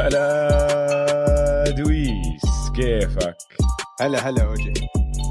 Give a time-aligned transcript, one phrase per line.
[0.00, 3.36] هلا دويس كيفك؟
[4.00, 4.72] هلا هلا أوجي.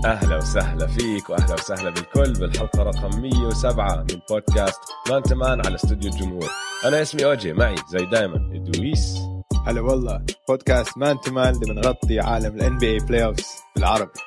[0.05, 4.79] أهلا وسهلا فيك وأهلا وسهلا بالكل بالحلقة رقم 107 من بودكاست
[5.09, 6.49] Man to Man على استوديو الجمهور.
[6.85, 9.17] أنا اسمي أوجي معي زي دايما دويس.
[9.67, 14.19] هلا والله بودكاست Man to Man اللي بنغطي عالم ال NBA playoffs بالعربي.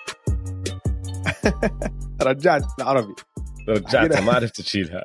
[2.23, 3.15] رجعت العربي
[3.69, 5.05] رجعتها ما عرفت تشيلها.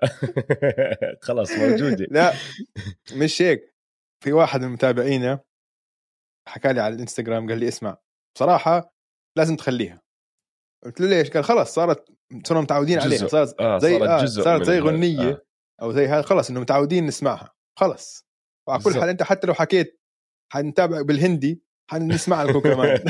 [1.28, 2.08] خلاص موجودة.
[2.12, 2.34] لا
[3.16, 3.77] مش هيك.
[4.24, 5.40] في واحد من متابعينا
[6.48, 7.98] حكى لي على الإنستغرام قال لي اسمع
[8.36, 8.94] بصراحة
[9.38, 10.02] لازم تخليها.
[10.86, 12.06] قلت له ليش؟ قال خلص صارت
[12.46, 13.28] صرنا متعودين عليها.
[13.28, 15.42] صارت آه زي صارت آه جزء صارت زي غنية آه.
[15.82, 16.22] أو زي هذا.
[16.22, 17.54] خلص إنه متعودين نسمعها.
[17.80, 18.28] خلص
[18.68, 18.94] وعلى كل.
[19.00, 20.02] حال أنت حتى لو حكيت
[20.54, 22.98] حنتابع بالهندي حنسمع لكم كمان.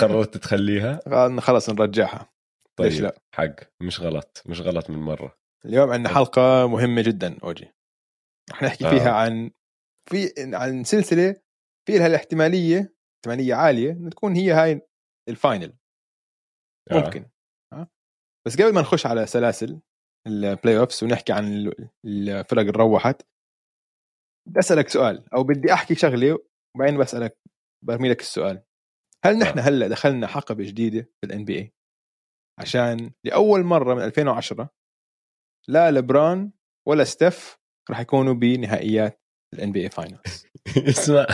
[0.00, 1.00] قررت تخليها؟
[1.40, 2.32] خلص نرجعها.
[2.78, 3.54] طيب ليش لا؟ حق.
[3.82, 4.42] مش غلط.
[4.46, 5.37] مش غلط من مرة.
[5.66, 7.72] اليوم عندنا حلقة مهمة جدا أوجي
[8.50, 8.90] رح نحكي آه.
[8.90, 9.50] فيها عن
[10.10, 11.32] في عن سلسلة
[11.88, 14.80] في لها الاحتمالية احتمالية عالية إنه تكون هي هاي
[15.28, 15.76] ال final
[16.90, 16.94] آه.
[17.04, 17.26] ممكن
[17.72, 17.88] ها؟
[18.46, 19.80] بس قبل ما نخش على سلاسل
[20.26, 23.22] ال playoffs ونحكي عن ال- الفرق اللي روحت
[24.48, 26.38] بدي أسألك سؤال أو بدي أحكي شغلة
[26.76, 27.38] وبعدين بسألك
[27.84, 28.62] برمي لك السؤال
[29.24, 29.62] هل نحن آه.
[29.62, 31.72] هلأ دخلنا حقبة جديدة في ال NBA
[32.60, 34.70] عشان لأول مرة من 2010
[35.68, 36.50] لا لبران
[36.88, 37.58] ولا ستيف
[37.90, 39.22] راح يكونوا بنهائيات
[39.54, 40.46] ال NBA Finals
[40.76, 41.26] اسمع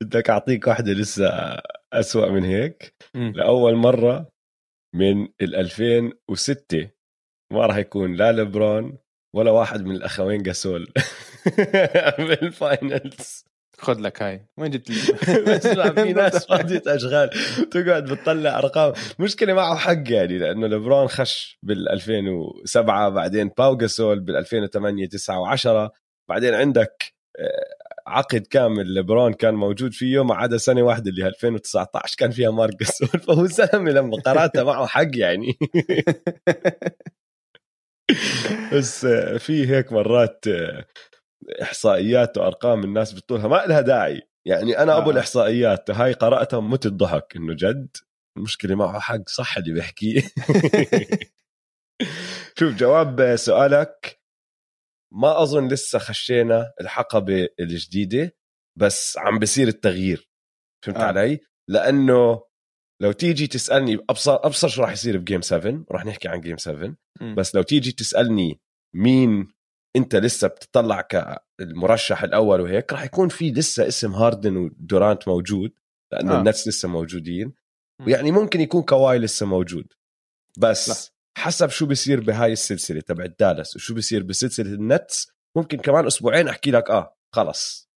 [0.00, 1.28] بدك أعطيك واحدة لسه
[1.92, 2.94] أسوأ من هيك.
[3.14, 4.32] لأول مرة
[4.94, 6.90] من ال 2006
[7.52, 8.98] ما راح يكون لا لبران
[9.36, 10.92] ولا واحد من الأخوين جاسول
[12.18, 13.44] بال Finals
[13.84, 14.46] خذ لك هاي.
[14.58, 17.30] وين جبت في ناس فاضية أشغال.
[17.70, 18.92] تقعد بتطلع أرقام.
[19.18, 25.56] مشكلة معه حق يعني لأنه لبران خش بال 2007 بعدين باو جاسول بال 2008 9
[25.56, 25.90] و10
[26.28, 31.28] بعدين عندك آه، عقد كامل لبران كان موجود فيه ما عدا سنة واحدة اللي هي
[31.28, 33.08] 2019 كان فيها مارك جاسول.
[33.26, 35.58] فهو زلمه لما قرأتها معه حق يعني.
[38.72, 40.84] بس آه، في هيك مرات آه،
[41.62, 44.22] إحصائيات وأرقام الناس بتطولها ما لها داعي.
[44.46, 45.12] يعني أنا أبو آه.
[45.12, 47.96] الإحصائيات هاي قراتها مت الضحك إنه جد؟
[48.36, 50.22] المشكلة معه حق صح اللي بيحكيه
[52.58, 54.20] شوف جواب سؤالك.
[55.12, 58.36] ما أظن لسه خشينا الحقبة الجديدة
[58.78, 60.30] بس عم بصير التغيير.
[60.84, 61.02] فهمت آه.
[61.02, 61.40] علي؟
[61.70, 62.42] لأنه
[63.02, 66.96] لو تيجي تسألني أبصر أبصر شو راح يصير بجيم 7 راح نحكي عن جيم 7
[67.20, 67.34] مم.
[67.34, 68.60] بس لو تيجي تسألني
[68.96, 69.48] مين
[69.96, 75.72] انت لسه بتطلع كالمرشح الأول وهيك راح يكون في لسه اسم هاردن ودورانت موجود
[76.12, 76.36] لأنه آه.
[76.36, 76.38] آه.
[76.38, 77.54] النتس لسه موجودين.
[78.06, 79.92] ويعني ممكن يكون كواي لسه موجود
[80.58, 81.14] بس لا.
[81.38, 86.70] حسب شو بيصير بهاي السلسلة تبع دالاس وشو بيصير بسلسلة النتس ممكن كمان أسبوعين أحكي
[86.70, 87.90] لك آه خلص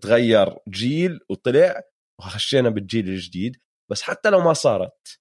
[0.00, 1.82] تغير جيل وطلع
[2.20, 3.56] وخشينا بالجيل الجديد
[3.90, 5.20] بس حتى لو ما صارت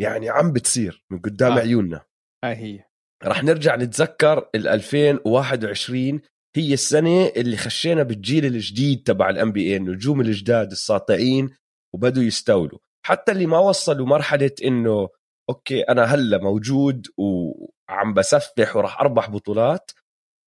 [0.00, 1.58] يعني عم بتصير من قدام آه.
[1.58, 1.60] آه.
[1.60, 2.04] عيوننا
[2.44, 2.84] هاي هي
[3.24, 6.20] رح نرجع نتذكر ال 2021
[6.56, 11.50] هي السنة اللي خشينا بالجيل الجديد تبع ال NBA النجوم الجداد الساطعين
[11.94, 12.78] وبدوا يستولوا.
[13.06, 15.08] حتى اللي ما وصلوا مرحلة إنه
[15.50, 19.90] okay أنا هلأ موجود وعم بسفح وراح أربح بطولات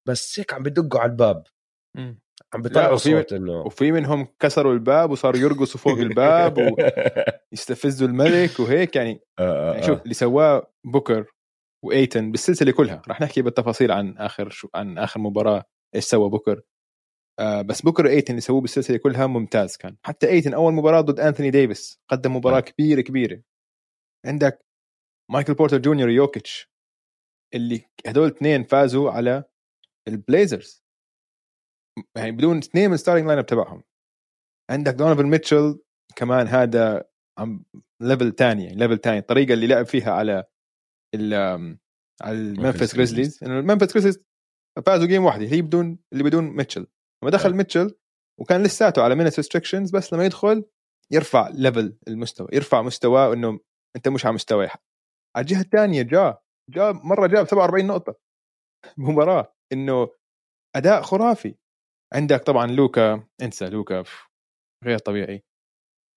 [0.07, 1.43] بس هيك عم بدقوا على الباب.
[2.53, 6.57] عم بيطلعوا وفي- صوت إنه وفي منهم كسروا الباب وصاروا يرقصوا فوق الباب
[7.51, 9.19] ويستفزوا الملك وهيك يعني.
[9.39, 11.25] آه، يعني آه، شوف اللي سواه بوكر
[11.85, 13.01] وإيتن بالسلسلة كلها.
[13.07, 15.63] رح نحكي بالتفاصيل عن آخر شو عن آخر مباراة
[15.95, 16.61] إيش سوى بوكر.
[17.39, 19.97] آه بس بوكر وإيتن اللي سووه بالسلسلة كلها ممتاز كان.
[20.05, 22.61] حتى إيتن أول مباراة ضد أنثوني ديفيس قدم مباراة آه.
[22.61, 23.41] كبيرة كبيرة.
[24.25, 24.65] عندك
[25.31, 26.71] مايكل بورتر جونيور يوكيتش
[27.55, 29.43] اللي هدول اثنين فازوا على
[30.07, 30.85] البليزرز.
[32.17, 33.83] يعني بدون اثنين من ال starting lineup تبعهم.
[34.71, 35.79] عندك دونيفن ميتشل
[36.15, 37.09] كمان هذا
[37.39, 37.65] عم
[38.01, 39.17] level تاني يعني level تاني.
[39.17, 40.43] الطريقة اللي لعب فيها على
[42.21, 42.95] على Grizzlies.
[42.95, 44.19] جريزليز إنه الممفيس جريزليز
[44.85, 46.87] فازوا game واحدة هي بدون اللي بدون ميتشل
[47.23, 47.55] لما دخل آه.
[47.55, 47.95] ميتشل
[48.39, 50.65] وكان لساته على minute restrictions بس لما يدخل
[51.11, 53.59] يرفع level المستوى يرفع مستواه إنه
[53.95, 54.67] أنت مش على مستوى
[55.35, 58.15] على الجهة الثانية جاء جاء مرة جاب 47 نقطة
[58.97, 60.09] بمباراه إنه
[60.75, 61.55] أداء خرافي.
[62.13, 64.03] عندك طبعا لوكا انسى لوكا
[64.83, 65.43] غير طبيعي.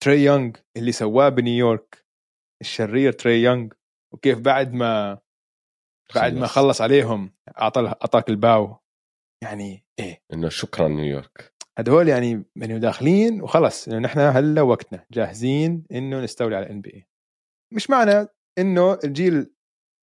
[0.02, 2.06] تري يونغ اللي سواه بنيويورك
[2.60, 3.68] الشرير تري يونغ
[4.14, 5.18] وكيف بعد ما
[6.14, 6.80] بعد ما خلص.
[6.80, 8.76] عليهم أعطى أعطاك ال bow.
[9.42, 10.22] يعني إيه.
[10.32, 11.54] إنه شكرا نيويورك.
[11.78, 13.88] هدول يعني يعني داخلين وخلص.
[13.88, 15.06] إنه نحن هلأ وقتنا.
[15.10, 17.08] جاهزين إنه نستولي على ال NBA
[17.74, 18.28] مش معنى
[18.58, 19.54] إنه الجيل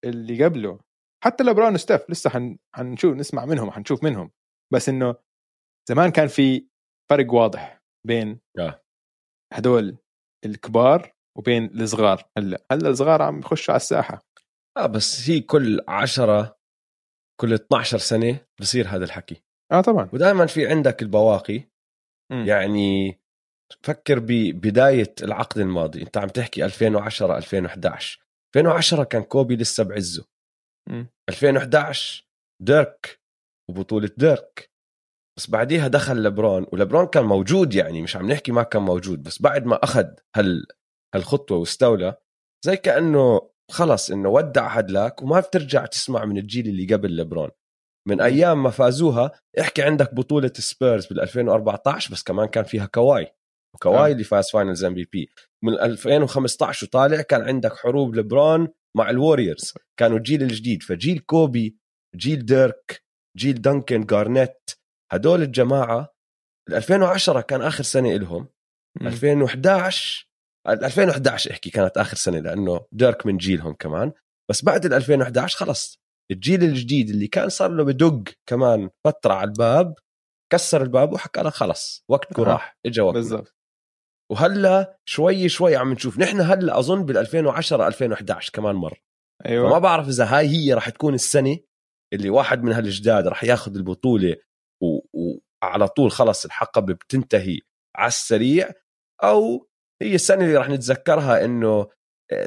[0.06, 0.80] اللي قبله
[1.24, 2.58] حتى لبران وستيف لسه حن...
[2.76, 4.32] حنشوف نسمع منهم حنشوف منهم.
[4.74, 5.16] بس إنه
[5.90, 6.68] زمان كان في
[7.12, 8.84] فرق واضح بين آه.
[9.54, 9.98] هدول
[10.46, 12.30] الكبار وبين الصغار.
[12.38, 14.22] هلا هلا الصغار عم يخشوا على الساحة.
[14.78, 16.58] آه بس هي كل عشرة
[17.42, 19.44] كل 12 سنة بصير هذا الحكي.
[19.72, 20.10] آه طبعا.
[20.14, 21.70] ودائما في عندك البواقي.
[22.32, 22.46] مم.
[22.46, 23.20] يعني
[23.84, 26.02] فكر ببدايه العقد الماضي.
[26.02, 30.26] أنت عم تحكي 2010 2011 2010 كان كوبي لسه بعزه.
[30.90, 31.08] مم.
[31.30, 32.28] 2011
[32.62, 33.22] ديرك
[33.70, 34.72] وبطولة ديرك.
[35.38, 39.42] بس بعديها دخل لبرون ولبرون كان موجود يعني مش عم نحكي ما كان موجود بس
[39.42, 40.68] بعد ما أخذ هال
[41.16, 42.16] هالخطوة واستولى
[42.66, 47.50] زي كأنه خلص إنه ودع هدلاك وما بترجع تسمع من الجيل اللي قبل لبرون
[48.08, 53.36] من أيام ما فازوها احكي عندك بطولة سبيرز بال 2014 بس كمان كان فيها كواي
[53.76, 54.12] وكواي آه.
[54.12, 55.30] اللي فاز Finals MVP.
[55.64, 60.84] من 2015 وطالع كان عندك حروب لبرون مع ال Warriors كانوا الجيل الجديد.
[60.84, 61.78] فجيل كوبي
[62.16, 63.04] جيل ديرك
[63.38, 64.72] جيل دانكن جارنيت
[65.12, 66.14] هدول الجماعة
[66.70, 68.48] ال 2010 كان آخر سنة لهم
[69.02, 69.08] مم.
[69.08, 70.35] 2011 ال
[70.68, 74.12] 2011 إحكي كانت آخر سنة لأنه ديرك من جيلهم كمان.
[74.50, 76.00] بس بعد ال 2011 خلص.
[76.32, 79.96] الجيل الجديد اللي كان صار له بدق كمان فترة على الباب
[80.52, 82.46] كسر الباب وحكى لك خلص وقتكم آه.
[82.46, 83.22] راح اجى وقتنا.
[83.22, 83.56] بالضبط.
[84.32, 88.98] وهلأ شوي شوي عم نشوف نحن هلأ أظن بال 2010 2011 كمان مره
[89.44, 91.58] فما أيوه بعرف إذا هاي هي راح تكون السنة
[92.14, 94.36] اللي واحد من هالجداد راح ياخذ البطولة
[94.84, 95.00] و...
[95.64, 97.60] وعلى طول خلص الحقبة بتنتهي
[97.96, 98.70] على السريع
[99.24, 99.68] أو
[100.02, 101.88] هي السنة اللي راح نتذكرها إنه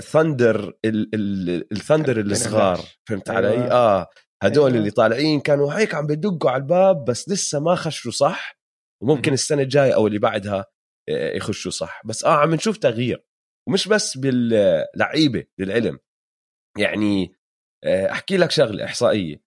[0.01, 2.99] ثندر الثندر الصغار 2011.
[3.09, 3.51] فهمت أيوة.
[3.51, 4.07] علي؟ آه
[4.43, 4.79] هدول أيوة.
[4.79, 8.59] اللي طالعين كانوا هيك عم بدقوا على الباب بس لسه ما خشوا صح
[9.03, 9.33] وممكن.
[9.33, 10.65] السنة الجاية أو اللي بعدها
[11.09, 13.25] آه، يخشوا صح بس آه عم نشوف تغيير
[13.69, 15.99] ومش بس باللعيبة للعلم
[16.79, 17.33] يعني
[17.85, 19.43] آه، أحكي لك شغلة إحصائية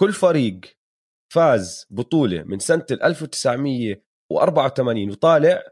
[0.00, 0.60] كل فريق
[1.32, 5.62] فاز بطولة من سنة ال 1984 وطالع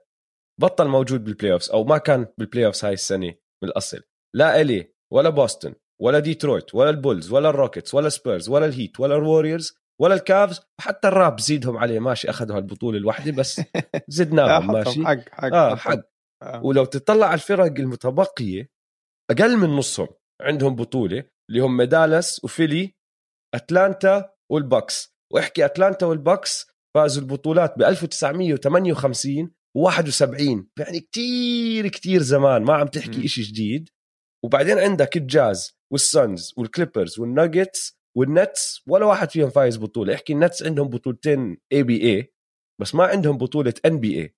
[0.61, 4.03] بطل موجود بال playoffs أو ما كان بال playoffs هاي السنة من الأصل.
[4.37, 9.17] لا LA ولا بوسطن ولا ديترويت ولا البولز ولا الروكيتس ولا سبيرز ولا الهيت ولا
[9.17, 11.99] الوريورز ولا الكافز وحتى الراب زيدهم عليه.
[11.99, 13.61] ماشي أخذوا هالبطولة الواحده بس
[14.09, 15.75] زدناهم ماشي؟ حق حق آه.
[15.77, 15.99] حق.
[16.43, 16.65] آه.
[16.65, 18.71] ولو تطلع على الفرق المتبقية
[19.31, 20.09] أقل من نصهم
[20.43, 22.95] عندهم بطولة اللي هم دالاس وفيلي
[23.55, 25.17] أتلانتا وال Bucks.
[25.33, 26.67] وأحكي أتلانتا وال Bucks
[26.97, 32.87] فازوا البطولات ب 1958 و71 يعني كتير كتير زمان ما عم.
[32.87, 33.89] تحكي إشي جديد
[34.45, 40.63] وبعدين عندك الجاز والسونز والكليبرز والناجتس والنتس ولا واحد فيهم فايز بطولة احكي ال Nets
[40.63, 42.33] عندهم بطولتين ABA
[42.81, 44.35] بس ما عندهم بطولة NBA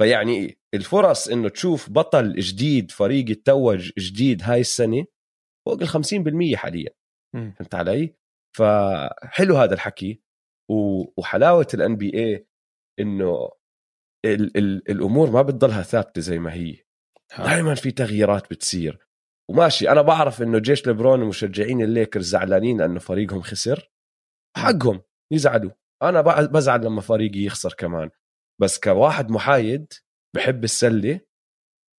[0.00, 5.04] فيعني الفرص إنه تشوف بطل جديد فريق يتوج جديد هاي السنة
[5.68, 6.90] فوق ال 50% حاليا.
[7.34, 8.14] فهمت علي؟
[8.56, 10.22] فحلو هذا الحكي
[11.16, 12.46] وحلاوة ال NBA
[13.00, 13.50] إنه
[14.34, 16.76] ال- ال- الأمور ما بتضلها ثابتة زي ما هي.
[17.38, 17.44] آه.
[17.46, 19.06] دائما في تغييرات بتصير.
[19.50, 23.90] وماشي أنا بعرف إنه جيش ليبرون ومشجعين الليكرز زعلانين لأنه فريقهم خسر.
[24.56, 25.02] حقهم
[25.32, 25.70] يزعلوا.
[26.02, 28.10] أنا بزعل لما فريقي يخسر كمان.
[28.60, 29.92] بس كواحد محايد
[30.36, 31.20] بحب السلة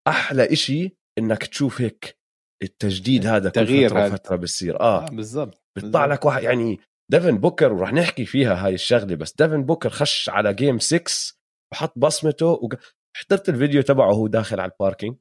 [0.08, 2.18] أحلى إشي إنك تشوف هيك
[2.62, 4.14] التجديد هذا كل التغيير فترة هذا.
[4.14, 5.04] وفترة بصير آه.
[5.06, 6.80] آه، بالضبط بيطلع لك واحد يعني
[7.12, 11.35] ديفن بوكر ورح نحكي فيها هاي الشغلة بس ديفن بوكر خش على game 6
[11.72, 12.74] وحط بصمته وق...
[13.16, 15.16] حضرت الفيديو تبعه وهو داخل على ال parking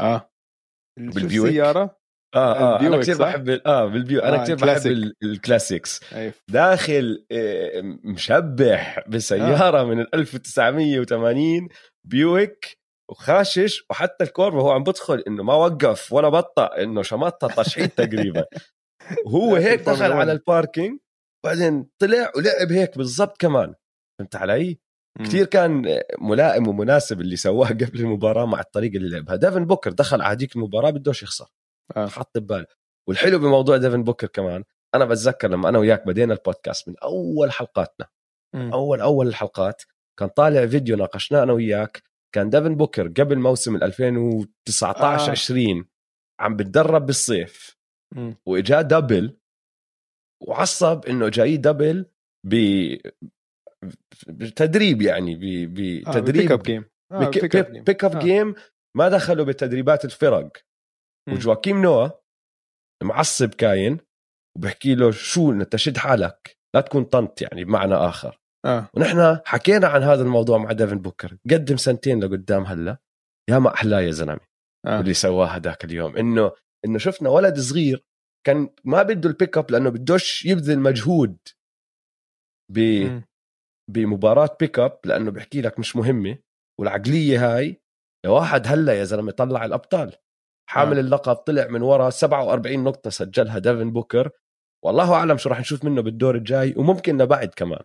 [0.00, 0.30] آه
[0.98, 1.98] بال Buick؟ السيارة
[2.34, 4.92] آه آه أنا كثير؟ بحب ال- آه بال Buick أنا آه، كثير بحب الكلاسيك.
[4.92, 11.68] ال- ال classics أيوه داخل آه، مشبح بسيارة من ال 1980
[12.06, 12.78] Buick
[13.10, 17.90] وخاشش وحتى ال curve وهو عم بدخل إنه ما وقف ولا بطأ إنه شمطها تشحيط
[17.92, 18.44] تقريبا
[19.26, 20.28] وهو هيك دخل على 1.
[20.28, 20.98] ال parking
[21.44, 23.74] بعدين طلع ولعب هيك بالضبط كمان
[24.18, 24.78] فهمت علي؟
[25.18, 30.22] كثير كان ملائم ومناسب اللي سواه قبل المباراة مع الطريقة اللي لعبها ديفن بوكر دخل
[30.22, 31.46] على هذيك المباراة بدوش يخسر
[31.96, 32.06] آه.
[32.06, 32.66] حط بباله
[33.08, 38.06] والحلو بموضوع ديفن بوكر كمان أنا بتذكر لما أنا وياك بدينا البودكاست من أول حلقاتنا
[38.54, 38.72] مم.
[38.72, 39.82] أول أول الحلقات
[40.18, 42.02] كان طالع فيديو ناقشناه أنا وياك
[42.34, 45.30] كان ديفن بوكر قبل موسم ال 2019 آه.
[45.30, 45.84] 20
[46.40, 47.76] عم بتدرب بالصيف.
[48.46, 49.38] واجاه double
[50.42, 52.06] وعصب إنه جاي double
[53.86, 53.92] ب
[54.28, 57.30] بتدريب يعني آه، بتدريب pick-up game آه،
[57.86, 58.48] pick-up game.
[58.48, 58.54] آه.
[58.96, 60.52] ما دخلوا بتدريبات الفرق.
[61.32, 62.08] وجواكيم نوا
[63.02, 63.98] معصب كاين
[64.56, 69.86] وبحكي له شو انت شد حالك لا تكون طنط يعني بمعنى آخر آه ونحن حكينا
[69.86, 72.98] عن هذا الموضوع مع ديفن بوكر قدم سنتين لقدام هلا
[73.50, 74.40] يا ما أحلاه يا زلمة
[74.86, 75.00] آه.
[75.00, 76.52] اللي سواه هذاك اليوم إنه
[76.84, 78.04] إنه شفنا ولد صغير
[78.46, 81.36] كان ما بده البيك اب لأنه بدوش يبذل مجهود
[82.72, 82.78] ب.
[83.90, 86.38] بمباراة بيك اب لأنه بحكي لك مش مهمة
[86.80, 87.82] والعقلية هاي
[88.26, 90.16] يا واحد هلأ يا زلمة طلع الأبطال
[90.70, 91.00] حامل آه.
[91.00, 94.30] اللقب طلع من ورا 47 نقطة سجلها ديفن بوكر
[94.84, 97.82] والله أعلم شو راح نشوف منه بالدور الجاي وممكن لبعد كمان.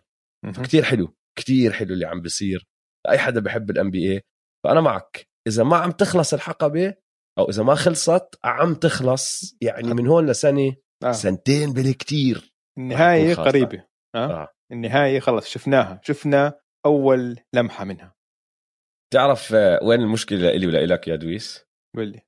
[0.62, 2.68] كتير حلو كتير حلو اللي عم بيصير
[3.06, 4.22] لأي حدا بحب الان بي اي
[4.64, 6.94] فأنا معك إذا ما عم تخلص الحقبة
[7.38, 11.12] أو إذا ما خلصت عم تخلص يعني من هون لسنة آه.
[11.12, 13.34] سنتين بالكتير النهايه.
[13.34, 14.48] قريبة آه.
[14.72, 16.00] النهاية خلص شفناها.
[16.02, 18.14] شفنا أول لمحة منها.
[19.12, 22.20] تعرف آه، وين المشكلة لإلي ولإلك يا دويس؟ قول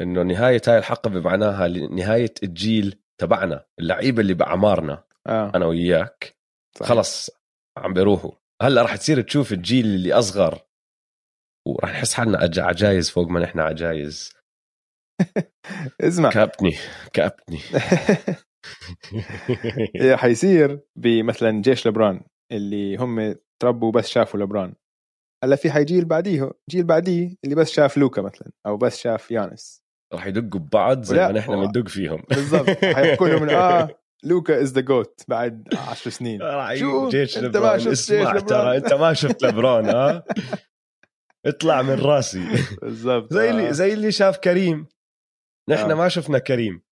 [0.00, 5.52] إنه نهاية هاي الحقبه معناها نهاية الجيل تبعنا اللعيبة اللي بأعمارنا آه.
[5.54, 6.36] أنا وياك.
[6.76, 6.88] صحيح.
[6.88, 7.30] خلص
[7.78, 8.32] عم بيروحوا.
[8.62, 10.58] هلأ رح تصير تشوف الجيل اللي أصغر
[11.68, 14.34] ورح نحس حالنا عجايز فوق ما نحن عجايز.
[16.00, 16.30] اسمع.
[16.30, 16.76] كابتني
[17.12, 17.58] كابتني.
[20.14, 22.20] حيصير بمثلا جيش لبران
[22.52, 24.74] اللي هم تربوا بس شافوا لبران
[25.44, 29.82] هلأ في حيجيل بعديه جيل بعديه اللي بس شاف لوكا مثلا أو بس شاف يانس.
[30.14, 32.22] رح يدقوا ببعض زي ما نحن بندق فيهم.
[32.28, 32.70] بالضبط.
[32.84, 33.88] حيحكوا لهم آه
[34.24, 36.42] لوكا is the GOAT بعد عشر سنين.
[36.42, 38.76] راح شو؟ جيش أنت ما لبران شفت اسمع جيش ترى.
[38.76, 40.24] أنت ما شفت لبران ها
[41.46, 42.48] اطلع من راسي.
[42.82, 43.50] بالضبط زي آه.
[43.50, 44.86] اللي زي اللي شاف كريم.
[45.70, 45.94] نحن آه.
[45.94, 46.82] ما شفنا كريم.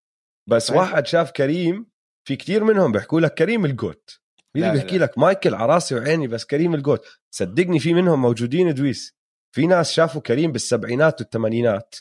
[0.49, 0.81] بس صحيح.
[0.81, 1.87] واحد شاف كريم
[2.29, 4.21] في كتير منهم بيحكوا لك كريم ال GOAT.
[4.57, 5.05] اللي بيحكي لا.
[5.05, 7.07] لك؟ مايكل عراسي وعيني بس كريم ال GOAT.
[7.35, 9.17] صدقني في منهم موجودين دويس
[9.55, 11.95] في ناس شافوا كريم بالسبعينات والثمانينات.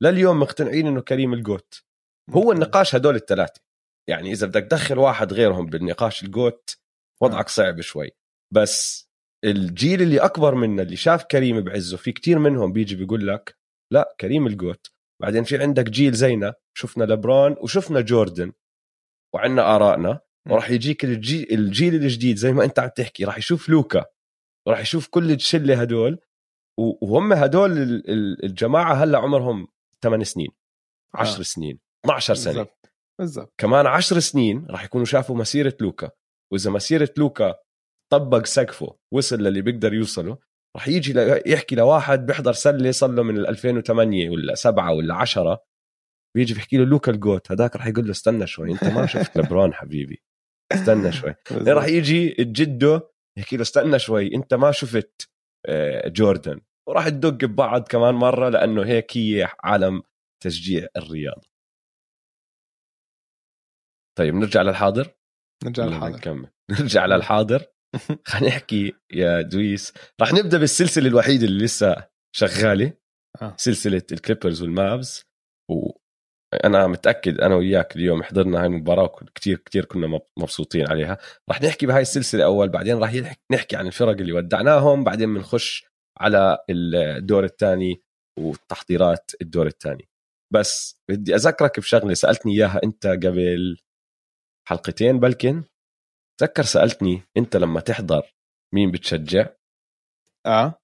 [0.00, 1.82] لليوم مقتنعين إنه كريم ال GOAT.
[2.30, 3.60] هو النقاش هدول الثلاثة.
[4.08, 6.76] يعني إذا بدك تدخل واحد غيرهم بالنقاش ال GOAT
[7.22, 8.10] وضعك صعب شوي.
[8.54, 9.08] بس
[9.44, 13.56] الجيل اللي أكبر منا اللي شاف كريم بعزه في كتير منهم بيجي بيقول لك
[13.92, 18.52] لا كريم ال GOAT بعدين في عندك جيل زينا شفنا لبران وشفنا جوردن
[19.34, 24.04] وعندنا آرائنا وراح يجيك الجيل, الجيل الجديد زي ما أنت عم تحكي راح يشوف لوكا
[24.66, 26.18] وراح يشوف كل الشلة هدول
[26.78, 29.68] وهم هدول ال- ال- الجماعة هلأ عمرهم
[30.02, 30.48] 8 سنين
[31.14, 31.42] 10 آه.
[31.42, 32.52] سنين 12 سنة.
[32.52, 33.54] بالضبط بالضبط.
[33.58, 36.10] كمان 10 سنين راح يكونوا شافوا مسيرة لوكا
[36.52, 37.54] وإذا مسيرة لوكا
[38.12, 40.38] طبق سقفه وصل للي بيقدر يوصله
[40.76, 45.14] راح يجي ل- يحكي لواحد بيحضر سلة صار له من ال 2008 ولا 7 ولا
[45.14, 45.64] 10
[46.36, 49.74] بيجي بيحكي له لوكا الجوت هذاك راح يقول له استنى شوي أنت ما شفت لبرون
[49.74, 50.22] حبيبي
[50.72, 51.34] استنى شوي.
[51.76, 55.30] راح يجي جده يحكي له استنى شوي أنت ما شفت
[55.66, 56.60] آه، جوردن.
[56.88, 60.02] وراح تدق ببعض كمان مرة لأنه هيك هي عالم
[60.42, 61.48] تشجيع الرياضة.
[64.18, 65.14] طيب نرجع للحاضر؟
[65.64, 66.16] نرجع للحاضر.
[66.16, 66.48] نكمل؟
[66.80, 67.66] نرجع للحاضر.
[68.26, 69.92] خلينا نحكي يا دويس.
[70.20, 72.92] راح نبدأ بالسلسلة الوحيدة اللي لسه شغالة
[73.42, 73.54] آه.
[73.58, 75.24] سلسلة ال Clippers وال Mavs.
[75.70, 81.18] وأنا متأكد أنا وياك اليوم حضرنا هاي المباراة كثير كثير كنا مب- مبسوطين عليها.
[81.48, 85.84] راح نحكي بهاي السلسلة أول بعدين يح- نحكي عن الفرق اللي ودعناهم بعدين بنخش
[86.20, 88.02] على الدور الثاني
[88.38, 90.08] وتحضيرات الدور الثاني.
[90.54, 93.76] بس بدي أذكرك بشغلة سألتني إياها أنت قبل
[94.68, 95.64] حلقتين بلكن.
[96.40, 98.34] تذكر سألتني أنت لما تحضر
[98.74, 99.48] مين بتشجع؟
[100.46, 100.74] آه.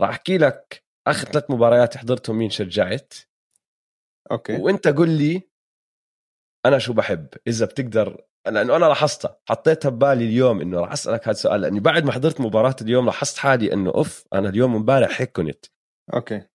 [0.00, 3.14] راح أحكي لك آخر ثلاث مباريات حضرتهم مين شجعت.
[4.30, 4.56] أوكي.
[4.56, 5.42] وأنت قل لي
[6.66, 11.30] أنا شو بحب إذا بتقدر لأنه أنا لاحظتها حطيتها ببالي اليوم إنه راح أسألك هذا
[11.30, 15.32] السؤال لأني بعد ما حضرت مباراة اليوم لاحظت حالي إنه أوف أنا اليوم امبارح هيك
[15.32, 15.66] كنت.
[16.14, 16.46] okay.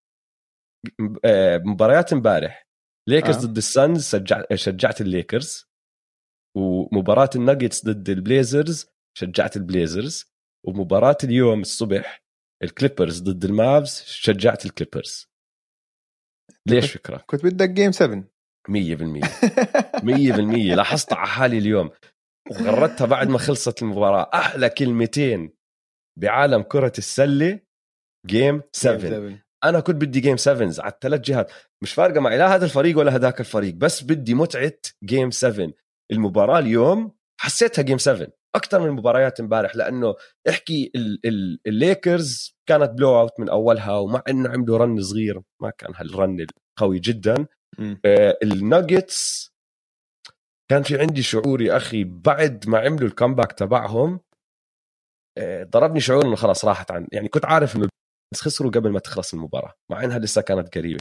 [1.26, 2.68] آه، مباريات امبارح.
[3.10, 3.48] ليكرز آه.
[3.48, 4.44] ضد ال Suns شجع...
[4.54, 5.67] شجعت الليكرز
[6.58, 8.88] ومباراة الناجتس ضد البليزرز
[9.18, 10.26] شجعت البليزرز.
[10.66, 12.24] ومباراة اليوم الصبح
[12.64, 15.28] ال Clippers ضد ال Mavs شجعت ال Clippers.
[16.66, 18.24] ليش فكرة؟ كنت بدك game 7
[18.70, 19.22] مية بالمية.
[20.04, 20.76] مية بالمية.
[20.76, 21.90] لاحظت على حالي اليوم.
[22.52, 24.30] وغردتها بعد ما خلصت المباراة.
[24.34, 25.54] أحلى كلمتين
[26.20, 27.60] بعالم كرة السلة
[28.26, 31.52] game 7 أنا كنت بدي game 7 على الثلاث جهات.
[31.84, 32.38] مش فارقة معي.
[32.38, 33.74] لا هذا الفريق ولا هذاك الفريق.
[33.74, 34.74] بس بدي متعة
[35.04, 35.74] game 7
[36.12, 37.12] المباراة اليوم
[37.42, 40.16] حسيتها game 7 أكثر من مباريات امبارح لأنه
[40.50, 45.70] احكي ال- ال- الليكرز كانت blow out من أولها ومع إنه عملوا run صغير ما
[45.70, 46.46] كان هالرن
[46.80, 47.46] القوي جدا.
[48.06, 49.52] آه، الناجتس
[50.72, 54.20] كان في عندي شعور يا أخي بعد ما عملوا ال comeback تبعهم
[55.38, 57.90] آه، ضربني شعور إنه خلاص راحت عن يعني كنت عارف إنه
[58.34, 61.00] بس خسروا قبل ما تخلص المباراة مع إنها لسه كانت قريبة.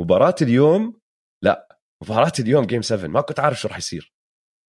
[0.00, 1.00] مباراة اليوم
[1.44, 4.12] لا مباراة اليوم game 7 ما كنت عارف شو راح يصير.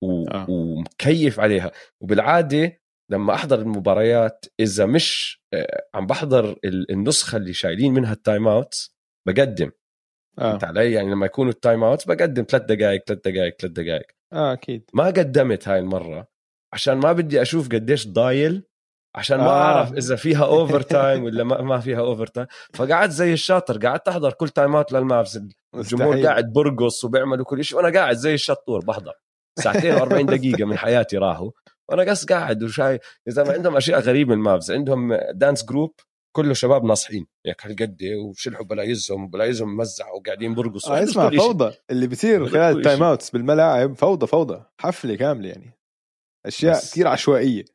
[0.02, 0.28] و...
[0.28, 0.46] آه.
[0.50, 1.72] ومكيف عليها.
[2.02, 2.82] وبالعادة
[3.12, 8.48] لما أحضر المباريات إذا مش آه، عم بحضر ال- النسخة اللي شايلين منها ال time
[8.48, 8.96] outs
[9.28, 9.72] بقدم.
[10.38, 14.06] فهمت علي؟ يعني لما يكونوا ال time outs بقدم ثلاث دقائق ثلاث دقائق ثلاث دقائق
[14.34, 14.90] آه أكيد.
[14.94, 16.28] ما قدمت هاي المرة
[16.74, 18.64] عشان ما بدي أشوف قديش ضايل
[19.16, 19.62] عشان ما آه.
[19.62, 24.50] أعرف إذا فيها overtime ولا ما, ما فيها overtime فقعدت زي الشاطر قعدت أحضر كل
[24.50, 26.24] time out لل Mavs الجمهور.
[26.26, 29.14] قاعد برقص وبيعملوا كل شيء وأنا قاعد زي الشطور بحضر.
[29.60, 31.52] ساعتين و40 دقيقة من حياتي راحوا
[31.90, 32.94] وأنا قص قاعد وشاي
[33.28, 35.94] يا زلمه عندهم أشياء غريبة ال Mavs عندهم dance group
[36.36, 37.26] كله شباب ناصحين.
[37.46, 41.00] هيك هالقد وشلحوا بلايزهم وبلايزهم ممزعوا وقاعدين برقصوا.
[41.00, 41.30] آه اسمع.
[41.30, 41.76] فوضى.
[41.90, 44.64] اللي بيصير خلال ال time outs بالملاعب فوضى فوضى.
[44.82, 45.74] حفلة كاملة يعني.
[46.46, 47.66] أشياء بس- كثير عشوائية.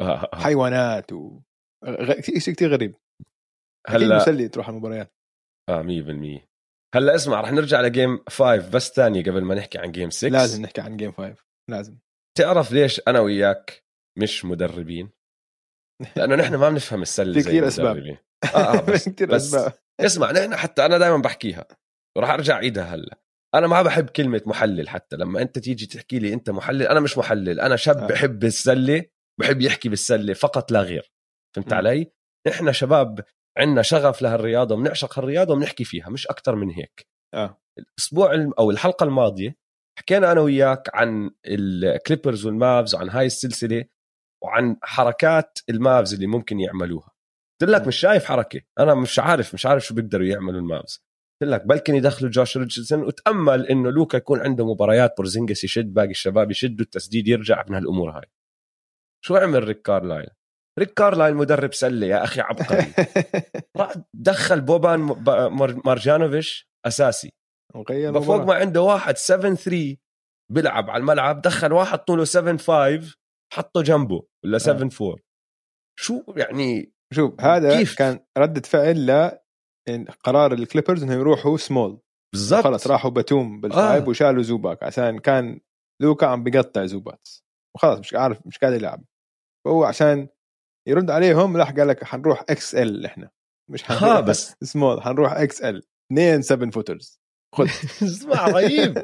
[0.00, 0.36] آه، آه.
[0.36, 1.40] حيوانات و
[1.86, 2.94] غ- كثير شيء كثير غريب.
[3.88, 5.12] هلأ مسلي تروح المباريات.
[5.68, 6.47] آه 100%
[6.94, 10.28] هلا اسمع رح نرجع ل game 5 بس ثانية قبل ما نحكي عن game 6
[10.28, 11.34] لازم نحكي عن game 5
[11.70, 11.98] لازم
[12.38, 13.84] تعرف ليش أنا وياك
[14.18, 15.10] مش مدربين؟
[16.16, 17.86] لأنه نحن ما بنفهم السلة في زي كتير أسباب.
[17.96, 18.18] المدربين.
[18.54, 21.66] آه بس, كثير بس أسباب اسمع نحن حتى أنا دائما بحكيها
[22.16, 23.18] وراح أرجع أعيدها هلا
[23.54, 27.18] أنا ما بحب كلمة محلل حتى لما أنت تيجي تحكي لي أنت محلل أنا مش
[27.18, 28.06] محلل أنا شاب آه.
[28.06, 29.04] بحب السلة
[29.40, 31.12] بحب يحكي بالسلة فقط لا غير
[31.56, 31.72] فهمت.
[31.72, 32.12] علي
[32.48, 33.24] إحنا شباب
[33.58, 37.06] عندنا شغف لهالرياضة وبنعشق هالرياضة وبنحكي فيها مش أكثر من هيك.
[37.34, 37.60] آه.
[37.78, 39.56] الأسبوع أو الحلقة الماضية
[39.98, 43.84] حكينا أنا وياك عن ال Clippers وال Mavs وعن هاي السلسلة
[44.44, 47.10] وعن حركات ال Mavs اللي ممكن يعملوها.
[47.60, 47.86] قلت لك.
[47.86, 48.60] مش شايف حركة.
[48.78, 51.04] أنا مش عارف مش عارف شو بيقدروا يعملوا ال Mavs
[51.42, 56.10] قلت لك بلكن يدخلوا جوش ريتشاردسون وتأمل إنه لوكا يكون عنده مباريات بورزينجس يشد باقي
[56.10, 58.26] الشباب يشدوا التسديد يرجع من هالأمور هاي.
[59.24, 60.37] شو عمل ريك كارلايل؟
[60.78, 62.92] ريك كارلايل مدرب سلة يا أخي عبقري.
[63.76, 65.00] راح دخل بوبان
[65.84, 67.30] مارجانوفيش أساسي.
[67.74, 68.44] وغير فوق.
[68.44, 69.96] ما عنده واحد 7 3
[70.52, 73.16] بيلعب على الملعب دخل واحد طوله 7 5
[73.52, 75.16] حطه جنبه ولا 7 4
[76.00, 79.38] شو يعني شوف هذا كيف؟ كان ردة فعل ل
[80.24, 82.00] قرار ال Clippers انهم يروحوا سمول.
[82.34, 82.64] بالضبط.
[82.64, 84.08] خلص راحوا باتوم بال five آه.
[84.08, 84.82] وشالوا زوباتس.
[84.82, 85.60] عشان كان
[86.02, 87.28] لوكا عم بيقطع زوباتس
[87.76, 89.04] وخلص مش عارف مش قادر يلعب.
[89.66, 90.28] فهو عشان
[90.88, 93.30] يرد عليهم راح قال لك حنروح XL إحنا.
[93.70, 94.54] مش حنروح ها بس.
[94.72, 95.82] small حنروح XL.
[96.12, 97.20] اثنين 7 footers
[97.54, 97.64] خذ.
[98.02, 99.02] اسمع رهيب.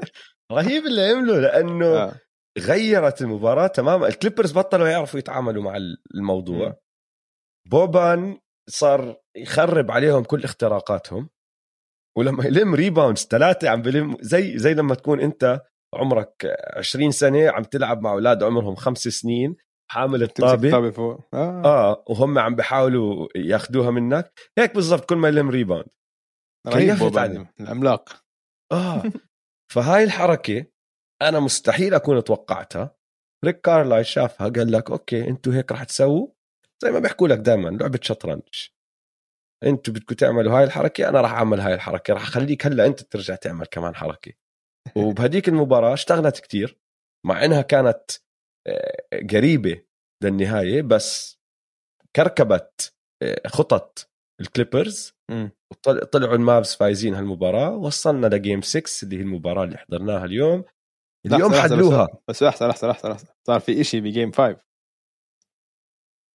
[0.53, 2.21] رهيب اللي عمله لأنه آه.
[2.59, 4.09] غيرت المباراة تماما.
[4.09, 5.77] ال Clippers بطلوا يعرفوا يتعاملوا مع
[6.15, 6.69] الموضوع.
[6.69, 6.75] مم.
[7.71, 8.39] بوبان
[8.71, 11.29] صار يخرب عليهم كل اختراقاتهم.
[12.19, 15.61] ولما يلم rebounds ثلاثة عم بلم زي زي لما تكون أنت
[15.95, 19.57] عمرك 20 سنة عم تلعب مع أولاد عمرهم خمس سنين.
[19.91, 20.91] حامل الطابه الطابة.
[20.91, 21.21] فوق.
[21.35, 25.87] آه, آه وهم عم بيحاولوا ياخذوها منك هيك بالضبط كل ما يلم rebound
[26.69, 27.47] رهيب.
[27.61, 28.25] العملاق.
[28.73, 29.03] آه.
[29.73, 30.67] فهاي الحركة
[31.23, 32.97] أنا مستحيل أكون توقعتها.
[33.45, 36.29] ريك كارلايل شافها قال لك okay أنتوا هيك رح تسووا؟
[36.83, 38.69] زي ما بيحكوا لك دائما لعبة شطرنج.
[39.65, 42.15] أنتوا بدكم تعملوا هاي الحركة أنا راح أعمل هاي الحركة.
[42.15, 44.33] راح أخليك هلأ أنت ترجع تعمل كمان حركة.
[44.97, 46.79] وبهديك المباراة اشتغلت كتير
[47.27, 48.24] مع إنها كانت آه،
[49.33, 49.83] قريبة
[50.23, 51.39] للنهاية بس
[52.17, 55.15] كركبت آه، خطط ال Clippers
[56.13, 60.65] طلعوا ال Mavs فايزين هالمباراة وصلنا ل game 6 اللي هي المباراة اللي حضرناها اليوم.
[61.27, 62.09] اليوم حدلوها.
[62.29, 63.35] بس لحظة لحظة لحظة لحظة.
[63.47, 64.61] صار في إشي ب game 5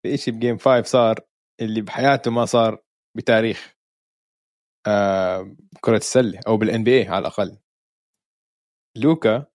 [0.05, 1.19] في إشي ب game 5 صار
[1.61, 2.83] اللي بحياته ما صار
[3.17, 3.75] بتاريخ
[4.87, 7.57] آه كرة السلة أو بال NBA على الأقل.
[8.97, 9.45] لوكا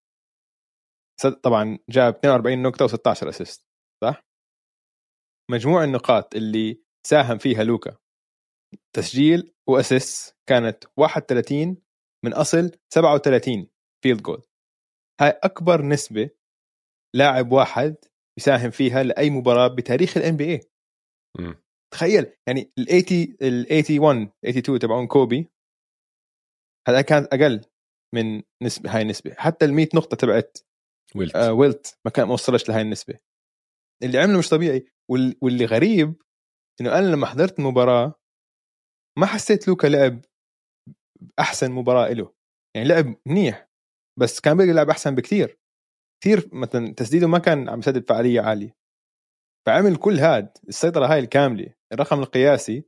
[1.43, 3.67] طبعا جاب 42 نقطة و16 assist
[4.05, 4.21] صح؟
[5.51, 7.97] مجموع النقاط اللي ساهم فيها لوكا
[8.97, 11.77] تسجيل و assist كانت 31
[12.25, 13.69] من أصل 37
[14.03, 14.43] field goal
[15.21, 16.31] هاي أكبر نسبة
[17.17, 17.97] لاعب واحد
[18.39, 20.61] يساهم فيها لأي مباراة بتاريخ ال NBA.
[21.93, 25.49] تخيل يعني ال 80 ال 81 82 تبعون كوبي
[26.89, 27.65] هذا كانت أقل
[28.15, 30.59] من نسبه هاي النسبة حتى ال 100 نقطة تبعت
[31.17, 31.37] ويلت.
[31.37, 33.19] آه ويلت ما كان ما وصلش لهي النسبة.
[34.03, 34.87] اللي عمله مش طبيعي.
[35.11, 36.23] وال- واللي غريب
[36.81, 38.15] إنه أنا لما حضرت المباراة
[39.19, 40.21] ما حسيت لوكا لعب
[41.39, 42.35] أحسن مباراة له
[42.77, 43.69] يعني لعب منيح
[44.21, 45.59] بس كان بيقدر يلعب أحسن بكثير.
[46.23, 48.77] كثير مثلا تسديده ما كان عم يسدد فعالية عالية.
[49.67, 52.85] فعمل كل هاد السيطرة هاي الكاملة الرقم القياسي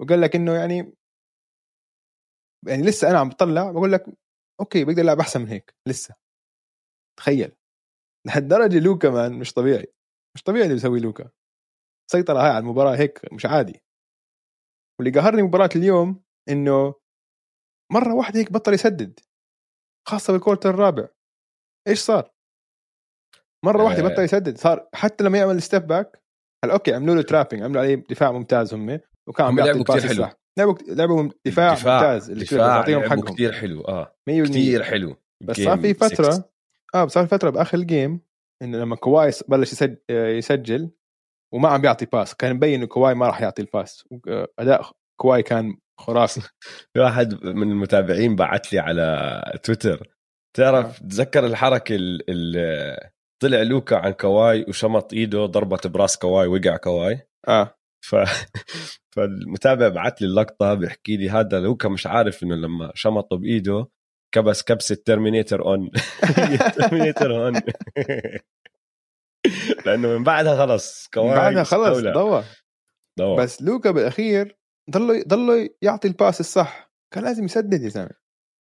[0.00, 0.94] وقال لك إنه يعني
[2.66, 4.04] يعني لسه أنا عم بطلع بقول لك
[4.60, 6.14] okay بقدر العب أحسن من هيك لسه.
[7.20, 7.52] تخيل.
[8.26, 9.92] لهالدرجة لوكا man مش طبيعي.
[10.36, 11.30] مش طبيعي اللي بيسوي لوكا.
[12.08, 13.82] السيطره هاي على المباراة هيك مش عادي.
[14.98, 16.94] واللي قهرني مباراة اليوم إنه
[17.92, 19.20] مرة واحدة هيك بطل يسدد
[20.08, 21.08] خاصة بال quarter الرابع.
[21.88, 22.30] إيش صار؟
[23.64, 24.08] مرة واحدة آه.
[24.08, 26.22] بطل يسدد صار حتى لما يعمل step back
[26.64, 30.06] هلا okay عملوا له trapping عملوا عليه دفاع ممتاز هم وكان عم بيعطي ال pass
[30.06, 30.28] حلو.
[30.58, 33.34] لعبوا لعبوا دفاع, ممتاز اللي دفاع بيعطيهم لعبوا حقهم.
[33.34, 34.16] كتير حلو آه.
[34.30, 35.16] 100% كتير حلو.
[35.42, 36.50] بس صار في 6.
[36.94, 38.20] آه في فترة بآخر ال game
[38.62, 40.90] انه لما كواي بلش يسجل,
[41.54, 44.08] وما عم بيعطي pass كان مبين إنه كواي ما راح يعطي ال pass
[44.58, 46.40] أداء كواي كان خرافي.
[46.92, 50.08] في واحد من المتابعين بعت لي على تويتر
[50.56, 53.10] تعرف تذكر الحركة اللي
[53.42, 57.28] طلع لوكا عن كواي وشمط إيده ضربت براس كواي وقع كواي.
[57.48, 57.74] آه.
[58.08, 58.16] ف...
[59.14, 63.86] فالمتابع بعت لي اللقطة بيحكي لي هذا لوكا مش عارف إنه لما شمطه بإيده
[64.34, 65.90] كبس كبسه terminator on
[66.76, 67.52] terminator on
[69.86, 71.08] لأنه من بعدها خلص.
[71.08, 71.98] كواي بعدها خلص.
[71.98, 72.44] ضوى
[73.38, 74.58] بس لوكا بالأخير
[74.90, 76.90] ضله ضله يعطي ال pass الصح.
[77.14, 78.10] كان لازم يسدد يا زلمة.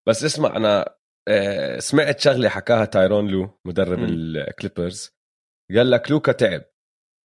[0.09, 0.95] بس اسمع أنا
[1.29, 5.11] آه، سمعت شغلة حكاها تايرون لو مدرب الكليبرز.
[5.77, 6.63] قال لك لوكا تعب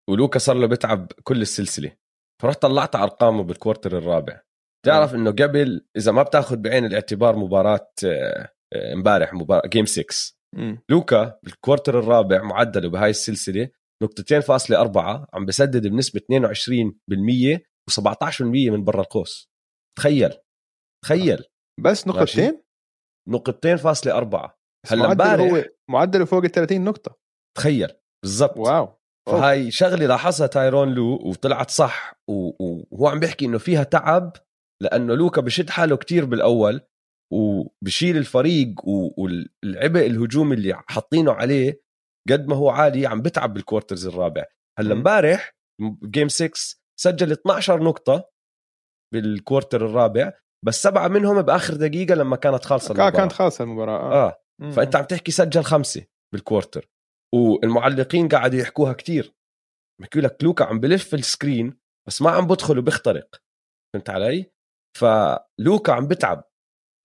[0.10, 1.92] ولوكا صار له بيتعب كل السلسلة.
[2.42, 4.42] فرحت طلعت أرقامه بال quarter الرابع.
[4.86, 8.50] تعرف إنه قبل إذا ما بتاخذ بعين الاعتبار مباراة آه،
[8.94, 10.36] امبارح مباراة game 6
[10.90, 13.70] لوكا بال quarter الرابع معدله بهاي السلسلة
[14.04, 17.60] نقطتين فاصلة أربعة عم بسدد بنسبة 22%
[17.92, 19.50] و17% من برا القوس.
[19.98, 20.34] تخيل
[21.06, 21.44] تخيل.
[21.84, 22.64] بس نقطتين؟
[23.30, 24.60] نقطتين فاصلة أربعة.
[24.92, 27.20] هلا امبارح هو معدله فوق ال 30 نقطة.
[27.58, 27.90] تخيل
[28.24, 28.58] بالضبط.
[28.58, 29.00] واو.
[29.30, 34.34] فهاي شغلة لاحظها تايرون لو وطلعت صح وهو عم بيحكي إنه فيها تعب
[34.84, 36.82] لأنه لوكا بشد حاله كتير بالأول
[37.34, 41.84] وبشيل الفريق والعبء الهجومي اللي حاطينه عليه
[42.30, 44.46] قد ما هو عالي عم بتعب بال quarters الرابع
[44.80, 45.56] هلأ امبارح
[46.04, 46.52] game 6
[47.00, 48.30] سجل 12 نقطة
[49.14, 50.34] بال quarter الرابع
[50.66, 54.40] بس سبعة منهم بآخر دقيقة لما كانت خالصة المباراة كانت خالصة المباراة آه.
[54.62, 54.72] آه.
[54.72, 56.90] فأنت عم تحكي سجل خمسة بال quarter
[57.36, 59.36] والمعلقين قاعدوا يحكوها كتير
[60.02, 63.36] بحكوا لك لوكا عم بلف ال screen بس ما عم بدخل وبيخترق
[63.94, 64.53] فهمت علي؟
[64.98, 66.44] فلوكا عم بتعب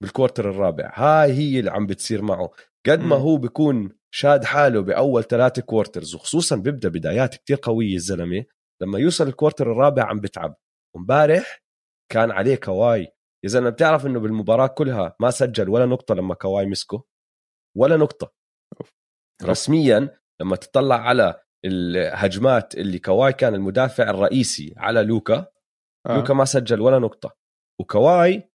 [0.03, 0.93] بال quarter الرابع.
[0.95, 2.51] هاي هي اللي عم بتصير معه.
[2.87, 8.45] قد ما هو بيكون شاد حاله بأول ثلاثة quarters وخصوصا بيبدأ بدايات كتير قوية الزلمة.
[8.83, 10.57] لما يوصل ال quarter الرابع عم بتعب.
[10.97, 11.63] ومبارح
[12.13, 13.09] كان عليه كواي.
[13.45, 17.05] يا زلمة بتعرف إنه بالمباراة كلها ما سجل ولا نقطة لما كواي مسكه؟
[17.77, 18.33] ولا نقطة.
[19.43, 25.47] رسميا لما تطلع على الهجمات اللي كواي كان المدافع الرئيسي على لوكا
[26.07, 26.17] آه.
[26.17, 27.38] لوكا ما سجل ولا نقطة.
[27.81, 28.51] وكواي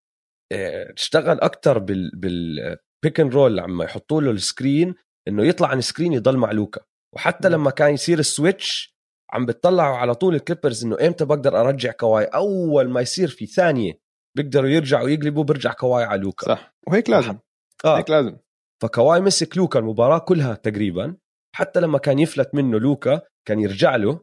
[0.52, 4.94] آه، اشتغل أكثر بال بال pick and roll لما يحطوا له ال screen
[5.28, 6.80] إنه يطلع عن ال screen يضل مع لوكا.
[7.14, 8.96] وحتى لما كان يصير ال switch
[9.32, 14.00] عم بتطلعوا على طول الكليبرز إنه إمتى بقدر أرجع كواي؟ أول ما يصير في ثانية
[14.36, 16.46] بيقدروا يرجعوا يقلبوا برجع كواي على لوكا.
[16.46, 16.74] صح.
[16.88, 17.38] وهيك لازم.
[17.84, 17.98] آه.
[17.98, 18.36] هيك لازم.
[18.82, 21.16] فكواي مسك لوكا المباراة كلها تقريبا.
[21.56, 24.20] حتى لما كان يفلت منه لوكا كان يرجع له.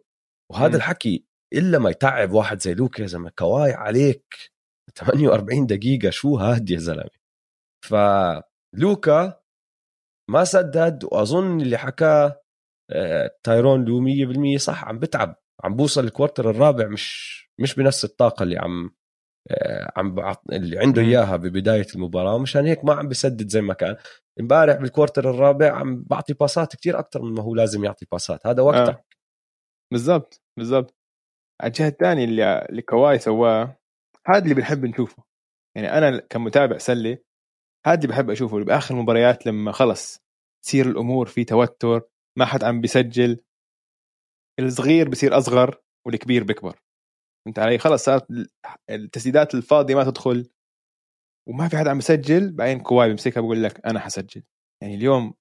[0.51, 0.75] وهذا م.
[0.75, 4.35] الحكي إلا ما يتعب واحد زي لوكا يا زلمة كواي عليك.
[4.97, 7.10] 48 دقيقة شو هاد يا زلمة؟
[7.86, 9.41] فلوكا
[10.30, 12.41] ما سدد وأظن اللي حكاه
[12.91, 14.02] آه، تايرون لو
[14.56, 18.91] 100% صح عم بتعب عم بوصل ال quarter الرابع مش مش بنفس الطاقة اللي عم
[19.52, 20.43] آه، عم بعط...
[20.52, 23.95] اللي عنده إياها ببداية المباراة ومشان هيك ما عم بسدد زي ما كان.
[24.39, 28.47] امبارح بال quarter الرابع عم بعطي باسات كتير أكثر من ما هو لازم يعطي باسات
[28.47, 28.95] هذا وقتك.
[28.95, 29.06] آه.
[29.91, 30.95] بالضبط بالضبط.
[31.62, 33.78] على الجهة الثانية اللي اللي كواي سواه
[34.29, 35.23] هذا اللي بنحب نشوفه.
[35.75, 37.17] يعني أنا كمتابع سله
[37.85, 38.63] هذا اللي بحب أشوفه.
[38.63, 40.21] بآخر المباريات لما خلص
[40.65, 42.01] تصير الأمور في توتر
[42.37, 43.39] ما حد عم بيسجل
[44.59, 46.79] الصغير بصير أصغر والكبير بيكبر
[47.47, 48.27] فهمت علي؟ خلص صارت
[48.89, 50.49] التسديدات الفاضية ما تدخل
[51.49, 54.43] وما في حد عم يسجل بعدين كواي بيمسكها بقول لك أنا حسجل.
[54.83, 55.33] يعني اليوم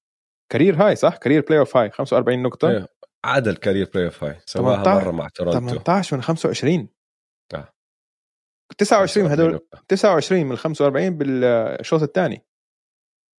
[0.53, 2.71] career high صح؟ career playoff high 45 نقطة.
[2.71, 2.87] إيه.
[3.25, 6.98] عادل career playoff high سواها مرة مع تورونتو 18 من 25 آه.
[8.79, 12.47] 29 هدول 29 من 45 بالشوط الثاني.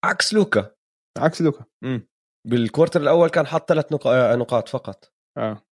[0.06, 0.76] عكس لوكا.
[1.18, 1.66] عكس لوكا.
[1.84, 2.08] امم
[2.48, 3.94] بال quarter الأول كان حط ثلاث
[4.38, 5.14] نقاط فقط.
[5.38, 5.66] آه.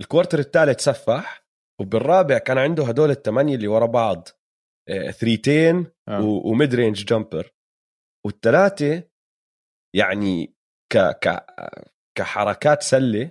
[0.00, 1.46] ال quarter الثالث سفح
[1.80, 4.28] وبالرابع كان عنده هدول الثمانية اللي ورا بعض.
[4.88, 6.20] آه، ثريتين آه.
[6.44, 7.50] و mid-range jumper
[8.26, 9.08] والثلاثة
[9.96, 10.54] يعني
[10.92, 11.46] ك ك
[12.18, 13.30] كحركات سلة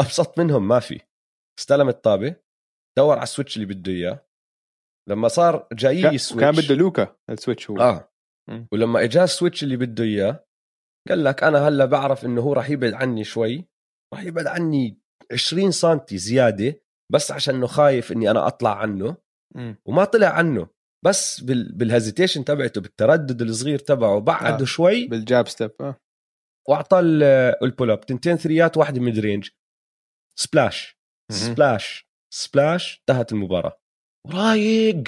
[0.00, 1.00] أبسط منهم ما في.
[1.58, 2.36] استلم الطابة
[2.98, 4.26] دور على ال switch اللي بده إياه.
[5.08, 7.80] لما صار جاي ال switch كان بده لوكا ال switch هو.
[7.80, 8.12] آه.
[8.50, 8.66] م.
[8.72, 10.44] ولما اجى ال switch اللي بده إياه
[11.08, 13.68] قال لك أنا هلأ بعرف إنه هو راح يبعد عني شوي
[14.14, 15.00] راح يبعد عني
[15.32, 16.82] 20 سم زيادة
[17.12, 19.16] بس عشان إنه خايف إني أنا أطلع عنه.
[19.54, 19.74] م.
[19.84, 20.68] وما طلع عنه.
[21.04, 21.72] بس بال...
[21.72, 24.64] بالهزيتيشن تبعته بالتردد الصغير تبعه بعده آه.
[24.64, 25.96] شوي بالجاب ستيب آه.
[26.68, 27.00] وأعطى
[27.62, 29.48] البول اب تنتين ثريات واحدة ميد رينج
[30.38, 31.00] سبلاش
[31.32, 33.79] سبلاش سبلاش انتهت المباراة.
[34.26, 35.02] رايق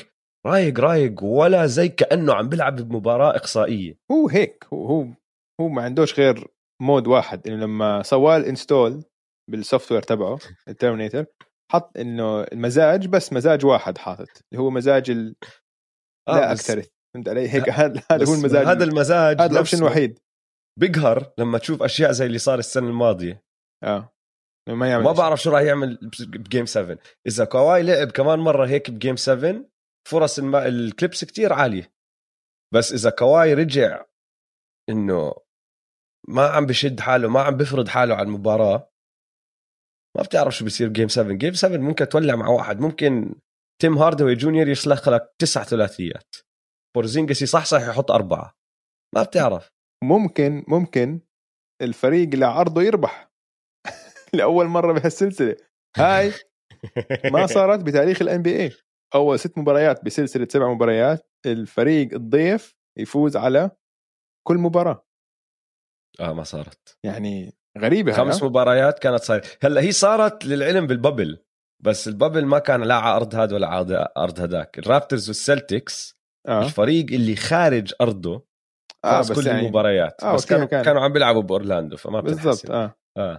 [0.47, 3.99] رايق رايق ولا زي كأنه عم بيلعب بمباراة إقصائية.
[4.13, 5.07] هو هيك هو هو,
[5.61, 6.49] هو ما عندوش غير
[6.83, 9.05] مود واحد إنه لما سواه الإنستول
[9.51, 11.27] بال software تبعه الترمينيتر
[11.73, 15.37] حط إنه المزاج بس مزاج واحد حاطط اللي هو مزاج ال...
[16.29, 16.89] آه لا أكترث.
[17.15, 20.19] فهمت علي؟ هيك هذا هو المزاج هذا المزاج هذا ال option الوحيد
[20.81, 23.45] بيقهر لما تشوف أشياء زي اللي صار السنة الماضية.
[23.85, 24.12] آه.
[24.69, 25.13] ما يعمل ما.
[25.13, 29.17] بعرف شو راح يعمل ب game 7 إذا كواي لعب كمان مرة هيك ب game
[29.17, 29.65] 7
[30.09, 30.57] فرص الم...
[30.57, 31.93] الكليبس كتير عالية.
[32.75, 34.05] بس إذا كواي رجع
[34.91, 35.35] إنه
[36.29, 38.93] ما عم بشد حاله ما عم بفرض حاله على المباراة
[40.17, 42.81] ما بتعرف شو بيصير game 7 game 7 ممكن تولع مع واحد.
[42.81, 43.35] ممكن
[43.81, 46.37] تيم هارداوي جونيور يسلخ لك تسع ثلاثيات.
[46.97, 48.55] بورزينجس يصحصح يحط أربعة.
[49.15, 49.69] ما بتعرف.
[50.05, 51.21] ممكن ممكن
[51.83, 53.32] الفريق اللي عرضه يربح.
[54.37, 55.57] لاول مرة بهالسلسلة.
[55.97, 56.33] هاي
[57.33, 58.71] ما صارت بتاريخ ال NBA
[59.15, 63.71] أول ست مباريات بسلسلة سبع مباريات الفريق الضيف يفوز على
[64.49, 65.07] كل مباراة.
[66.21, 66.99] آه ما صارت.
[67.05, 69.43] يعني غريبة خمس مباريات كانت صايرة.
[69.63, 71.45] هلأ هي صارت للعلم بالببل
[71.85, 76.19] بس الببل ما كان لا على أرض هذا ولا على ارض هذاك الرابترز والسلتكس
[76.49, 76.63] آه.
[76.65, 78.47] الفريق اللي خارج أرضه
[79.03, 80.23] فاز بس كل يعني المباريات.
[80.23, 80.85] آه، بس كانوا كان.
[80.85, 82.95] كانوا عم بيلعبوا بأورلاندو فما بالضبط بتتحسن آه.
[83.19, 83.39] أم،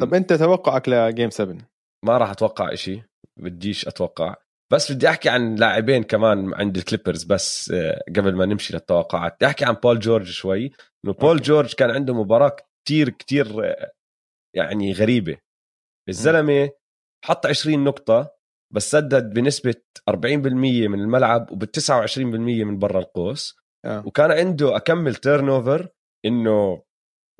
[0.00, 1.56] طب أنت توقعك لجيم 7
[2.04, 3.02] ما راح أتوقع إشي
[3.40, 4.34] بديش أتوقع.
[4.72, 9.34] بس بدي أحكي عن لاعبين كمان عند الكليبرز بس آه، قبل ما نمشي للتوقعات.
[9.36, 10.70] بدي أحكي عن بول جورج شوي.
[11.04, 11.40] إنه بول.
[11.42, 13.92] جورج كان عنده مباراة كتير كتير آه،
[14.56, 15.36] يعني غريبة.
[16.08, 16.70] الزلمة
[17.24, 18.34] حط 20 نقطة
[18.74, 19.74] بس سدد بنسبة
[20.10, 23.56] 40% من الملعب وب 29% من برا القوس.
[23.84, 24.06] آه.
[24.06, 25.88] وكان عنده أكمل turnover
[26.24, 26.82] إنه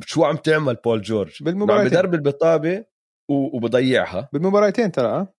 [0.04, 2.84] شو عم تعمل بول جورج؟ إنه عم بالمباراتين بدرب البطابة
[3.30, 4.28] وبضيعها.
[4.32, 5.34] بالمباراتين ترى آه.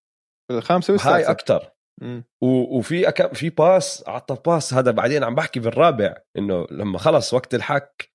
[0.52, 2.24] الخامسة هاي والسادسه أكثر مم.
[2.44, 3.34] و- وفي أك...
[3.34, 8.12] في باس أعطى باس هذا بعدين عم بحكي بالرابع إنه لما خلص وقت الحك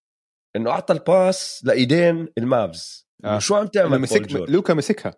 [0.57, 3.09] إنه أعطى الباس لإيدين المافز.
[3.24, 3.37] آه.
[3.37, 3.38] آه.
[3.38, 5.14] شو عم تعمل مسك لوكا مسكها.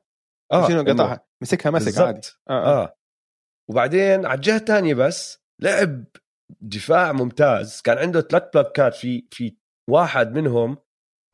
[0.53, 2.07] آه شنو قطعها مسكها مسك بالضبط.
[2.07, 2.83] عادي آه, آه.
[2.83, 2.97] آه.
[3.71, 6.05] وبعدين على الجهة الثانية بس لعب
[6.61, 7.81] دفاع ممتاز.
[7.83, 9.57] كان عنده ثلاث بلوكات في في
[9.91, 10.77] واحد منهم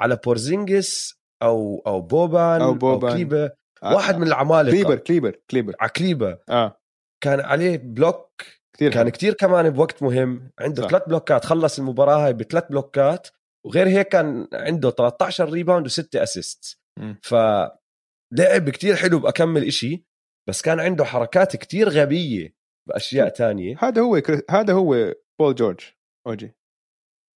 [0.03, 3.11] على بورزينجس أو أو بوبان أو, بوبان.
[3.11, 3.51] أو كليبا
[3.83, 3.95] آه.
[3.95, 4.73] واحد من العمالقة.
[4.73, 5.75] كليبر كليبر كليبر.
[5.81, 6.81] على كليبا آه.
[7.25, 8.43] كان عليه بلوك.
[8.77, 10.51] كثير كان كتير كمان بوقت مهم.
[10.61, 10.89] عنده.
[10.89, 11.45] ثلاث بلوكات.
[11.45, 13.29] خلص المباراة هاي بثلاث بلوكات.
[13.67, 17.19] وغير هيك كان عنده 13 rebound وستة assist مم.
[17.23, 20.07] فلعب كتير حلو بأكمل إشي.
[20.49, 22.55] بس كان عنده حركات كتير غبية
[22.89, 23.77] بأشياء تانية.
[23.79, 24.41] هذا هو كريس...
[24.51, 25.81] هذا هو بول جورج
[26.27, 26.57] أوجي.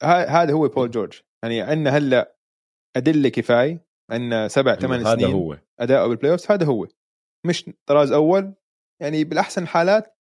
[0.04, 1.14] هذا هو بول جورج.
[1.44, 2.35] يعني عندنا هلأ
[2.98, 5.58] ادله كفاية عندنا سبع ثمان هذا سنين هو.
[5.80, 6.88] اداؤه بال playoff هذا هو.
[7.48, 8.54] مش طراز أول
[9.02, 10.18] يعني بالأحسن الحالات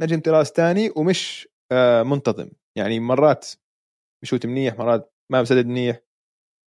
[0.00, 2.50] نجم طراز ثاني ومش آه منتظم.
[2.78, 3.48] يعني مرات
[4.22, 6.00] بشوت منيح مرات ما بسدد منيح.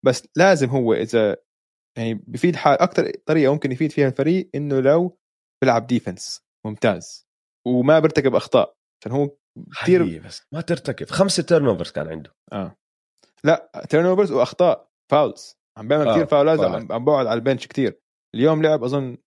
[0.06, 1.38] بس لازم هو إذا
[1.98, 5.18] يعني بفيد حال أكثر طريقة ممكن يفيد فيها الفريق إنه لو
[5.64, 7.28] بيلعب defense ممتاز
[7.68, 8.78] وما بيرتكب أخطاء.
[9.02, 9.38] عشان هو
[9.82, 11.10] كثير بس ما ترتكب.
[11.10, 12.36] خمسة turn كان عنده.
[12.54, 12.78] آه.
[13.44, 14.91] لا turn وأخطاء.
[15.12, 15.58] fouls.
[15.78, 16.82] عم بيعمل آه، كثير فاولات فاولات.
[16.82, 18.02] عم عم بقعد على البنش كثير
[18.36, 19.18] اليوم لعب أظن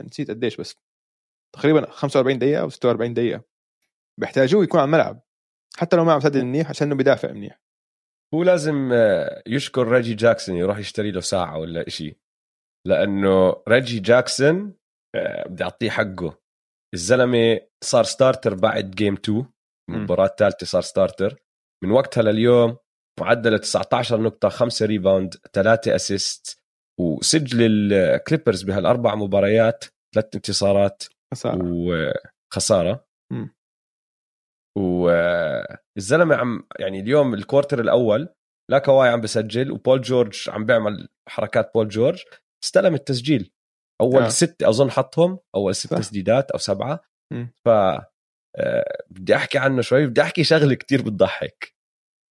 [0.00, 0.76] نسيت قديش بس
[1.56, 3.42] تقريبا 45 دقيقة أو 46 دقيقة.
[4.20, 5.22] بيحتاجوه يكون على الملعب.
[5.76, 7.60] حتى لو ما عم يسدد منيح عشان إنه بيدافع منيح.
[8.34, 12.16] هو لازم آه، يشكر ريجي جاكسون يروح يشتري له ساعة ولا إشي.
[12.86, 14.74] لأنه ريجي جاكسون
[15.14, 16.38] آه، بدي أعطيه حقه.
[16.94, 19.46] الزلمة صار starter بعد game 2
[19.90, 21.42] المباراة الثالثة صار starter
[21.84, 22.76] من وقتها لليوم
[23.20, 26.62] معدله 19 نقطة 5 rebound 3 assist
[27.00, 31.04] وسجل الكليبرز بهالأربع مباريات ثلاث انتصارات
[31.34, 31.58] خسارة
[32.52, 33.54] وخسارة مم.
[34.78, 38.28] والزلمة عم يعني اليوم ال quarter الأول
[38.70, 42.22] لا كواي عم بسجل وبول جورج عم بيعمل حركات بول جورج
[42.64, 43.50] استلم التسجيل
[44.00, 44.28] أول آه.
[44.28, 45.98] ست أظن حطهم أول ست صح.
[45.98, 47.00] تسديدات أو سبعة
[47.32, 47.52] مم.
[47.64, 47.68] ف
[48.56, 51.74] آه، بدي أحكي عنه شوي بدي أحكي شغلة كتير بتضحك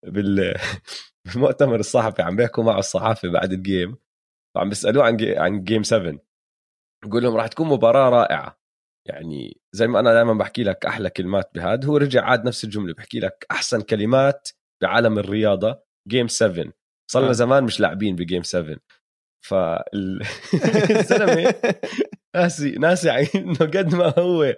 [0.04, 0.56] بال
[1.26, 3.98] بالمؤتمر الصحفي عم بيحكوا معه الصحافة بعد ال game
[4.56, 5.38] وعم بيسألوه عن جي...
[5.38, 6.20] عن game 7
[7.06, 8.60] بقول لهم راح تكون مباراة رائعة.
[9.08, 12.94] يعني زي ما أنا دائما بحكي لك أحلى كلمات بهاد هو رجع عاد نفس الجملة
[12.94, 14.50] بحكي لك أحسن كلمات
[14.82, 16.74] بعالم الرياضة game 7
[17.12, 17.34] صار لنا آه.
[17.34, 18.78] زمان مش لاعبين ب game 7
[19.48, 21.54] فالزلمه
[22.36, 24.56] ناسي ناسي عن- إنه قد ما هو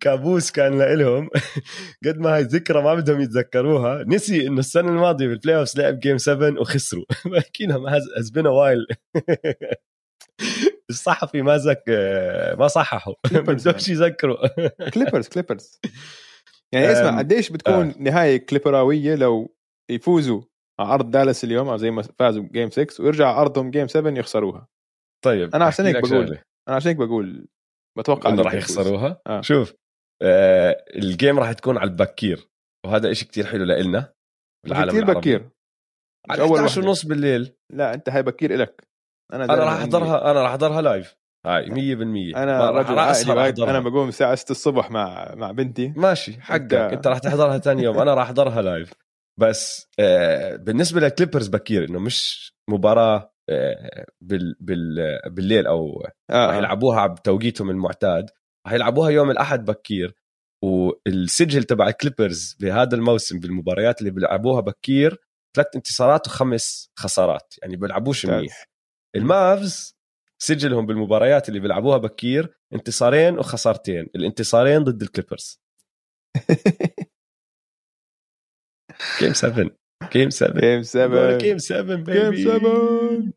[0.00, 1.28] كابوس كان لإلهم
[2.06, 4.04] قد ما هاي ذكرى ما بدهم يتذكروها.
[4.06, 7.04] نسي إنه السنة الماضية بال playoff لعب game 7 وخسروا.
[7.26, 8.86] بحكي لهم has been a while
[10.90, 11.82] الصحفي ما زك
[12.58, 14.36] ما صححوا بدهمش يذكروا.
[14.90, 15.80] كليبرز كليبرز
[16.72, 17.94] يعني اسمع قديش بتكون آه.
[17.98, 19.54] نهاية كليبراوية لو
[19.90, 20.42] يفوزوا
[20.80, 24.68] على ارض دالاس اليوم أو زي ما فازوا جيم 6 ويرجع ارضهم جيم 7 يخسروها.
[25.24, 26.08] طيب أنا عشان هيك بقول.
[26.08, 26.42] شغلة.
[26.68, 27.46] أنا عشان هيك بقول
[27.98, 29.40] بتوقع إنه راح يخسروها؟ آه.
[29.40, 29.74] شوف
[30.22, 32.48] آه الجيم راح تكون على البكير
[32.86, 34.12] وهذا إشي كتير حلو لإلنا يفوز.
[34.64, 35.50] بالعالم كثير بكير.
[36.30, 36.88] على أول 11 وحدة.
[36.88, 37.52] ونص بالليل.
[37.72, 38.88] لا أنت هاي بكير إلك.
[39.32, 41.16] أنا أنا راح أحضرها أنا راح أحضرها live
[41.46, 43.70] هاي 100% أنا راح- رجل عائلي.
[43.70, 45.88] أنا بقوم الساعة 6 الصبح مع مع بنتي.
[45.96, 46.70] ماشي حقك.
[46.72, 47.98] أنت- أنت راح تحضرها ثاني يوم.
[47.98, 48.92] أنا راح أحضرها live
[49.40, 56.54] بس آه بالنسبة للكليبرز بكير إنه مش مباراة آه بال بال بالليل أو آه آه.
[56.54, 58.30] يلعبوها بتوقيتهم المعتاد
[58.66, 60.14] راح يلعبوها يوم الأحد بكير
[60.64, 65.16] والسجل تبع الكليبرز بهذا الموسم بالمباريات اللي بيلعبوها بكير
[65.56, 68.26] ثلاث انتصارات وخمس خسارات يعني بيلعبوش.
[68.26, 68.64] منيح
[69.16, 69.96] المافز
[70.42, 75.60] سجلهم بالمباريات اللي بيلعبوها بكير انتصارين وخسارتين الانتصارين ضد الكليبرز
[79.20, 79.70] game 7
[80.12, 83.32] game 7 game 7 game 7 game baby 7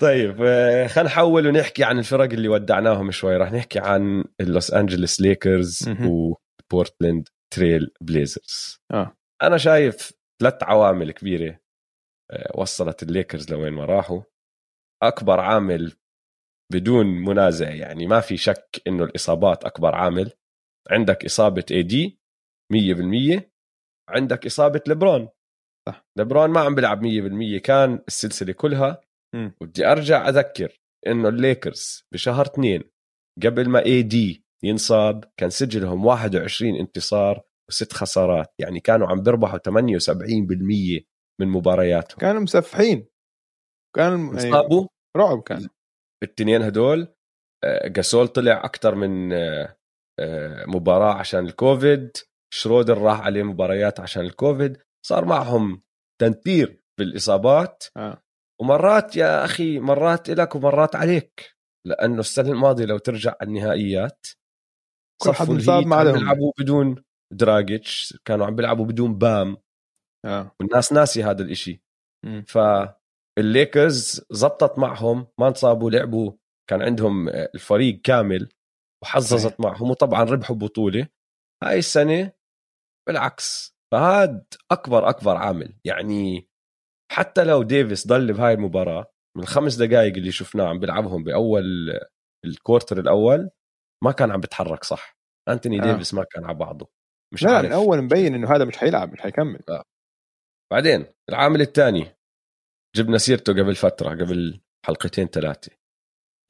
[0.00, 3.36] طيب آه، خلينا نحول ونحكي عن الفرق اللي ودعناهم شوي.
[3.36, 5.88] راح نحكي عن اللوس انجلوس ليكرز.
[6.08, 8.78] وبورتلاند تريل بليزرز.
[8.92, 9.16] آه.
[9.42, 11.60] أنا شايف ثلاث عوامل كبيرة
[12.30, 14.22] آه، وصلت الليكرز لوين ما راحوا.
[15.02, 15.92] أكبر عامل
[16.72, 20.32] بدون منازع يعني ما في شك إنه الإصابات أكبر عامل.
[20.90, 22.18] عندك إصابة AD
[22.72, 23.51] 100%
[24.12, 25.28] عندك إصابة لبرون
[25.88, 26.06] صح.
[26.18, 27.02] لبرون ما عم بيلعب
[27.58, 29.00] 100% كان السلسلة كلها.
[29.62, 32.82] ودي أرجع أذكر إنه الليكرز بشهر اثنين
[33.42, 39.58] قبل ما اي دي ينصاب كان سجلهم 21 انتصار وست خسارات يعني كانوا عم بيربحوا
[39.58, 41.04] 78%
[41.40, 42.18] من مبارياتهم.
[42.18, 43.06] كانوا مسفحين.
[43.96, 45.68] كان يعني انصابوا؟ رعب كان.
[46.24, 47.08] الاثنين هدول
[47.64, 49.76] آه، جاسول طلع أكثر من آه،
[50.20, 52.16] آه، مباراة عشان الكوفيد.
[52.54, 55.82] شرودر راح عليه مباريات عشان الكوفيد صار معهم
[56.20, 58.22] تنتير بالإصابات آه.
[58.60, 64.26] ومرات يا أخي مرات إلك ومرات عليك لأنه السنة الماضية لو ترجع على النهائيات
[65.22, 66.18] كل حد مصاب ما عم عدا هم.
[66.18, 69.56] بيلعبوا بدون دراجيتش كانوا عم بيلعبوا بدون بام
[70.24, 71.82] آه والناس ناسي هذا الإشي.
[72.46, 76.32] فالليكرز زبطت معهم ما انصابوا لعبوا
[76.70, 78.48] كان عندهم الفريق كامل
[79.02, 79.60] وحظظت.
[79.60, 81.08] معهم وطبعا ربحوا بطولة
[81.64, 82.32] هاي السنة
[83.08, 85.78] بالعكس فهاد أكبر أكبر عامل.
[85.84, 86.48] يعني
[87.12, 91.64] حتى لو ديفيس ضل بهاي المباراة من الخمس دقائق اللي شفناه عم بيلعبهم بأول
[92.44, 93.50] ال quarter الأول
[94.04, 95.16] ما كان عم بتحرك صح.
[95.48, 95.92] أنتوني آه.
[95.92, 96.90] ديفيس ما كان على بعضه.
[97.34, 97.66] مش لا عارف.
[97.66, 99.60] من اول مبين إنه هذا مش حيلعب مش حيكمل.
[100.72, 102.16] بعدين العامل الثاني
[102.96, 105.72] جبنا سيرته قبل فترة قبل حلقتين ثلاثة.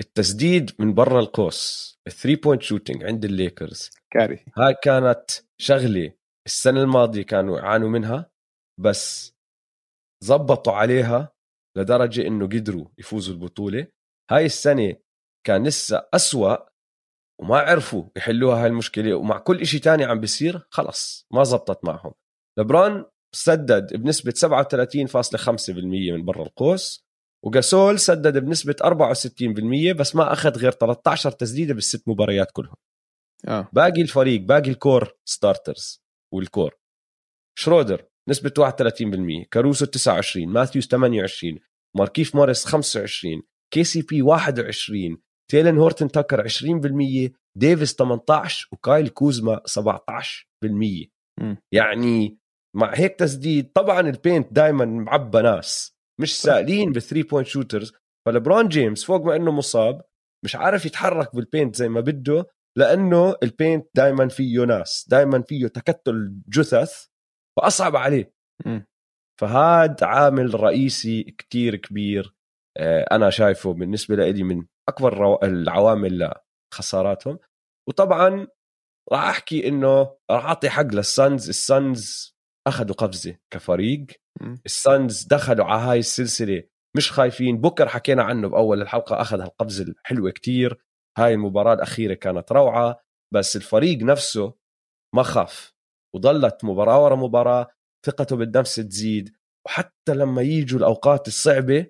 [0.01, 3.91] التسديد من برا القوس ال three point shooting عند الليكرز.
[4.13, 4.45] كارثي.
[4.57, 6.13] هاي كانت شغلة
[6.47, 8.31] السنة الماضية كانوا يعانوا منها
[8.81, 9.35] بس
[10.25, 11.33] زبطوا عليها
[11.77, 13.87] لدرجة إنه قدروا يفوزوا البطولة.
[14.31, 14.97] هاي السنة
[15.47, 16.57] كان لسه أسوأ
[17.41, 22.13] وما عرفوا يحلوها هاي المشكلة ومع كل إشي تاني عم بيصير خلص ما زبطت معهم.
[22.59, 27.05] لبران سدد بنسبة 37.5% من برا القوس
[27.45, 32.77] وجاسول سدد بنسبة 64% بس ما أخذ غير 13 تسديدة بالست مباريات كلهم.
[33.49, 33.69] آه.
[33.73, 36.02] باقي الفريق باقي ال core starters
[36.33, 36.75] وال core.
[37.59, 41.59] شرودر نسبة 31% كاروسو 29 ماثيوس 28
[41.97, 43.43] ماركيف موريس 25
[43.75, 45.19] KCP 21
[45.51, 51.09] تيلن هورتن تاكر 20% ديفيس 18 وكايل كوزما 17%
[51.41, 51.57] مم.
[51.75, 52.39] يعني
[52.77, 55.97] مع هيك تسديد طبعا ال paint دائما معبى ناس.
[56.21, 57.93] مش سائلين بال three point shooters.
[58.27, 60.03] فلبرون جيمس فوق ما إنه مصاب
[60.45, 62.47] مش عارف يتحرك بال paint زي ما بده.
[62.79, 67.07] لأنه ال paint دائما فيه ناس دائما فيه تكتل جثث
[67.59, 68.35] فأصعب عليه.
[69.41, 72.35] فهاد عامل رئيسي كتير كبير
[72.79, 76.31] آه، أنا شايفه بالنسبة لي من أكبر العوامل
[76.75, 77.39] لخساراتهم.
[77.89, 78.47] وطبعا
[79.13, 82.37] راح أحكي إنه راح أعطي حق لل Suns ال Suns
[82.67, 84.07] أخذوا قفزة كفريق.
[84.67, 86.63] ال Suns دخلوا على هاي السلسلة
[86.97, 87.61] مش خايفين.
[87.61, 90.85] بكر حكينا عنه بأول الحلقة أخذ هالقفزة الحلوة كتير.
[91.19, 93.01] هاي المباراة الأخيرة كانت روعة
[93.35, 94.55] بس الفريق نفسه
[95.15, 95.75] ما خاف
[96.15, 97.67] وظلت مباراة ورا مباراة
[98.07, 99.37] ثقته بالنفس تزيد
[99.67, 101.87] وحتى لما يجوا الأوقات الصعبة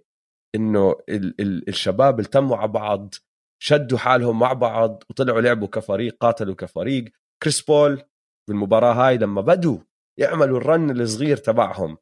[0.55, 3.15] إنه ال- ال- الشباب التموا على بعض
[3.63, 7.05] شدوا حالهم مع بعض وطلعوا لعبوا كفريق قاتلوا كفريق.
[7.43, 8.03] كريس بول
[8.49, 9.79] بالمباراة هاي لما بدوا
[10.19, 11.99] يعملوا ال run الصغير تبعهم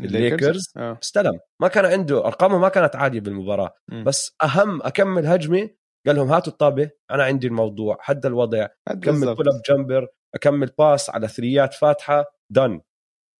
[0.00, 0.98] الليكرز آه.
[1.02, 1.38] استلم.
[1.62, 3.74] ما كان عنده أرقامه ما كانت عالية بالمباراة.
[4.04, 5.70] بس أهم أكمل هجمة
[6.06, 9.34] قال لهم هاتوا الطابة أنا عندي الموضوع حد الوضع أكمل.
[9.34, 12.80] pull up jumper أكمل pass على threeات فاتحة done.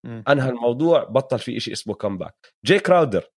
[0.07, 3.31] أنهى الموضوع بطل في شيء اسمه comeback جاي كراودر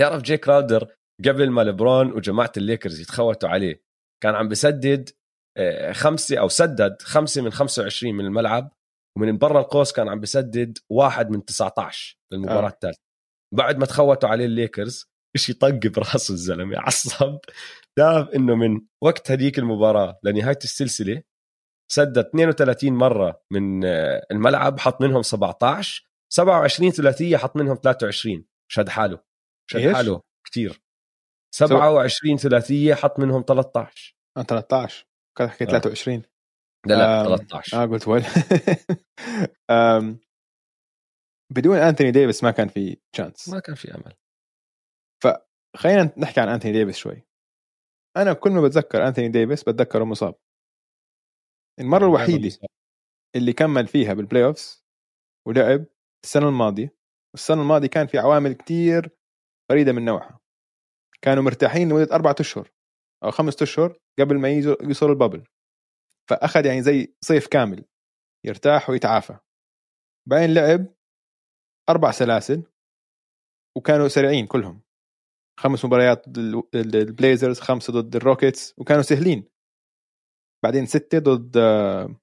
[0.00, 3.84] تعرف جاي كراودر قبل ما لبرون وجماعة الليكرز يتخوتوا عليه
[4.22, 5.10] كان عم بسدد
[5.58, 8.72] آه، خمسة أو سدد خمسة من 25 من الملعب
[9.18, 12.72] ومن برا القوس كان عم بسدد واحد من 19 بالمباراه آه.
[12.72, 13.00] الثالثة
[13.54, 17.38] بعد ما تخوتوا عليه الليكرز إيش يطق براسه الزلمة عصب
[17.98, 21.22] داف إنه من وقت هذيك المباراة لنهاية السلسلة
[21.92, 28.88] سدد 32 مرة من آه، الملعب حط منهم 17 27 ثلاثية حط منهم 23 شد
[28.88, 29.20] حاله.
[29.70, 30.82] شد حاله كثير
[31.54, 35.06] 27 ثلاثية حط منهم 13 آه 13
[35.38, 36.22] كان حكيت 23
[36.86, 38.24] لا لا 13 آه قلت وين
[41.54, 44.12] بدون أنثوني ديفيس ما كان في chance ما كان في أمل.
[45.74, 47.26] فخلينا نحكي عن انثوني ديفيس شوي.
[48.16, 50.34] أنا كل ما بتذكر انثوني ديفيس بتذكره مصاب.
[51.80, 52.58] المرة الوحيدة
[53.36, 54.86] اللي كمل فيها بال playoffs
[55.46, 55.84] ولعب
[56.24, 56.96] السنة الماضية
[57.34, 59.10] والسنة الماضية كان في عوامل كتير
[59.70, 60.40] فريدة من نوعها.
[61.22, 62.72] كانوا مرتاحين لمدة أربعة أشهر
[63.24, 64.48] أو خمسة أشهر قبل ما
[64.82, 65.46] يوصل ال bubble.
[66.30, 67.84] فأخذ يعني زي صيف كامل
[68.46, 69.38] يرتاح ويتعافى.
[70.28, 70.94] بعدين لعب
[71.88, 72.62] أربع سلاسل
[73.76, 74.83] وكانوا سريعين كلهم.
[75.60, 79.48] خمس مباريات ضد البليزرز خمسة ضد الروكيتس وكانوا سهلين.
[80.64, 82.16] بعدين ستة ضد آه،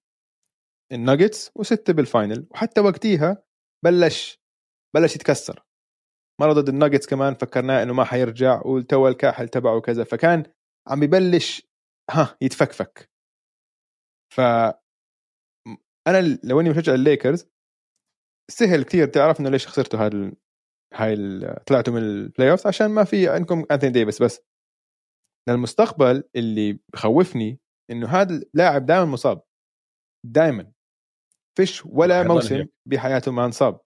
[0.92, 2.48] الناجتس وستة بال final.
[2.52, 3.44] وحتى وقتيها
[3.86, 4.42] بلش
[4.96, 5.64] بلش يتكسر.
[6.42, 10.54] مرة ضد الناجتس كمان فكرناه إنه ما حيرجع وتو الكاحل تبعه وكذا فكان
[10.88, 11.62] عم ببلش
[12.12, 13.12] ها يتفكفك.
[14.34, 14.42] ف
[16.08, 17.48] أنا لو إني مشجع الليكرز
[18.52, 20.32] سهل كثير تعرف إنه ليش خسرتوا هاي
[20.94, 21.16] هاي
[21.68, 24.42] طلعتوا من ال playoff عشان ما في عندكم انثوني ديفيس بس.
[25.50, 27.60] للمستقبل اللي بخوفني
[27.92, 29.44] إنه هذا اللاعب دائما مصاب.
[30.26, 30.72] دائما
[31.58, 33.82] فيش ولا موسم بحياته ما انصاب.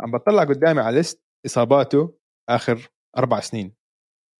[0.00, 2.18] عم بطلع قدامي على list إصاباته
[2.48, 3.74] آخر أربع سنين.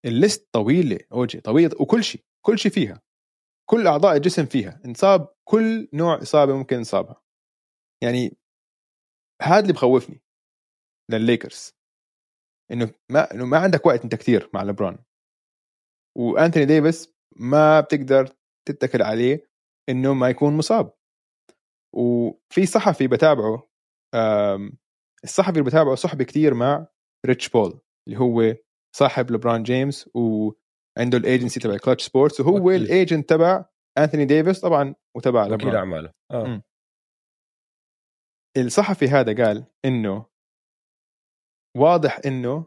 [0.07, 3.03] ال list طويلة أوجي طويلة وكل شيء كل شيء فيها.
[3.71, 4.81] كل أعضاء الجسم فيها.
[4.85, 7.23] انصاب كل نوع إصابة ممكن انصابها
[8.03, 8.37] يعني
[9.43, 10.23] هذا اللي بخوفني.
[11.11, 11.73] للليكرز
[12.73, 14.99] إنه ما إنه ما عندك وقت أنت كثير مع لبران
[16.19, 18.35] وأنتوني ديفيس ما بتقدر
[18.69, 19.51] تتكل عليه
[19.89, 20.95] إنه ما يكون مصاب.
[21.95, 23.69] وفي صحفي بتابعه
[25.25, 26.87] الصحفي اللي بتابعه صحبه كثير مع
[27.27, 28.55] ريتش بول اللي هو
[28.97, 33.65] صاحب لبران جيمس وعنده الأيجنسي تبع كلتش سبورتس وهو ال agent تبع
[33.99, 36.13] انثوني ديفيس طبعا وتبع وكيل أعماله.
[36.31, 36.63] آه.
[38.57, 40.27] الصحفي هذا قال إنه
[41.79, 42.67] واضح إنه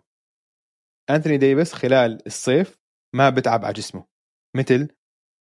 [1.09, 2.77] انثوني ديفيس خلال الصيف
[3.15, 4.05] ما بتعب على جسمه
[4.57, 4.87] مثل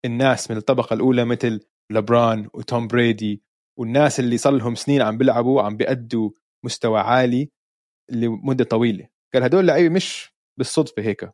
[0.06, 1.60] الناس من الطبقة الأولى مثل
[1.92, 3.44] لبران وتوم بريدي
[3.80, 6.32] والناس اللي صار لهم سنين عم بيلعبوا عم بيأدوا
[6.66, 7.52] مستوى عالي
[8.12, 9.10] لمدة طويلة.
[9.34, 11.32] قال هدول لعيبة مش بالصدفة هيك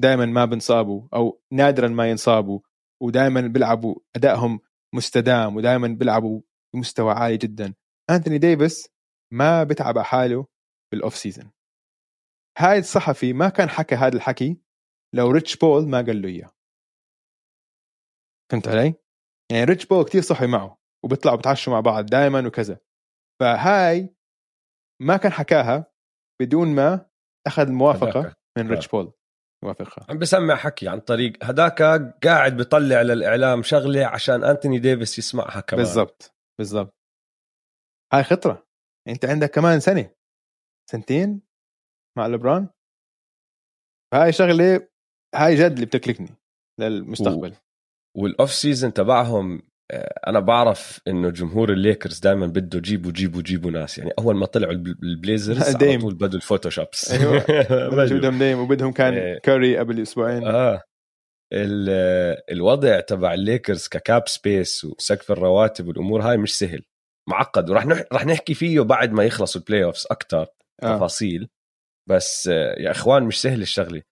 [0.00, 2.60] دائما ما بنصابوا أو نادرا ما ينصابوا
[3.02, 4.60] ودائما بيلعبوا أدائهم
[4.94, 6.40] مستدام ودائما بيلعبوا
[6.74, 7.74] بمستوى عالي جدا.
[8.10, 8.88] أنتوني ديفيس
[9.32, 10.46] ما بتعب على حاله
[10.92, 11.53] بال off season
[12.58, 14.60] هاي الصحفي ما كان حكى هذا الحكي
[15.14, 16.50] لو ريتش بول ما قال له إياه.
[18.52, 18.94] فهمت علي؟
[19.52, 22.78] يعني ريتش بول كثير صحبه معه وبيطلعوا بتعشوا مع بعض دائما وكذا.
[23.40, 24.16] فهاي
[25.02, 25.92] ما كان حكاها
[26.42, 27.10] بدون ما
[27.46, 29.12] أخذ الموافقة من ريتش بول.
[29.64, 31.82] موافقها عم بسمع حكي عن طريق هداك
[32.24, 35.84] قاعد بيطلع للإعلام شغلة عشان أنتوني ديفيس يسمعها كمان.
[35.84, 36.94] بالضبط بالضبط.
[38.12, 38.66] هاي خطرة.
[39.08, 40.14] أنت عندك كمان سنة.
[40.90, 41.40] سنتين
[42.18, 42.68] مع لبران
[44.14, 44.88] هاي شغلة
[45.34, 46.28] هاي جد اللي بتقلقني
[46.80, 47.50] للمستقبل.
[47.50, 48.22] و...
[48.22, 49.62] وال off season تبعهم
[49.92, 53.98] آه، أنا بعرف إنه جمهور الليكرز دائما بده جيبوا جيبوا جيبوا ناس.
[53.98, 57.12] يعني أول ما طلعوا ال Blazers على طول بدوا ال Photoshops.
[57.12, 57.44] أيوه.
[58.18, 59.38] بدهم دايم وبدهم كان إيه.
[59.38, 60.44] كاري قبل أسبوعين.
[60.44, 60.82] آه.
[62.52, 66.82] الوضع تبع الليكرز ك cap space وسقف الرواتب والأمور هاي مش سهل.
[67.28, 67.70] معقد.
[67.70, 68.04] وراح نح...
[68.12, 70.46] رح نحكي فيه بعد ما يخلصوا ال playoffs أكثر
[70.82, 70.96] آه.
[70.96, 71.48] تفاصيل.
[72.10, 72.46] بس
[72.78, 74.02] يا إخوان مش سهل الشغلة.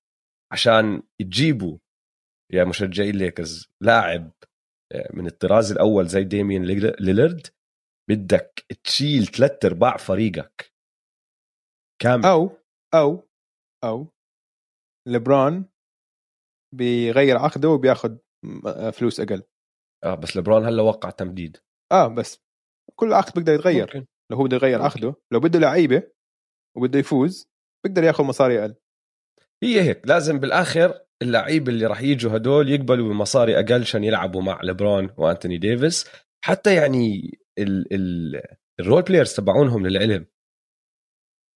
[0.53, 1.79] عشان تجيبوا
[2.53, 4.33] يا مشجعي الليكرز لاعب
[4.93, 6.65] آه، من الطراز الأول زي ديميان
[7.01, 7.47] ليلرد
[8.11, 10.73] بدك تشيل ثلاث أرباع فريقك.
[12.03, 12.25] كامل.
[12.27, 12.51] أو
[12.95, 13.29] أو
[13.85, 14.09] أو
[15.09, 15.65] لبران
[16.75, 18.17] بيغير عقده وبياخذ
[18.67, 19.43] آه، فلوس أقل.
[20.05, 21.57] آه بس لبران هلأ وقع تمديد.
[21.93, 22.39] آه بس
[22.97, 23.87] كل عقد بيقدر يتغير.
[23.87, 24.07] ممكن.
[24.31, 24.83] لو هو بده يغير.
[24.83, 26.03] عقده لو بده لعيبة
[26.77, 27.52] وبده يفوز
[27.85, 28.75] بيقدر ياخذ مصاري أقل
[29.63, 34.61] هي هيك لازم بالآخر اللعيبه اللي راح يجوا هدول يقبلوا بمصاري أقل عشان يلعبوا مع
[34.63, 36.11] ليبرون وأنتوني ديفيس
[36.45, 38.43] حتى يعني ال ال
[38.81, 40.27] ال role players تبعونهم للعلم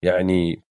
[0.04, 0.62] يعني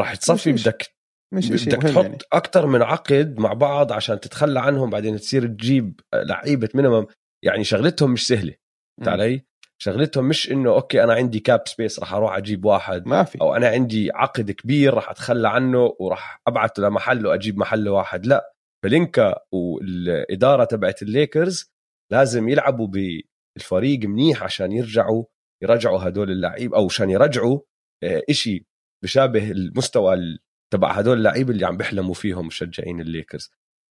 [0.00, 0.94] راح تصفي مش بدك
[1.34, 2.18] مش بدك تحط يعني.
[2.32, 7.06] أكثر من عقد مع بعض عشان تتخلى عنهم بعدين تصير تجيب لعيبة minimum
[7.44, 8.54] يعني شغلتهم مش سهلة
[8.98, 9.08] فهمت.
[9.08, 9.46] علي؟
[9.82, 13.40] شغلتهم مش إنه okay أنا عندي cap space راح أروح أجيب واحد ما في.
[13.40, 18.26] أو أنا عندي عقد كبير راح أتخلى عنه وراح أبعته لمحله أجيب محله واحد.
[18.26, 18.52] لا
[18.84, 21.72] بيلينكا والإدارة تبعت الليكرز
[22.12, 25.24] لازم يلعبوا بالفريق منيح عشان يرجعوا
[25.62, 27.60] يرجعوا هدول اللعيب أو عشان يرجعوا
[28.04, 28.66] آه، إشي
[29.04, 30.38] بشابه المستوى ال-
[30.72, 33.50] تبع هدول اللعيبه اللي عم بيحلموا فيهم مشجعين الليكرز.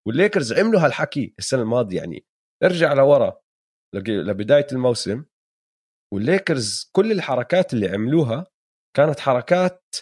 [0.08, 2.24] والليكرز عملوا هالحكي السنة الماضية يعني
[2.64, 3.40] ارجع لورا
[3.94, 5.24] لبداية الموسم
[6.12, 8.46] والليكرز كل الحركات اللي عملوها
[8.96, 9.94] كانت حركات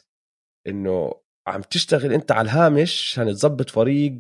[0.66, 1.12] إنه
[1.48, 4.18] عم تشتغل أنت على الهامش عشان تظبط فريق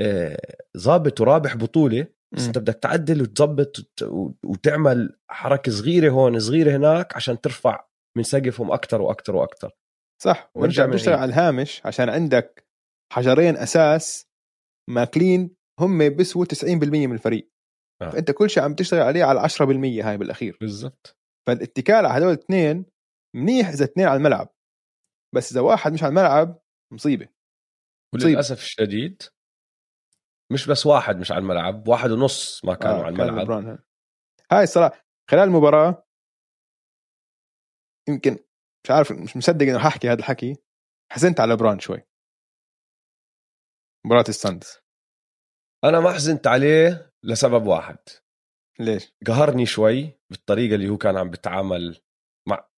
[0.00, 2.46] آه، ظابط ورابح بطولة بس.
[2.46, 7.86] أنت بدك تعدل وتظبط وت- وتعمل حركة صغيرة هون صغيرة هناك عشان ترفع
[8.16, 9.70] من سقفهم أكثر وأكثر وأكثر
[10.22, 11.22] صح ونرجع من بتشتغل عيد.
[11.22, 12.66] على الهامش عشان عندك
[13.12, 14.26] حجرين أساس
[14.90, 17.50] ماكلين هم بيسووا 90% من الفريق
[18.02, 18.10] آه.
[18.10, 20.58] فأنت كل شيء عم تشتغل عليه على 10% هاي بالأخير.
[20.60, 21.18] بالضبط.
[21.48, 22.86] فالاتكال على هدول الاثنين
[23.36, 24.48] منيح إذا اثنين على الملعب
[25.34, 26.60] بس إذا واحد مش على الملعب
[26.92, 27.28] مصيبة.
[28.14, 29.22] وللأسف الشديد
[30.52, 33.44] مش بس واحد مش على الملعب واحد ونص ما كانوا آه، على كان الملعب.
[33.44, 33.78] لبران
[34.52, 34.62] هاي.
[34.62, 36.06] الصراحة خلال المباراة
[38.08, 38.38] يمكن
[38.84, 40.56] مش عارف مش مصدق إنه ححكي هذا الحكي.
[41.12, 42.02] حزنت على لبران شوي.
[44.06, 44.78] مباراة الساندز.
[45.84, 47.98] أنا ما حزنت عليه لسبب واحد.
[48.80, 52.00] ليش؟ قهرني شوي بالطريقة اللي هو كان عم بيتعامل
[52.48, 52.68] مع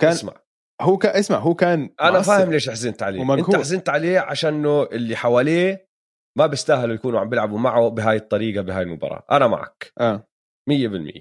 [0.00, 0.42] كان اسمع.
[0.80, 2.22] هو كان اسمع هو كان أنا.
[2.22, 3.20] فاهم ليش حزنت عليه.
[3.20, 3.46] ومقهور.
[3.46, 5.88] أنت حزنت عليه عشانه اللي حواليه
[6.38, 9.24] ما بيستاهلوا يكونوا عم بيلعبوا معه بهاي الطريقة بهاي المباراة.
[9.30, 9.92] أنا معك.
[10.00, 10.28] آه.
[10.70, 11.20] 100%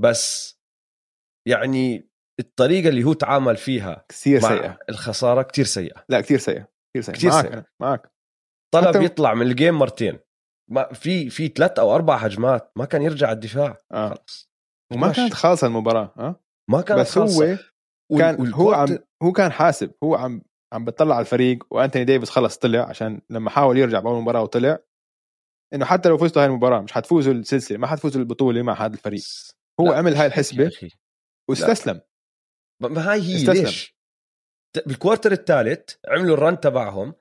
[0.00, 0.54] بس
[1.48, 2.08] يعني
[2.40, 4.78] الطريقة اللي هو تعامل فيها كثير مع سيئة.
[4.88, 6.04] الخسارة كتير سيئة.
[6.08, 6.68] لا كثير سيئة.
[6.94, 7.14] كثير سيئة.
[7.14, 7.66] كتير معك سيئة.
[7.82, 8.12] معك.
[8.74, 10.18] طلب حتى- يطلع من الجيم مرتين.
[10.70, 14.50] ما في في ثلاث أو أربع هجمات ما كان يرجع الدفاع آه خلص
[14.92, 15.20] وما ماشي.
[15.20, 16.40] كانت خالصة المباراة آه
[16.70, 17.58] ما كانت بس هو خالصة.
[18.12, 20.42] وال- كان هو والكوارتر- عم هو كان حاسب هو عم
[20.72, 24.78] عم بتطلع على الفريق وأنتوني ديفيس خلص طلع عشان لما حاول يرجع بأول مباراة وطلع
[25.74, 29.22] إنه حتى لو فزتوا هاي المباراة مش حتفوزوا السلسلة ما حتفوزوا البطولة مع هذا الفريق
[29.80, 30.70] هو لا، عمل هاي الحسبة.
[31.50, 32.00] واستسلم
[32.82, 33.64] ما هاي هي استسلم.
[33.64, 33.94] ليش
[34.86, 37.14] بال quarter الثالث عملوا ال run تبعهم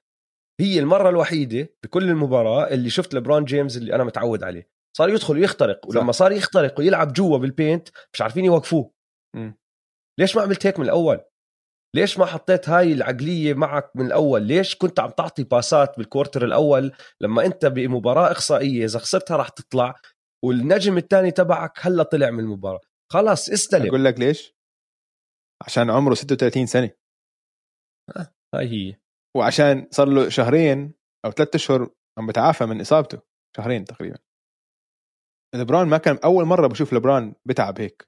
[0.63, 4.69] هي المرة الوحيدة بكل المباراة اللي شفت لبرون جيمس اللي أنا متعود عليه.
[4.97, 8.93] صار يدخل ويخترق ولما صار يخترق ويلعب جوا بال paint مش عارفين يوقفوه.
[9.35, 9.57] مم.
[10.19, 11.21] ليش ما عملت هيك من الأول؟
[11.95, 16.91] ليش ما حطيت هاي العقلية معك من الأول؟ ليش كنت عم تعطي باسات بالكوارتر الأول؟
[17.21, 19.95] لما أنت بمباراة اقصائيه إذا خسرتها راح تطلع
[20.45, 22.81] والنجم الثاني تبعك هلأ طلع من المباراة.
[23.11, 23.87] خلاص استلم.
[23.87, 24.55] أقول لك ليش؟
[25.65, 26.91] عشان عمره 36 سنة.
[28.55, 29.02] هاي هي.
[29.35, 30.93] وعشان صار له شهرين
[31.25, 33.21] أو ثلاثة أشهر عم بتعافى من إصابته.
[33.57, 34.17] شهرين تقريبا.
[35.55, 38.07] لبران ما كان أول مرة بشوف لبران بتعب هيك.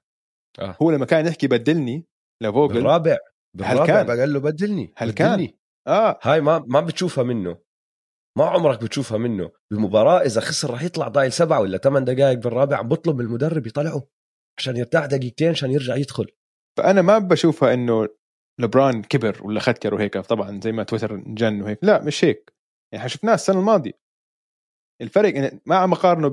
[0.58, 0.76] آه.
[0.82, 2.06] هو لما كان يحكي بدلني
[2.42, 3.18] لفوجل بالرابع.
[3.56, 4.92] بالرابع هل كان؟ قال له بدلني.
[4.96, 5.58] هل كان؟ بدلني.
[5.86, 6.18] آه.
[6.22, 7.58] هاي ما ما بتشوفها منه.
[8.38, 9.50] ما عمرك بتشوفها منه.
[9.72, 13.66] بمباراة إذا خسر راح يطلع ضايل سبعة ولا ثمان دقائق بالرابع عم بطلب من المدرب
[13.66, 14.08] يطلعه
[14.58, 16.26] عشان يرتاح دقيقتين عشان يرجع يدخل.
[16.78, 18.08] فأنا ما بشوفها إنه
[18.60, 21.78] لبران كبر ولا ختر وهيك طبعا زي ما تويتر جن وهيك.
[21.82, 22.52] لا مش هيك.
[22.92, 23.92] يعني شفناه السنة الماضية.
[25.02, 26.28] الفرق إن ما عم بقارنه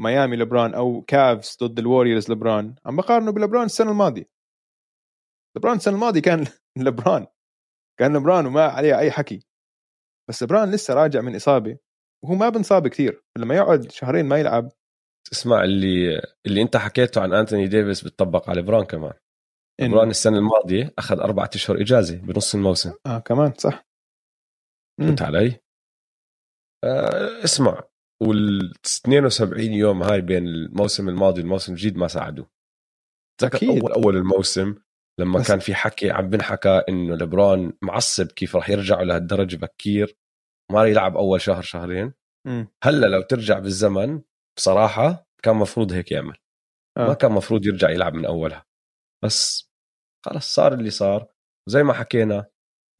[0.00, 4.30] بميامي لبران أو كافز ضد الوريورز لبران عم بقارنه بلبران السنة الماضية.
[5.56, 6.46] لبران السنة الماضية كان
[6.86, 7.26] لبران.
[7.98, 9.46] كان لبران وما عليه أي حكي.
[10.28, 11.78] بس لبران لسه راجع من إصابة
[12.24, 14.68] وهو ما بنصاب كثير لما يقعد شهرين ما يلعب.
[15.32, 19.12] اسمع اللي اللي أنت حكيته عن انتوني ديفيس بتطبق على لبران كمان.
[19.80, 23.86] لبران السنة الماضية أخذ أربعة أشهر إجازة بنص الموسم آه كمان صح.
[25.00, 25.60] فهمت علي؟
[26.84, 27.82] آه اسمع
[28.22, 32.44] وال 72 يوم هاي بين الموسم الماضي والموسم الجديد ما ساعدوا
[33.40, 33.68] تذكر.
[33.68, 34.74] اول أول الموسم
[35.20, 40.16] لما بس- كان في حكي عم بنحكى إنه لبران معصب كيف راح يرجعوا لهالدرجة بكير
[40.72, 42.14] ما يلعب أول شهر شهرين.
[42.84, 44.22] هلأ لو ترجع بالزمن
[44.56, 46.36] بصراحة كان مفروض هيك يعمل
[46.98, 47.06] آه.
[47.08, 48.66] ما كان مفروض يرجع يلعب من أولها
[49.24, 49.67] بس
[50.26, 51.28] خلص صار اللي صار.
[51.68, 52.46] وزي ما حكينا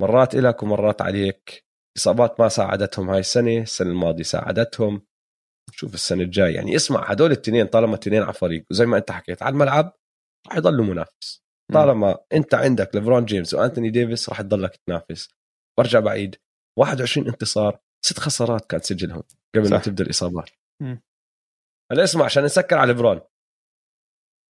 [0.03, 1.65] مرات إلك ومرات عليك.
[1.97, 5.03] إصابات ما ساعدتهم هاي السنة السنة الماضية ساعدتهم.
[5.73, 9.43] شوف السنة الجاي يعني اسمع هدول التنين طالما التنين على فريق وزي ما أنت حكيت
[9.43, 9.93] على الملعب
[10.49, 11.45] راح يضلوا منافس.
[11.75, 15.35] طالما أنت عندك ليبرون جيمس وأنتوني ديفيس راح تضلك تنافس.
[15.79, 16.37] برجع بعيد
[16.79, 19.23] 21 انتصار ست خسارات كان سجلهم
[19.55, 19.85] قبل ما صح.
[19.85, 20.51] تبدأ الإصابات.
[20.83, 21.03] مم.
[21.93, 23.21] هلا اسمع عشان نسكر على ليبرون.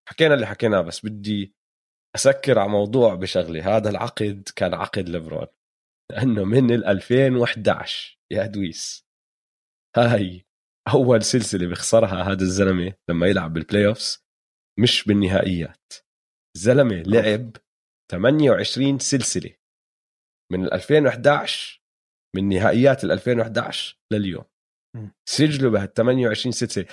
[0.09, 1.55] حكينا اللي حكيناه بس بدي
[2.19, 5.47] أسكر على موضوع بشغله هذا العقد كان عقد ليبرون.
[6.12, 9.07] لأنه من ال 2011 يا دويس.
[9.97, 10.47] هاي
[10.95, 14.24] أول سلسلة بيخسرها هذا الزلمة لما يلعب بال playoffs
[14.81, 15.93] مش بالنهائيات.
[16.57, 17.57] زلمه لعب
[18.12, 19.55] 28 سلسلة.
[20.53, 21.83] من 2011
[22.37, 24.45] من نهائيات 2011 لليوم.
[25.29, 26.87] سجلوا بهال 28 سلسلة.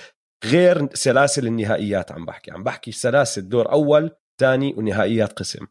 [0.44, 2.50] غير سلاسل النهائيات عم بحكي.
[2.50, 3.48] عم بحكي سلاسل.
[3.48, 5.66] دور أول ثاني ونهائيات قسم.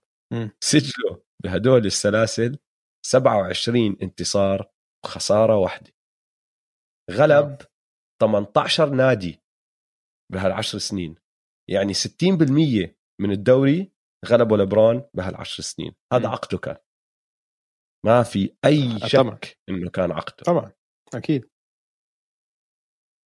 [0.64, 2.60] سجلوا بهدول السلاسل
[3.06, 4.72] 27 انتصار
[5.06, 5.92] وخسارة واحدة.
[7.12, 7.62] غلب
[8.22, 9.44] 18 نادي
[10.34, 11.16] بهالعشر سنين.
[11.70, 13.92] يعني 60% من الدوري
[14.26, 15.96] غلبوا لبرون بهالعشر سنين.
[16.14, 16.78] هذا عقده كان.
[18.06, 19.40] ما في أي شك طبعاً.
[19.70, 20.44] إنه كان عقده.
[20.46, 20.72] طبعا
[21.14, 21.50] أكيد.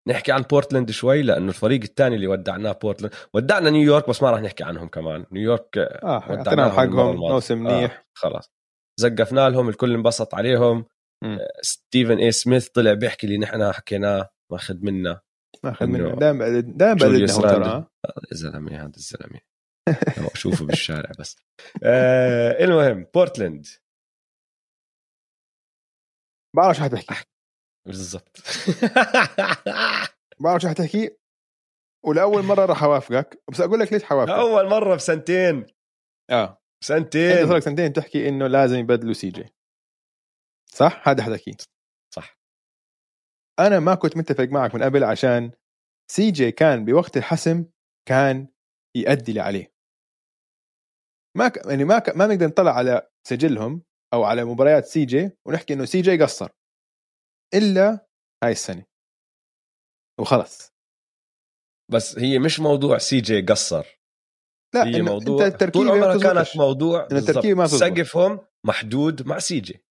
[0.08, 3.14] نحكي عن بورتلاند شوي لأنه الفريق الثاني اللي ودعناه بورتلاند.
[3.34, 5.26] ودعنا نيويورك بس ما راح نحكي عنهم كمان.
[5.32, 7.16] نيويورك آه ودعناهم اعطيناهم المرة حقهم.
[7.16, 7.92] موسم منيح.
[7.98, 8.50] آه خلاص.
[9.00, 10.86] زقفنا لهم الكل انبسط عليهم.
[11.24, 11.38] مم.
[11.40, 15.20] آه، ستيفن اي سميث طلع بيحكي اللي نحن حكيناه ماخذ منا
[15.64, 16.14] ماخذ منه.
[16.14, 17.64] دائما دائما بقلدنا ترى.
[17.64, 17.90] آه.
[18.32, 19.40] يا زلمة هذا الزلمة.
[20.34, 21.36] اشوفه بالشارع بس.
[21.84, 23.66] آه المهم بورتلاند.
[26.56, 27.29] بعرف شو حتحكي
[27.90, 28.42] بالضبط.
[30.40, 31.16] بعرف شو حتحكي
[32.04, 33.42] ولأول مرة راح أوافقك.
[33.50, 34.34] بس أقول لك ليش حوافقك.
[34.34, 35.66] اول مرة بسنتين.
[36.30, 36.44] آه.
[36.44, 39.54] أنت سنتين صار لك سنتين تحكي إنه لازم يبدلوا سي جي.
[40.72, 41.56] صح؟ هذا حتحكي.
[42.14, 42.38] صح.
[43.60, 45.52] أنا ما كنت متفق معك من قبل عشان
[46.10, 47.64] سي جي كان بوقت الحسم
[48.08, 48.48] كان
[48.96, 49.72] يأدي اللي عليه.
[51.36, 51.66] ما ك...
[51.66, 52.16] يعني ما ك...
[52.16, 53.82] ما نقدر نطلع على سجلهم
[54.12, 56.50] أو على مباريات سي جي ونحكي إنه سي جي قصر.
[57.54, 58.06] إلا
[58.44, 58.84] هاي السنة
[60.20, 60.72] وخلص
[61.92, 64.00] بس هي مش موضوع سي جي قصر
[64.74, 66.56] لا هي إنه موضوع انت التركيبه طول عمرها كانت.
[66.56, 67.66] موضوع إنه التركيبة ما.
[67.66, 69.84] سقفهم محدود مع سي جي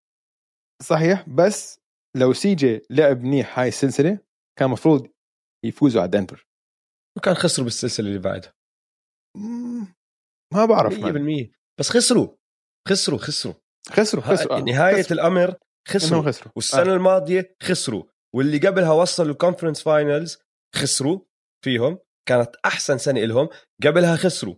[0.84, 1.80] صحيح بس
[2.18, 4.20] لو سي جي لعب منيح هاي السلسلة
[4.60, 5.07] كان مفروض
[5.66, 6.47] يفوزوا على دنفر
[7.18, 8.53] وكان خسروا بالسلسلة اللي بعدها
[10.53, 11.52] ما بعرف 100% man.
[11.80, 12.36] بس خسروا
[12.88, 13.53] خسروا خسروا
[13.89, 14.62] خسروا خسروا آه.
[14.62, 15.22] نهاية خسروا.
[15.22, 15.55] الأمر
[15.88, 16.22] خسروا.
[16.22, 16.52] خسروا.
[16.56, 16.96] والسنة آه.
[16.96, 18.04] الماضية خسروا.
[18.36, 20.38] واللي قبلها وصلوا ال conference finals
[20.76, 21.20] خسروا
[21.66, 22.00] فيهم.
[22.28, 23.50] كانت أحسن سنة لهم
[23.84, 24.56] قبلها خسروا.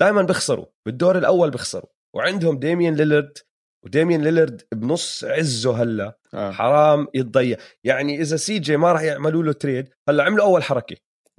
[0.00, 3.38] دائما بيخسروا بالدور الأول بيخسروا وعندهم ديميان ليلرد
[3.84, 6.18] وديميان ليلرد بنص عزه هلا.
[6.34, 6.50] آه.
[6.50, 7.58] حرام يتضيع.
[7.84, 10.96] يعني إذا سي جي ما راح يعملوا له trade هلا عملوا أول حركة.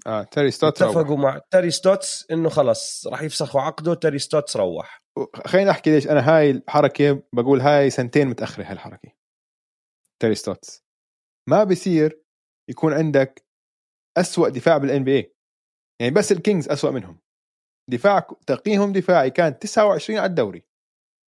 [0.07, 0.81] آه تيري ستوتس.
[0.81, 5.01] اتفقوا مع تيري ستوتس إنه خلص راح يفسخوا عقده تيري ستوتس روح.
[5.45, 9.11] خليني أحكي ليش أنا هاي الحركة بقول هاي سنتين متأخرة هالحركه
[10.21, 10.85] تيري ستوتس
[11.49, 12.23] ما بصير
[12.69, 13.45] يكون عندك
[14.17, 15.35] أسوأ دفاع بال NBA
[16.01, 17.19] يعني بس الكينجز أسوأ منهم.
[17.89, 20.63] دفاع تقييمهم دفاعي كان 29 على الدوري.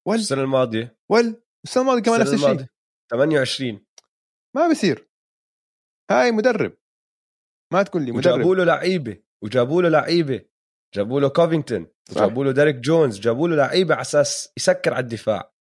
[0.08, 0.98] وال السنة الماضية.
[1.12, 2.48] وال السنة الماضية كمان نفس الشيء.
[2.48, 2.70] الماضية.
[3.12, 3.86] 28
[4.56, 5.10] ما بصير
[6.12, 6.78] هاي مدرب.
[7.74, 8.58] ما تقول لي وجابوا مدرب.
[8.58, 9.24] له لعيبة.
[9.44, 10.46] وجابوا له لعيبة.
[10.96, 15.54] جابوا له كوفينغتون وجابوا له ديريك جونز جابوا له لعيبة على أساس يسكر على الدفاع.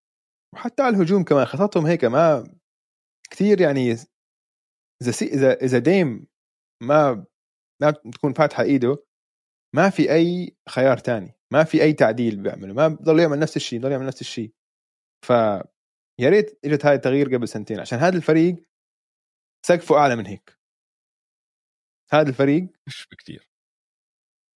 [0.55, 2.55] وحتى على الهجوم كمان خططهم هيك ما
[3.31, 3.93] كثير يعني
[5.03, 6.27] إذا سي إذا إذا ديم
[6.83, 7.27] ما
[7.83, 9.05] ما تكون فاتحة إيده
[9.75, 13.79] ما في أي خيار تاني ما في أي تعديل بيعمله ما بضل يعمل نفس الشيء
[13.79, 14.53] بضل يعمل نفس الشيء
[15.27, 15.31] ف
[16.21, 18.69] يا ريت إجت هاي التغيير قبل سنتين عشان هذا الفريق
[19.67, 20.59] سقفه أعلى من هيك.
[22.13, 23.48] هذا الفريق مش بكتير.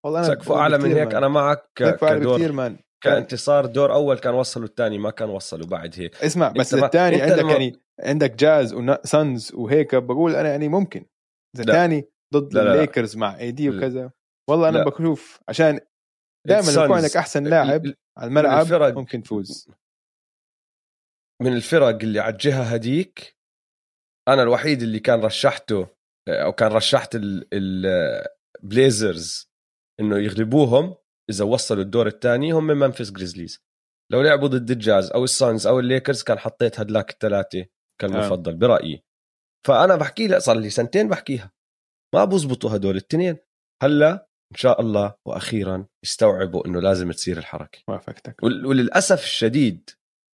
[0.05, 1.15] والله أنا سقفه أعلى من هيك.
[1.15, 5.95] أنا معك كدور بكثير man كانتصار دور أول كان وصلوا الثاني ما كان وصلوا بعد
[5.99, 11.05] هيك اسمع بس الثاني عندك لما- يعني عندك جاز وسانز وهيك بقول أنا يعني ممكن
[11.57, 11.73] إذا لا.
[11.73, 12.75] ثاني ضد لا، لا، لا.
[12.75, 13.71] الليكرز مع اي دي.
[13.71, 14.11] وكذا
[14.51, 14.85] والله أنا لا.
[14.85, 15.81] بشوف عشان
[16.47, 17.83] دائما يكون عندك أحسن لاعب
[18.19, 19.69] على الملعب ممكن تفوز
[21.43, 23.37] من الفرق اللي على الجهة هديك
[24.29, 25.89] أنا الوحيد اللي كان رشحته
[26.29, 27.17] أو كان رشحت
[28.63, 29.52] البليزرز
[30.01, 30.95] إنه يغلبوهم
[31.31, 33.65] إذا وصلوا الدور الثاني هم منفس جريزليز.
[34.13, 37.67] لو لعبوا ضد الجاز أو السانز أو الليكرز كان حطيت هدلاك الثلاثة
[38.01, 39.05] كالمفضل برأيي.
[39.67, 41.53] فأنا بحكي لها صار لي سنتين بحكيها.
[42.15, 43.37] ما بزبطوا هدول الاثنين
[43.83, 47.79] هلأ إن شاء الله وأخيرا استوعبوا إنه لازم تصير الحركة.
[47.89, 48.43] وافقتك.
[48.43, 49.91] ول- وللأسف الشديد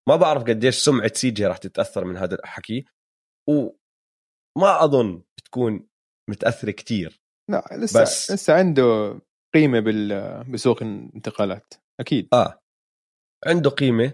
[0.08, 2.84] ما بعرف قديش سمعة سي جي راح تتأثر من هذا الحكي.
[3.48, 5.88] وما أظن بتكون
[6.30, 7.22] متأثرة كتير.
[7.50, 9.20] لا لسه بس لسه عنده
[9.54, 9.80] قيمة
[10.52, 12.28] بسوق الانتقالات أكيد.
[12.32, 12.60] آه.
[13.46, 14.12] عنده قيمة.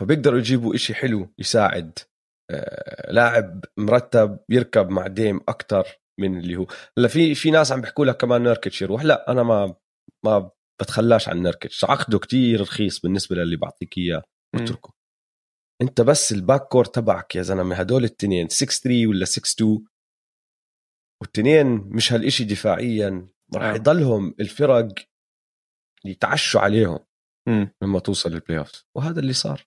[0.00, 1.98] فبيقدروا يجيبوا إشي حلو يساعد
[2.50, 5.86] آه لاعب مرتب يركب مع ديم أكثر
[6.20, 6.66] من اللي هو.
[6.98, 9.74] هلأ في في ناس عم بيحكوا لك كمان نركتش يروح لأ أنا ما
[10.24, 10.50] ما
[10.82, 14.22] بتخلاش عن نركتش عقده كتير رخيص بالنسبة للي بعطيك إياه.
[14.54, 14.92] اتركه.
[15.82, 19.84] أنت بس ال back court تبعك يا زلمة هدول التنين 6 3 ولا 6 2
[21.22, 23.28] والتنين مش هالإشي دفاعيا.
[23.54, 23.74] راح آه.
[23.74, 24.94] يضلهم الفرق
[26.04, 26.98] يتعشوا عليهم
[27.48, 27.74] مم.
[27.82, 29.66] لما توصل لل playoff وهذا اللي صار.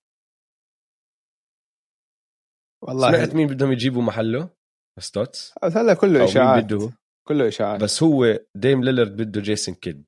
[2.84, 3.12] والله.
[3.12, 4.50] سمعت مين بدهم يجيبوا محله؟
[5.00, 6.64] ستوتس؟ هلا كله إشاعات.
[6.64, 6.92] بده؟
[7.28, 7.84] كله إشاعات.
[7.84, 10.06] بس هو ديم ليلرد بده جيسون كيد.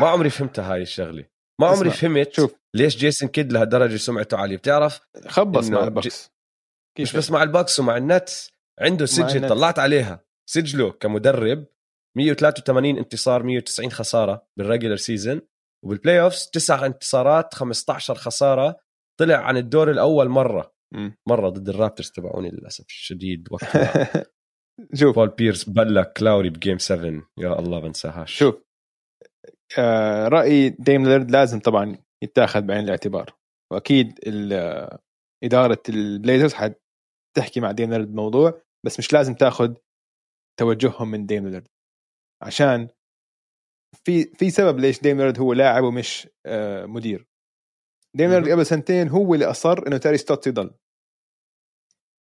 [0.00, 1.28] ما عمري فهمتها هاي الشغلة.
[1.60, 2.54] ما عمري فهمت شوف.
[2.76, 4.56] ليش جيسون كيد لهالدرجة سمعته عالية.
[4.56, 6.30] بتعرف خبص مع البكس
[7.00, 8.52] مش بس مع البكس ومع النتس.
[8.80, 9.48] عنده النتس.
[9.48, 10.27] طلعت عليها.
[10.50, 11.66] سجله كمدرب
[12.16, 15.40] 183 انتصار 190 خسارة بال regular season
[15.84, 18.76] وبال playoffs تسع انتصارات 15 خسارة.
[19.20, 20.72] طلع عن الدور الأول مرة.
[21.28, 24.24] مرة ضد الرابترز تبعوني للأسف الشديد وقت ما
[24.94, 25.14] شوف.
[25.14, 28.54] بول بيرس بلك لاوري ب game 7 يا الله بنساهاش شوف.
[29.78, 33.30] آه رايي ديم ليلرد لازم طبعا يتاخذ بعين الاعتبار.
[33.72, 34.20] وأكيد
[34.52, 34.98] آه،
[35.44, 39.74] إدارة البليزرز حتحكي مع ديم ليلرد موضوع بس مش لازم تاخذ
[40.58, 41.68] توجههم من ديم ليلرد.
[42.42, 42.88] عشان
[44.04, 47.28] في في سبب ليش ديم ليلرد هو لاعب ومش آه مدير.
[48.16, 48.52] ديم ليلرد مهم.
[48.52, 50.74] قبل سنتين هو اللي أصر إنه تيري ستوتس يضل.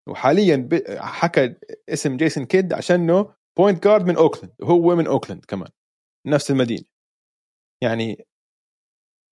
[0.10, 1.56] وحاليا حكى
[1.90, 5.70] اسم جيسون كيد عشانه point guard من أوكلاند وهو من أوكلاند كمان
[6.28, 6.86] نفس المدينة.
[7.84, 8.26] يعني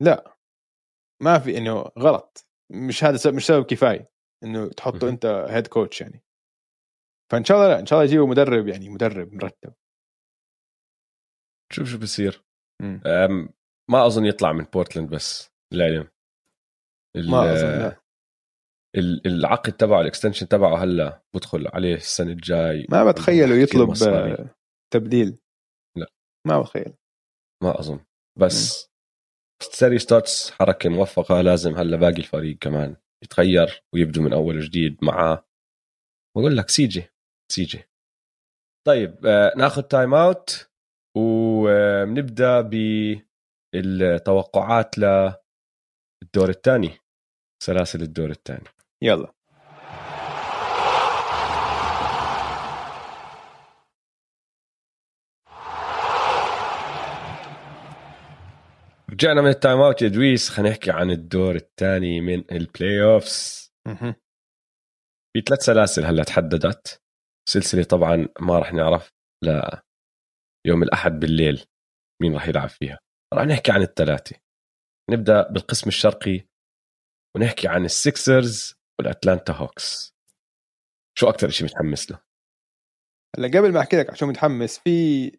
[0.02, 0.38] لا
[1.24, 2.48] ما في إنه غلط.
[2.72, 4.10] مش هذا سبب مش سبب كفاية
[4.44, 5.10] إنه تحطه.
[5.10, 6.25] أنت head coach يعني.
[7.32, 9.74] فإن شاء الله لا إن شاء الله يجيبوا مدرب يعني مدرب مرتب.
[11.74, 12.44] شوف شو بصير
[13.90, 16.08] ما أظن يطلع من بورتلاند بس للعلم.
[17.16, 18.02] ال- ما أظن لا.
[18.96, 22.88] ال- العقد تبعه ال extension تبعه هلأ بدخل عليه السنة الجاي.
[22.90, 24.50] ما بتخيله يطلب مصاري.
[24.94, 25.38] تبديل.
[25.98, 26.08] لا.
[26.48, 26.94] ما بتخيل
[27.64, 28.00] ما أظن.
[28.40, 28.90] بس
[29.62, 35.46] تيري ستوتس حركة موفقة لازم هلأ باقي الفريق كمان يتغير ويبدو من أول وجديد معاه.
[36.38, 37.04] بقول لك سيجي
[37.52, 37.84] سيجي
[38.88, 40.70] طيب آه ناخذ time out
[41.18, 42.62] ونبدأ
[43.74, 46.98] بالتوقعات للدور الثاني
[47.64, 48.68] سلاسل الدور الثاني.
[49.02, 49.34] يلا.
[59.10, 63.22] رجعنا من ال time out يا دويس خلينا نحكي عن الدور الثاني من ال playoff
[63.88, 64.16] مهم.
[65.34, 67.05] في ثلاث سلاسل هلا تحددت.
[67.50, 69.62] سلسلة طبعا ما راح نعرف ل
[70.66, 71.66] يوم الأحد بالليل
[72.22, 73.00] مين راح يلعب فيها.
[73.34, 74.36] راح نحكي عن الثلاثة.
[75.10, 76.48] نبدأ بالقسم الشرقي
[77.36, 80.16] ونحكي عن السكسرز والأتلانتا هوكس.
[81.18, 82.20] شو أكثر شيء متحمس له؟
[83.38, 85.32] هلأ قبل ما أحكي لك عشان متحمس في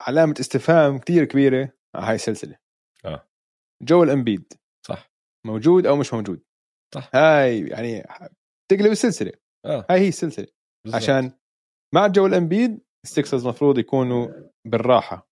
[0.00, 2.58] علامة استفهام كثير كبيرة على هاي السلسلة.
[3.04, 3.28] آه.
[3.84, 4.52] جويل إمبيد.
[4.86, 5.10] صح.
[5.46, 6.44] موجود أو مش موجود؟
[6.94, 7.10] صح.
[7.14, 8.02] هاي يعني
[8.70, 9.32] تقلب السلسلة.
[9.64, 9.86] آه.
[9.90, 10.46] هاي هي السلسلة.
[10.84, 11.02] بالضبط.
[11.02, 11.32] عشان
[11.94, 15.28] مع جويل امبيد السكسرز المفروض يكونوا بالراحة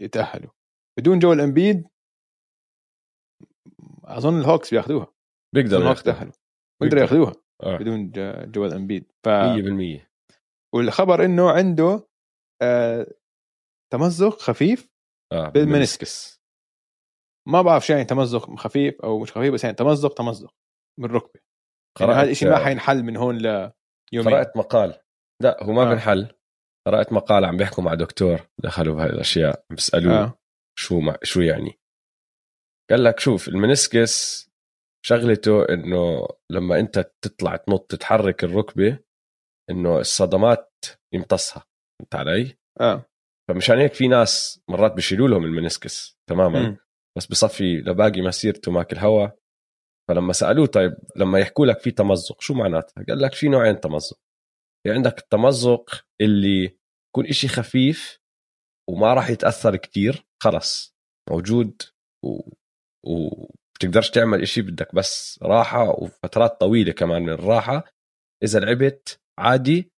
[0.00, 0.50] يتأهلوا.
[0.98, 1.88] بدون جويل امبيد
[4.04, 5.06] أظن الهوكس بياخذوها
[5.54, 6.02] بيقدروا الهوكس.
[6.02, 6.32] تأهلوا.
[6.82, 7.32] بيقدروا ياخذوها
[7.62, 7.76] آه.
[7.78, 10.06] بدون ج- جويل امبيد ف 100%
[10.74, 12.08] والخبر إنه عنده
[12.62, 13.06] آه
[13.92, 14.88] تمزق خفيف
[15.32, 16.40] آه بالمنسكس.
[17.48, 20.54] ما بعرف شو يعني تمزق خفيف أو مش خفيف بس يعني تمزق تمزق
[21.00, 21.40] من الركبه
[22.00, 23.38] يعني هذا الشيء ما حينحل من هون
[24.12, 24.94] ليومين قرأت مقال
[25.42, 25.94] لا هو ما آه.
[25.94, 26.28] بنحل
[26.86, 30.38] قرأت مقال عم بيحكوا مع دكتور دخلوا بهاي الاشياء عم بيسألوه آه.
[30.78, 31.78] شو مع شو يعني
[32.90, 34.44] قال لك شوف المنسكس
[35.06, 38.98] شغلته إنه لما أنت تطلع تنط تتحرك الركبة
[39.70, 40.84] إنه الصدمات
[41.14, 41.64] يمتصها
[41.98, 43.04] فهمت علي؟ آه
[43.48, 46.76] فمشان هيك في ناس مرات بيشيلوا لهم المنسكس تماما مم.
[47.18, 49.28] بس بصفي لباقي مسيرته ماكل هوا
[50.08, 54.18] فلما سألوه طيب لما يحكوا لك في تمزق شو معناتها؟ قال لك في نوعين تمزق.
[54.86, 56.78] في عندك التمزق اللي
[57.08, 58.20] يكون إشي خفيف
[58.90, 60.94] وما راح يتأثر كتير خلص
[61.30, 61.82] موجود
[62.24, 62.50] و...
[63.06, 67.84] وبتقدرش تعمل إشي بدك بس راحة وفترات طويلة كمان من الراحة.
[68.42, 69.92] إذا لعبت عادي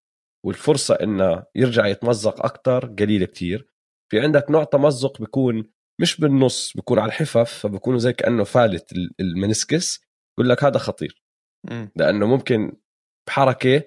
[0.45, 3.69] والفرصة إنه يرجع يتمزق أكتر قليلة كتير.
[4.11, 5.71] في عندك نوع تمزق بيكون
[6.01, 10.01] مش بالنص بيكون على الحفف فبكونوا زي كأنه فالت ال- ال meniscus.
[10.39, 11.23] يقول لك هذا خطير.
[11.71, 11.91] مم.
[11.95, 12.77] لأنه ممكن
[13.27, 13.83] بحركة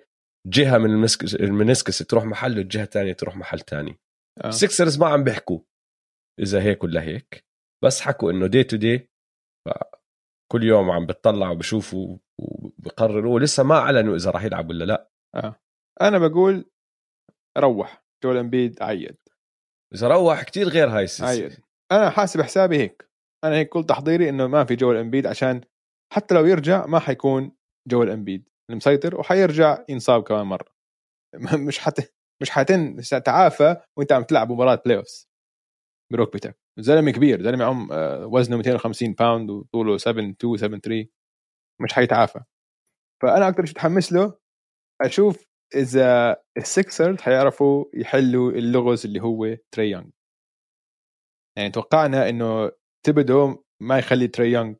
[0.47, 4.01] جهة من ال meniscus, ال meniscus تروح محل والجهة الثانية تروح محل تاني.
[4.45, 4.49] آه.
[4.49, 5.61] السكسرز ما عم بيحكوا
[6.41, 7.45] إذا هيك ولا هيك
[7.85, 9.11] بس حكوا إنه day to day
[10.53, 15.11] كل يوم عم بتطلعوا بشوفوا وبقرروا لسه ما أعلنوا إذا راح يلعب ولا لا.
[16.01, 16.71] أنا بقول
[17.59, 18.05] روح.
[18.25, 19.17] جويل امبيد عيد.
[19.95, 21.29] إذا روح كتير غير هاي السلسلة.
[21.45, 21.59] عيد.
[21.93, 23.11] أنا حاسب حسابي هيك.
[23.45, 25.61] أنا هيك كل تحضيري إنه ما في جويل إمبيد عشان
[26.12, 27.53] حتى لو يرجع ما حيكون
[27.89, 28.49] جويل إمبيد.
[28.70, 30.66] المسيطر وحيرجع ينصاب كمان مرة.
[31.68, 32.12] مش حت
[32.43, 35.27] مش حتتعافى وأنت عم تلعب مباراة playoff
[36.12, 37.43] بركبتك زلمة كبير.
[37.43, 41.09] زلمة عم آه، وزنه 250 باوند وطوله 7 2 7 3
[41.82, 42.41] مش حيتعافى.
[43.22, 44.38] فأنا أكثر شيء متحمس له
[45.03, 50.11] أشوف إذا السكسرز حيعرفوا يحلوا اللغز اللي هو تري يونغ.
[51.59, 52.73] يعني توقعنا إنه
[53.07, 54.75] ثيبودو ما يخلي تري يونغ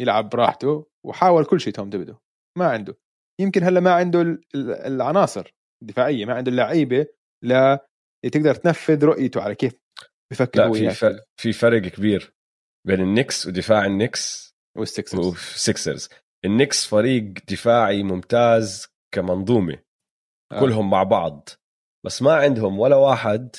[0.00, 2.14] يلعب براحته وحاول كل شيء توم ثيبودو
[2.58, 2.98] ما عنده.
[3.40, 4.40] يمكن هلأ ما عنده
[4.86, 7.06] العناصر الدفاعية ما عنده اللعيبة
[7.44, 7.88] لا
[8.32, 9.80] تقدر تنفذ رؤيته على كيف
[10.32, 12.34] بفكر لا هو في فرق في فرق كبير
[12.86, 16.08] بين النكس ودفاع النكس والسكسرز والسكسرز
[16.44, 19.82] النكس فريق دفاعي ممتاز كمنظومة.
[20.52, 20.60] آه.
[20.60, 21.48] كلهم مع بعض.
[22.06, 23.56] بس ما عندهم ولا واحد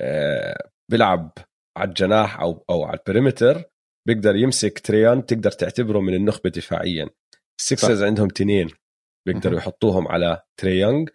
[0.00, 1.32] آه بيلعب
[1.76, 3.64] على الجناح أو أو على ال perimeter
[4.08, 7.08] بيقدر يمسك تري يونغ تقدر تعتبره من النخبة دفاعيا.
[7.60, 8.70] السكسرز عندهم تنين
[9.26, 11.10] بيقدروا يحطوهم على تري يونغ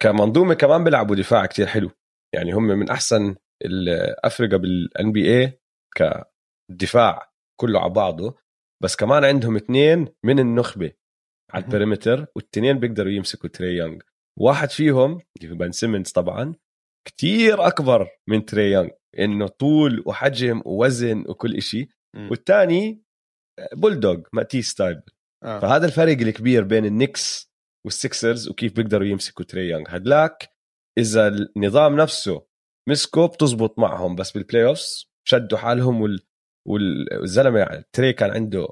[0.00, 1.90] كمنظومة كمان بيلعبوا دفاع كتير حلو.
[2.34, 5.60] يعني هم من أحسن الأفرقة بال NBA
[5.96, 8.38] كدفاع كله على بعضه.
[8.82, 10.92] بس كمان عندهم اثنين من النخبة
[11.52, 13.98] على ال perimeter والتنين بيقدروا يمسكوا تري يونغ
[14.38, 16.54] واحد فيهم بن سيمنز طبعا
[17.08, 18.88] كتير أكبر من تري يونغ
[19.18, 21.88] إنه طول وحجم ووزن وكل شيء
[22.30, 23.02] والثاني
[23.72, 25.02] بولدوغ ماتي ستايل.
[25.44, 25.58] آه.
[25.60, 27.52] فهذا الفرق الكبير بين النكس
[27.86, 29.84] والسكسرز وكيف بيقدروا يمسكوا تري يونغ.
[29.88, 30.48] هدلاك
[30.98, 32.46] إذا النظام نفسه
[32.88, 34.80] مسكوا بتزبط معهم بس بال playoff
[35.28, 36.20] شدوا حالهم وال...
[36.66, 38.68] والزلمة يعني تري كان عنده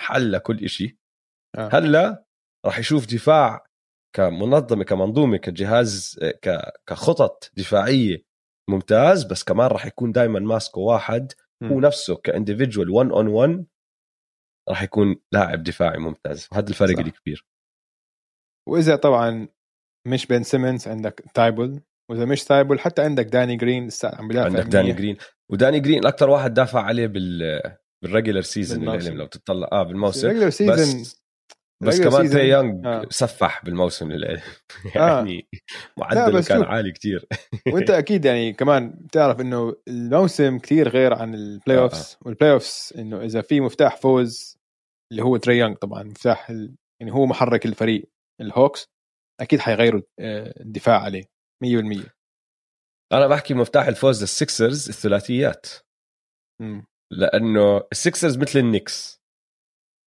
[0.00, 0.96] حل لكل شيء
[1.58, 1.68] آه.
[1.72, 2.24] هلا
[2.66, 3.66] راح يشوف دفاع
[4.16, 6.60] كمنظمة كمنظومة كجهاز ك...
[6.86, 8.24] كخطط دفاعية
[8.70, 11.32] ممتاز بس كمان راح يكون دائما ماسكه واحد
[11.62, 13.66] هو نفسه ك individual 1 on 1
[14.68, 16.48] راح يكون لاعب دفاعي ممتاز.
[16.52, 17.04] وهذا الفرق صح.
[17.04, 17.46] الكبير.
[18.68, 19.48] وإذا طبعا
[20.06, 21.80] مش بن سيمنز عندك تايبل
[22.10, 25.16] وإذا مش تايبل حتى عندك داني جرين لسه عم بيدافع عندك داني جرين.
[25.52, 27.60] وداني جرين أكثر واحد دافع عليه بال
[28.02, 28.84] بال regular season
[29.16, 30.50] لو تطلع آه بالموسم.
[30.50, 31.04] season
[31.82, 33.06] بس كمان تري يونغ آه.
[33.10, 34.42] سفح بالموسم للعلم
[34.94, 35.58] يعني آه.
[36.00, 37.26] معدله كان عالي كتير
[37.72, 42.26] وانت أكيد يعني كمان بتعرف انه الموسم كتير غير عن ال playoffs آه.
[42.26, 44.58] وال playoffs انه إذا في مفتاح فوز
[45.12, 46.76] اللي هو تري يونغ طبعا مفتاح ال...
[47.00, 48.10] يعني هو محرك الفريق
[48.40, 48.84] الهوكس
[49.40, 51.24] أكيد حيغيروا آه، الدفاع عليه
[51.64, 52.10] 100%
[53.12, 55.66] أنا بحكي مفتاح الفوز للسكسرز الثلاثيات
[56.62, 56.82] م.
[57.12, 59.20] لأنه السكسرز مثل النكس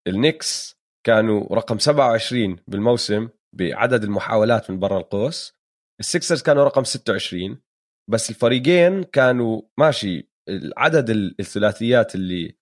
[0.07, 5.53] النكس كانوا رقم 27 بالموسم بعدد المحاولات من برا القوس
[5.99, 7.61] السكسرز كانوا رقم 26
[8.09, 10.29] بس الفريقين كانوا ماشي
[10.77, 12.57] عدد الثلاثيات اللي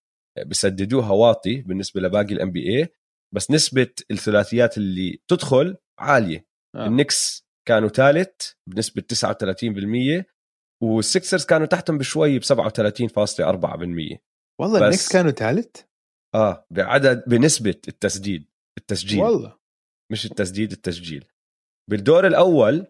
[0.48, 2.88] بسددوها واطي بالنسبة لباقي ال NBA
[3.36, 6.88] بس نسبة الثلاثيات اللي تدخل عالية آه.
[6.88, 9.04] النكس كانوا ثالث بنسبة
[10.22, 10.24] 39%
[10.84, 12.48] والسكسرز كانوا تحتهم بشوي ب 37.4%
[14.62, 15.76] والله النكس كانوا ثالث؟
[16.36, 18.46] آه بعدد بنسبة التسديد
[18.78, 19.20] التسجيل.
[19.24, 19.58] والله.
[20.12, 21.26] مش التسديد التسجيل.
[21.90, 22.88] بالدور الأول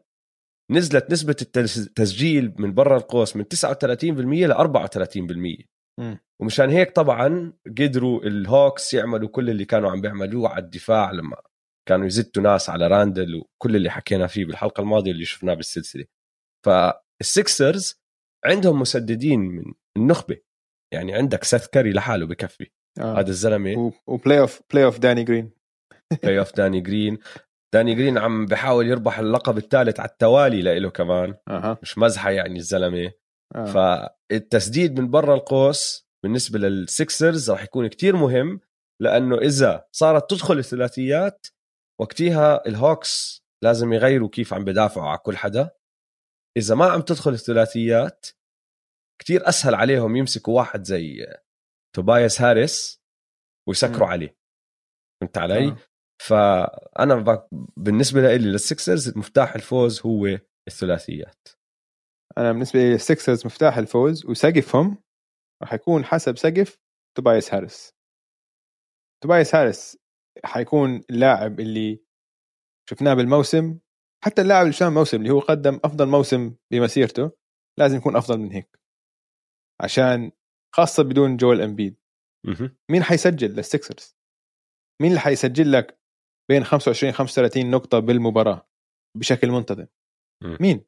[0.72, 5.66] نزلت نسبة التسجيل من برا القوس من 39% ل 34%
[6.00, 6.16] م.
[6.42, 11.38] ومشان هيك طبعا قدروا الهوكس يعملوا كل اللي كانوا عم بيعملوه على الدفاع لما
[11.90, 16.06] كانوا يزتوا ناس على راندل وكل اللي حكينا فيه بالحلقة الماضية اللي شفناه بالسلسلة.
[16.66, 18.02] فالسكسرز
[18.46, 20.38] عندهم مسددين من النخبة.
[20.94, 22.72] يعني عندك سيث كاري لحاله بكفي.
[23.00, 23.20] آه.
[23.20, 25.52] هذا الزلمة و playoff playoff داني جرين
[26.24, 27.18] playoff داني جرين
[27.74, 31.78] داني جرين عم بحاول يربح اللقب الثالث على التوالي لإله كمان أه.
[31.82, 33.12] مش مزحة يعني الزلمة
[33.56, 33.66] آه.
[33.66, 38.60] فالتسديد من برا القوس بالنسبة للسكسرز راح يكون كتير مهم
[39.02, 41.48] لأنه إذا صارت تدخل الثلاثيات
[42.02, 45.70] وقتها الهوكس لازم يغيروا كيف عم بدافعوا على كل حدا
[46.58, 48.28] إذا ما عم تدخل الثلاثيات
[49.22, 51.28] كتير أسهل عليهم يمسكوا واحد زي
[51.96, 53.02] توبايس هاريس
[53.68, 54.36] ويسكروا عليه
[55.22, 55.78] فهمت علي؟ آه.
[56.22, 61.48] فأنا بالنسبة لي للسكسرز مفتاح الفوز هو الثلاثيات
[62.38, 64.98] أنا بالنسبة لي السكسرز مفتاح الفوز وسقفهم
[65.62, 66.80] راح يكون حسب سقف
[67.18, 67.94] توبايس هاريس
[69.24, 69.98] توبايس هاريس
[70.46, 72.04] حيكون اللاعب اللي
[72.90, 73.80] شفناه بالموسم
[74.24, 77.32] حتى اللاعب اللي شفناه الموسم اللي هو قدم أفضل موسم بمسيرته
[77.80, 78.80] لازم يكون أفضل من هيك
[79.82, 80.32] عشان
[80.76, 81.98] خاصة بدون جويل امبيد
[82.92, 84.18] مين حيسجل؟ للسكسرز
[85.02, 86.00] مين اللي حيسجل لك
[86.50, 88.68] بين 25 35 نقطة بالمباراة
[89.18, 89.88] بشكل منتظم؟
[90.62, 90.86] مين؟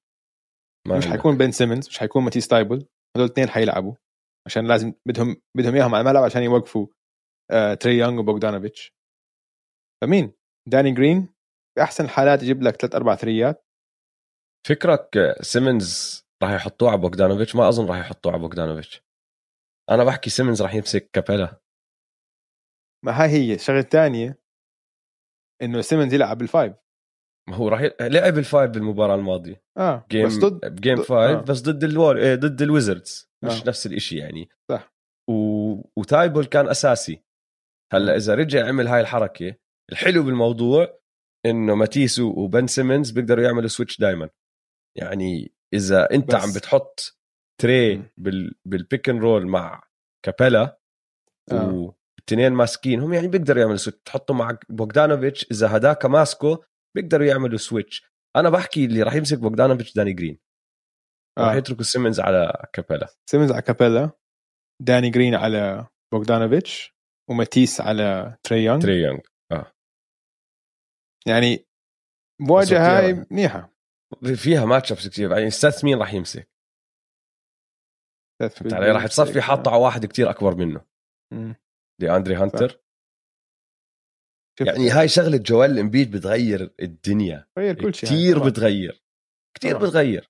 [0.88, 2.76] مش حيكون بن سيمنز مش حيكون ماتيس ثايبل
[3.16, 3.96] هدول الاثنين حيلعبوا
[4.48, 6.88] عشان لازم بدهم بدهم إياهم على الملعب عشان يوقفوا
[7.52, 8.94] آه، تري يونغ وبوغدانوفيتش
[10.04, 10.34] فمين؟
[10.70, 11.34] داني جرين
[11.78, 13.66] في احسن الحالات يجيب لك ثلاث أربع ثلاثيات.
[14.68, 15.10] فكرك
[15.42, 19.04] سيمنز راح يحطوه على بوغدانوفيتش ما أظن راح يحطوه على بوغدانوفيتش
[19.90, 21.62] أنا بحكي سيمنز راح يمسك كابيلا
[23.06, 24.40] ما هاي هي الشغله الثانية
[25.62, 26.74] إنه سيمنز يلعب بال five
[27.50, 27.92] ما هو راح ي...
[28.02, 31.42] لعب ال five بالمباراة الماضية آه game بس ضد جيم ضد- five آه.
[31.42, 33.68] بس ضد الوار إيه، ضد الويزردز مش آه.
[33.68, 34.94] نفس الإشي يعني صح.
[35.30, 35.34] و...
[36.00, 37.24] وثايبل كان أساسي
[37.94, 39.56] هلأ إذا رجع عمل هاي الحركة
[39.92, 41.00] الحلو بالموضوع
[41.46, 44.30] إنه ماتيسو وبن سيمنز بيقدروا يعملوا switch دائما
[44.98, 46.44] يعني إذا أنت بس.
[46.44, 47.20] عم بتحط
[47.62, 48.04] تري.
[48.18, 48.56] بال...
[48.66, 49.84] بال pick and roll مع
[50.26, 50.80] كابيلا
[51.52, 51.96] آه.
[52.32, 53.00] ماسكين.
[53.00, 55.52] هم يعني بيقدروا يعملوا switch تحطه مع بوغدانوفيتش.
[55.52, 56.64] إذا هداك ماسكه
[56.96, 58.06] بيقدروا يعملوا switch
[58.36, 60.40] أنا بحكي اللي راح يمسك بوغدانوفيتش داني جرين.
[61.40, 61.56] راح آه.
[61.56, 63.08] يتركوا سيمنز على كابيلا.
[63.30, 64.12] سيمنز على كابيلا
[64.82, 66.94] داني جرين على بوغدانوفيتش
[67.30, 68.82] وماتيس على تري يونغ.
[68.82, 69.20] تري يونغ
[71.28, 71.68] يعني
[72.42, 73.26] مواجهة هاي.
[73.32, 73.74] منيحة.
[74.36, 76.50] فيها match-ups كثير يعني سيث مين راح يمسك؟
[78.48, 80.86] فهمت علي؟ راح تصفي حاطه على واحد كتير أكبر منه.
[81.34, 81.56] مم.
[82.02, 82.84] دي أندري هانتر.
[84.68, 87.48] يعني هاي شغلة جويل إمبيد بتغير الدنيا.
[87.58, 88.36] غير كل شيء.
[88.36, 88.50] طبعاً.
[88.50, 89.04] بتغير.
[89.62, 89.74] طبعاً.
[89.74, 90.30] بتغير.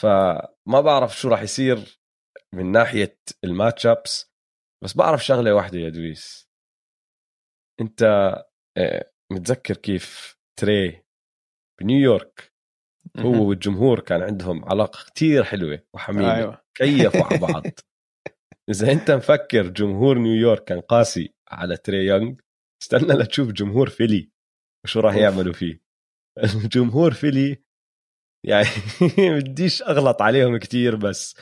[0.00, 2.00] فما بعرف شو راح يصير
[2.54, 4.32] من ناحية ال match-ups
[4.84, 6.48] بس بعرف شغلة واحدة يا دويس.
[7.80, 8.02] أنت
[8.78, 11.04] آه، متذكر كيف تري
[11.80, 12.53] بنيويورك
[13.18, 13.48] هو.
[13.48, 17.62] والجمهور كان عندهم علاقة كتير حلوة وحميمة أيوه كيفوا على بعض
[18.70, 22.34] إذا أنت مفكر جمهور نيويورك كان قاسي على تري يونغ
[22.82, 24.30] استنى لتشوف جمهور فيلي
[24.84, 25.14] وشو راح.
[25.14, 25.80] يعملوا فيه
[26.74, 27.64] جمهور فيلي
[28.46, 28.66] يعني
[29.40, 31.36] بديش أغلط عليهم كتير بس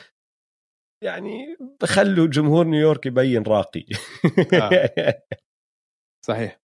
[1.03, 3.85] يعني بخلوا جمهور نيويورك يبين راقي
[4.53, 5.23] آه.
[6.25, 6.62] صحيح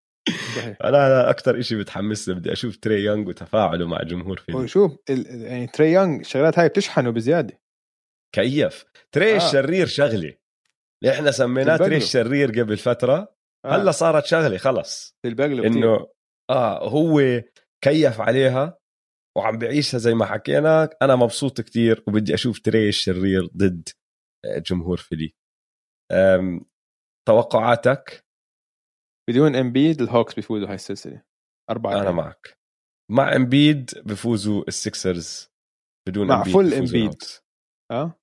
[0.84, 5.68] أنا أكثر شيء بتحمسني بدي أشوف تري يونغ وتفاعله مع جمهور فيلي وشوف ال- يعني
[5.68, 7.62] تري يونغ الشغلات هاي بتشحنه بزيادة.
[8.36, 9.38] كيف؟ تري آه.
[9.38, 10.34] الشرير شغلة.
[11.10, 11.98] إحنا سميناه تري.
[11.98, 13.76] الشرير قبل فترة آه.
[13.76, 15.18] هلأ صارت شغلة خلص.
[15.26, 16.08] إنه
[16.50, 17.42] آه هو
[17.84, 18.80] كيف عليها
[19.38, 20.90] وعم بعيشها زي ما حكينا.
[21.02, 23.90] أنا مبسوط كتير وبدي أشوف تري الشرير ضد
[24.46, 25.36] آه، جمهور فيلي
[27.28, 28.26] توقعاتك؟
[29.30, 31.24] بدون امبيد الهوكس بيفوزوا هاي السلسلة
[31.70, 32.16] أربعة أنا اتنين.
[32.16, 32.60] معك
[33.12, 35.50] مع امبيد بفوزوا السكسرز
[36.08, 36.96] بدون مع امبيد إمبيد.
[36.96, 37.42] الهوكس.
[37.92, 38.20] آه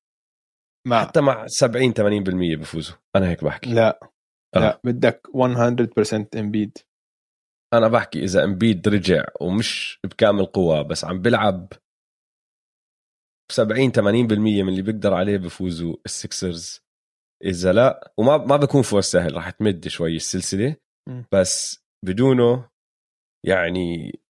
[0.86, 4.00] مع حتى مع 70 80% بفوزوا أنا هيك بحكي لا
[4.56, 4.58] آه.
[4.58, 6.78] لا بدك 100% امبيد
[7.74, 11.72] أنا بحكي إذا امبيد رجع ومش بكامل قوة بس عم بلعب
[13.52, 16.80] 70 80% من اللي بيقدر عليه بفوزوا السكسرز
[17.44, 20.76] إذا لا وما ما بكون فوز سهل راح تمد شوي السلسلة.
[21.32, 22.70] بس بدونه
[23.46, 24.20] يعني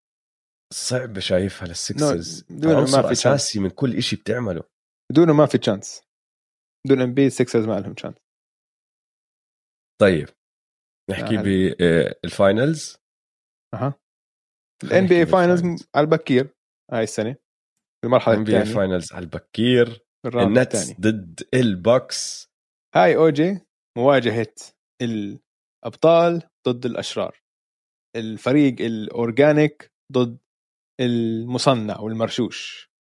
[0.75, 4.63] صعب شايفها لل Sixers بدونه ما في أساسي من كل إشي بتعمله.
[5.13, 6.03] بدونه ما في chance
[6.87, 8.17] بدون امبيد Sixers ما لهم chance
[10.01, 10.29] طيب
[11.11, 12.97] نحكي بال finals
[13.75, 13.95] أها.
[14.85, 16.55] ال NBA finals على البكير
[16.93, 17.37] هاي السنة
[18.05, 18.75] المرحلة ام بي الثانية.
[18.75, 20.07] finals على البكير.
[20.27, 22.49] ال Nets ضد ال Bucks.
[22.95, 23.61] هاي اوجي
[23.99, 24.55] مواجهة
[25.03, 27.41] الأبطال ضد الأشرار.
[28.17, 30.39] الفريق ال organic ضد
[31.01, 32.91] المصنع والمرشوش.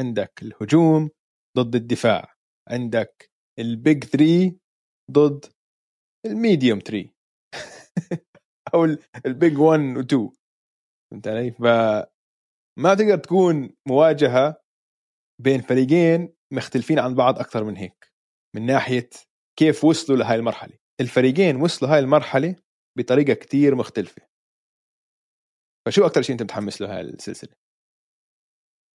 [0.00, 1.10] عندك الهجوم
[1.58, 2.34] ضد الدفاع.
[2.70, 4.56] عندك ال big 3
[5.10, 5.44] ضد
[6.26, 7.10] ال medium 3
[8.74, 10.30] أو ال- ال big 1 و 2
[11.12, 14.62] فهمت علي؟ فما تقدر تكون مواجهة
[15.42, 18.12] بين فريقين مختلفين عن بعض أكثر من هيك.
[18.56, 19.10] من ناحية
[19.58, 20.78] كيف وصلوا لهاي المرحلة.
[21.00, 22.56] الفريقين وصلوا هاي المرحلة
[22.98, 24.22] بطريقة كتير مختلفة.
[25.86, 27.50] فشو أكثر شيء أنت متحمس له هاي السلسلة؟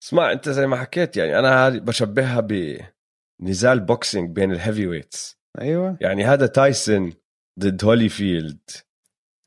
[0.03, 2.47] اسمع أنت زي ما حكيت يعني أنا بشبهها
[3.39, 5.97] بنزال boxing بين ال heavyweights أيوه.
[6.01, 7.13] يعني هذا تايسون
[7.59, 8.69] ضد هولي فيلد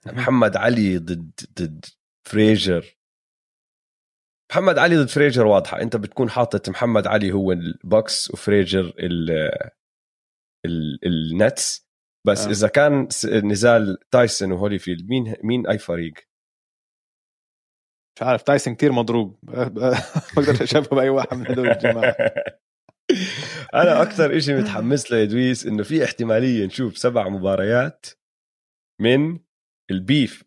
[0.06, 1.84] محمد علي ضد ضد
[2.28, 2.98] فريجر.
[4.52, 5.80] محمد علي ضد فريجر واضحة.
[5.82, 9.30] أنت بتكون حاطط محمد علي هو ال Bucks وفريجر ال
[10.66, 11.87] ال ال Nets.
[12.26, 12.50] بس آه.
[12.50, 13.08] إذا كان
[13.44, 16.14] نزال تايسون وهولي فيلد مين مين أي فريق؟
[18.16, 19.38] مش عارف تايسون كتير مضروب.
[19.42, 19.92] ما
[20.38, 22.16] أقدر اشبهه بأي واحد من هدول الجماعة.
[23.74, 28.06] أنا أكثر إشي متحمس له يا دويس إنه في احتمالية نشوف سبع مباريات
[29.00, 29.38] من
[29.90, 30.44] ال beef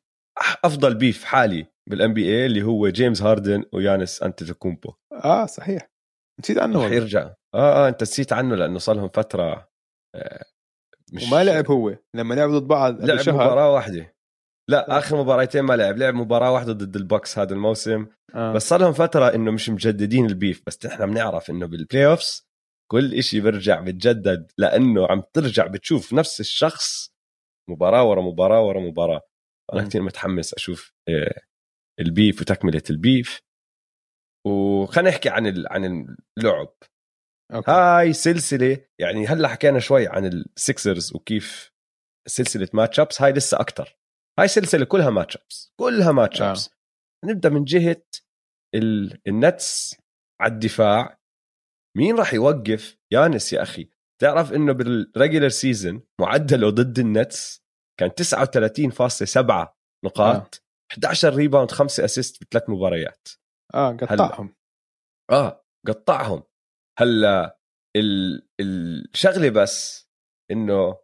[0.63, 4.93] أفضل beef حالي بال NBA اللي هو جيمس هاردن ويانس أنتيتوكومبو.
[5.23, 5.91] آه صحيح.
[6.39, 6.91] نسيت عنه رح.
[6.91, 7.33] يرجع.
[7.53, 9.69] آه آه أنت نسيت عنه لأنه صار لهم فترة
[10.15, 10.45] آه،
[11.13, 11.97] مش وما لعب هو.
[12.15, 13.35] لما لعبوا ضد بعض لعب شهر.
[13.35, 14.15] مباراة واحدة.
[14.69, 14.97] لا.
[14.97, 15.97] آخر مباراتين ما لعب.
[15.97, 18.07] لعب مباراة واحدة ضد ال Bucks هذا الموسم.
[18.35, 18.53] آه.
[18.53, 20.63] بس صار لهم فترة إنه مش مجددين ال beef.
[20.67, 22.47] بس إحنا بنعرف إنه بال playoffs
[22.91, 27.13] كل إشي بيرجع بتجدد لأنه عم ترجع بتشوف نفس الشخص
[27.69, 29.21] مباراة ورا مباراة ورا مباراة.
[29.73, 29.83] أنا.
[29.87, 31.41] كثير متحمس أشوف آه،
[31.99, 33.41] ال beef وتكملة ال beef.
[34.47, 36.73] وخلينا نحكي عن عن اللعب.
[37.53, 37.71] okay.
[37.71, 41.71] هاي سلسلة يعني هلأ حكينا شوي عن ال Sixers وكيف
[42.27, 43.97] سلسلة matchups هاي لسه أكثر
[44.39, 46.51] هاي سلسلة كلها matchups كلها ماتش آه.
[46.51, 46.69] ups
[47.25, 48.03] نبدأ من جهة
[48.75, 49.21] ال...
[49.27, 49.95] ال Nets
[50.41, 51.19] على الدفاع.
[51.97, 53.89] مين راح يوقف؟ يانس يا أخي.
[54.21, 57.63] تعرف إنه بال regular season معدله ضد ال Nets
[57.99, 59.67] كان 39.7
[60.05, 60.61] نقاط آه.
[60.91, 63.27] 11 rebound 5 assist بثلاث مباريات.
[63.73, 64.55] آه قطعهم.
[65.31, 66.43] آه قطعهم.
[67.01, 67.59] هلأ
[67.97, 68.47] ال...
[68.61, 70.07] الشغلة بس
[70.51, 70.99] إنه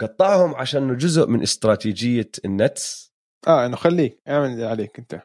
[0.00, 3.12] قطعهم عشان جزء من استراتيجية ال Nets.
[3.48, 5.22] آه إنه خليك أعمل اللي عليك أنت.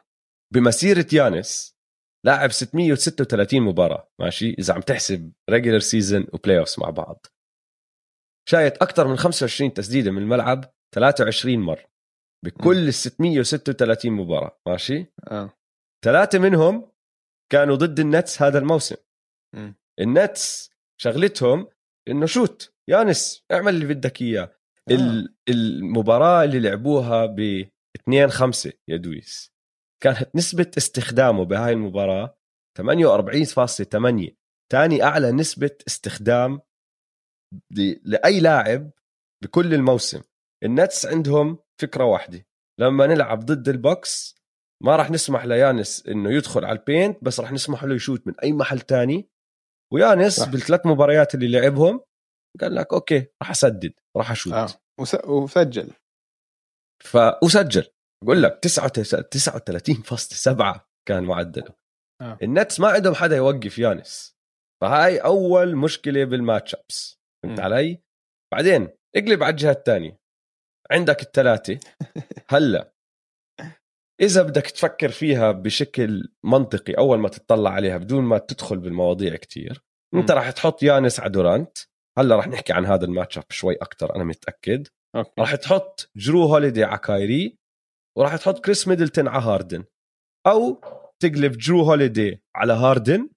[0.54, 1.78] بمسيرة يانس
[2.26, 7.26] لاعب 636 مباراة ماشي؟ إذا عم تحسب regular season و playoffs مع بعض.
[8.48, 11.84] شايت أكثر من 25 تسديدة من الملعب 23 مرة
[12.44, 15.50] بكل ال 636 مباراة ماشي؟ آه.
[16.04, 16.92] ثلاثة منهم
[17.52, 18.96] كانوا ضد ال Nets هذا الموسم.
[19.54, 19.74] مم.
[20.00, 20.70] ال Nets
[21.00, 21.68] شغلتهم
[22.08, 22.72] إنه shoot.
[22.88, 24.42] يانس اعمل اللي بدك إياه.
[24.90, 24.94] آه.
[24.94, 29.52] ال- المباراة اللي لعبوها ب 2 5 يا دويس
[30.02, 32.38] كانت نسبة استخدامه بهاي المباراة
[32.78, 34.36] 48.8
[34.72, 36.60] ثاني أعلى نسبة استخدام
[38.04, 38.90] لأي لاعب
[39.44, 40.22] بكل الموسم.
[40.64, 42.46] ال Nets عندهم فكرة واحدة
[42.80, 44.34] لما نلعب ضد ال Bucks
[44.84, 48.34] ما راح نسمح ليانس إنه يدخل على ال paint بس راح نسمح له يشوت من
[48.42, 49.28] أي محل تاني.
[49.92, 50.48] ويانس صح.
[50.48, 52.00] بالثلاث مباريات اللي لعبهم
[52.60, 54.52] قال لك okay راح أسدد راح أشوت.
[54.52, 54.68] آه.
[55.00, 55.14] وس...
[55.24, 55.90] وسجل.
[57.04, 57.86] ف وسجل
[58.24, 61.74] بقول لك 39.7 كان معدله.
[62.20, 62.38] آه.
[62.42, 64.36] ال Nets ما عندهم حدا يوقف يانس.
[64.82, 67.60] فهاي أول مشكلة بال matchups فهمت.
[67.60, 68.02] علي؟
[68.52, 70.18] بعدين اقلب على الجهة الثانية.
[70.90, 71.80] عندك الثلاثة.
[72.52, 72.92] هلا
[74.20, 79.84] إذا بدك تفكر فيها بشكل منطقي أول ما تطلع عليها بدون ما تدخل بالمواضيع كتير
[80.14, 80.34] أنت م.
[80.34, 81.78] راح تحط يانس على دورانت
[82.18, 86.44] هلأ راح نحكي عن هذا ال matchup شوي أكثر أنا متأكد okay راح تحط جرو
[86.44, 87.58] هوليدي على كايري
[88.18, 89.84] وراح تحط كريس ميدلتون على هاردن
[90.46, 90.80] أو
[91.22, 93.28] تقلب جرو هوليدي على هاردن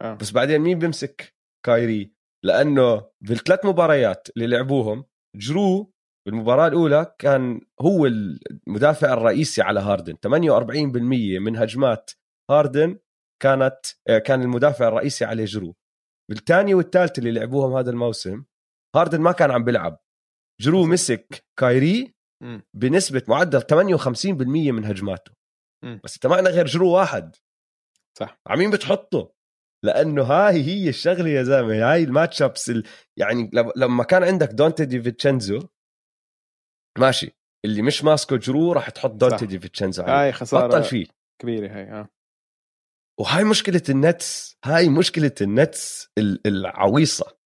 [0.00, 0.14] آه.
[0.14, 1.34] بس بعدين مين بيمسك
[1.66, 2.12] كايري
[2.44, 5.04] لأنه بالثلاث مباريات اللي لعبوهم
[5.36, 5.92] جرو
[6.28, 10.14] بالمباراة الأولى كان هو المدافع الرئيسي على هاردن.
[10.14, 12.10] 48% من هجمات
[12.50, 12.98] هاردن
[13.42, 15.76] كانت آه، كان المدافع الرئيسي عليه جرو.
[16.30, 18.44] بالثانية والثالثة اللي لعبوهم هذا الموسم
[18.96, 19.98] هاردن ما كان عم بيلعب.
[20.60, 22.62] جرو مسك كايري مم.
[22.76, 25.32] بنسبة معدل 58% من هجماته.
[26.04, 27.36] بس انت ما عندنا غير جرو واحد.
[28.18, 28.40] صح.
[28.46, 29.32] عمين بتحطه؟
[29.84, 32.72] لأنه هاي هي الشغلة يا زلمة هاي ال matchups.
[33.16, 35.60] يعني لم- لما كان عندك دونتي ديفيتشينزو
[36.98, 37.30] ماشي.
[37.64, 39.44] اللي مش ماسكه جرو راح تحط دونتي صح.
[39.44, 40.32] ديفيتشينزو عليه هاي.
[40.32, 41.06] خسارة بطل فيه.
[41.42, 42.08] كبيرة هاي آه.
[43.20, 44.56] وهاي مشكلة ال Nets.
[44.64, 47.38] هاي مشكلة ال Nets ال- العويصة.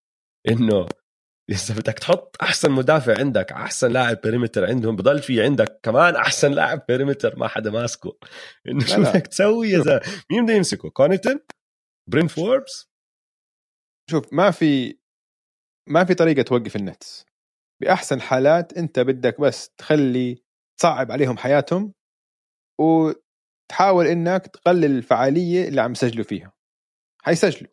[0.48, 0.88] إنه
[1.50, 6.52] إذا بدك تحط أحسن مدافع عندك أحسن لاعب perimeter عندهم بضل في عندك كمان أحسن
[6.52, 8.18] لاعب perimeter ما حدا ماسكه.
[8.68, 9.02] إنه شو.
[9.02, 10.00] بدك تسوي يا زلمه
[10.32, 11.40] مين بده يمسكه؟ كونيتن
[12.10, 12.90] برين فوربس
[14.10, 14.98] شوف ما في
[15.88, 17.26] ما في طريقة توقف النتس.
[17.82, 20.42] بأحسن حالات أنت بدك بس تخلي
[20.80, 21.92] تصعب عليهم حياتهم
[22.80, 26.52] وتحاول إنك تقلل الفعالية اللي عم يسجلوا فيها.
[27.22, 27.70] حيسجلوا.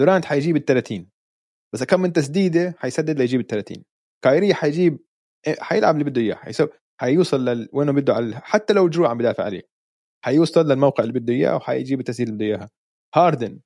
[0.00, 1.10] دورانت حيجيب ال 30
[1.74, 3.84] بس كم من تسديدة حيسدد ليجيب ال 30
[4.24, 4.98] كايري حيجيب
[5.60, 6.34] حيلعب اللي بده إياه.
[6.34, 6.68] حيسوي
[7.00, 7.68] حيوصل لل...
[7.72, 9.62] وينه بده على حتى لو جرو عم بدافع عليه.
[10.24, 12.70] حيوصل للموقع اللي بده إياه وحيجيب التسديد اللي بده إياها.
[13.14, 13.60] هاردن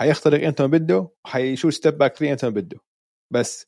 [0.00, 2.78] حيخترق أنت ما بده وحيشوت step back 3 أنت ما بده.
[3.32, 3.66] بس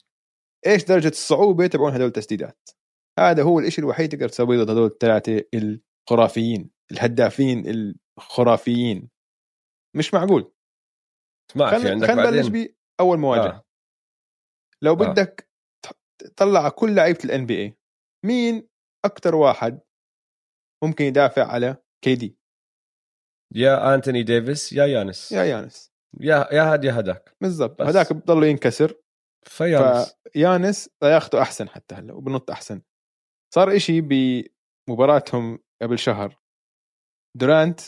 [0.66, 2.70] إيش درجة الصعوبة تبعون هدول التسديدات؟
[3.18, 7.64] هذا هو الشيء الوحيد تقدر تسويه ضد هدول الثلاثة الخرافيين الهدافين
[8.18, 9.10] الخرافيين.
[9.96, 10.52] مش معقول.
[11.56, 13.48] ما في خلينا نبلش باول مواجهة.
[13.48, 13.64] آه.
[14.82, 14.96] لو آه.
[14.96, 15.50] بدك
[16.18, 17.78] تطلع على كل لعيبة ال NBA
[18.26, 18.68] مين
[19.04, 19.80] أكثر واحد
[20.84, 22.38] ممكن يدافع على KD
[23.54, 25.32] يا أنتوني ديفيس يا يانس.
[25.32, 25.92] يا يانس.
[26.20, 27.36] يا يا هاد يا هداك.
[27.40, 27.82] بالضبط.
[27.82, 27.88] بس.
[27.88, 28.94] هذاك بضل ينكسر.
[29.42, 30.14] فيانس.
[30.32, 32.82] فيانس ياخذه أحسن حتى هلأ وبنط أحسن.
[33.54, 36.38] صار إشي بمباراتهم قبل شهر.
[37.36, 37.80] دورانت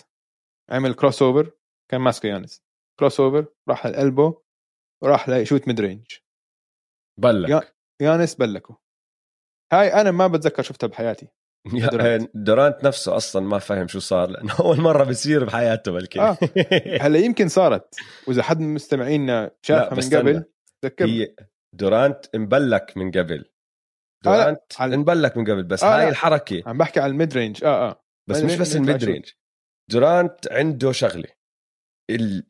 [0.70, 1.50] عمل crossover
[1.90, 2.62] كان ماسكه يانس.
[3.00, 4.42] crossover راح للقلبه
[5.02, 6.06] وراح ليشوت mid range
[7.20, 7.72] block يا-
[8.02, 8.76] يانس بلكوا
[9.72, 11.28] هاي أنا ما بتذكر شفتها بحياتي
[11.92, 12.30] دورانت.
[12.34, 16.20] دورانت نفسه أصلا ما فاهم شو صار لأنه أول مرة بصير بحياته بلكي.
[16.20, 16.38] آه.
[17.06, 17.94] هلأ يمكن صارت.
[18.28, 20.44] وإذا حد من مستمعينا شافها من قبل
[21.00, 21.34] هي
[21.76, 23.50] دورانت مبلك من قبل.
[24.24, 26.08] دورانت آه مبلك من قبل بس آه هاي.
[26.08, 26.62] الحركة.
[26.66, 27.64] عم بحكي على ال mid range.
[27.64, 28.04] آه آه.
[28.30, 29.30] بس مش بس ال mid range.
[29.90, 31.28] دورانت عنده شغلة.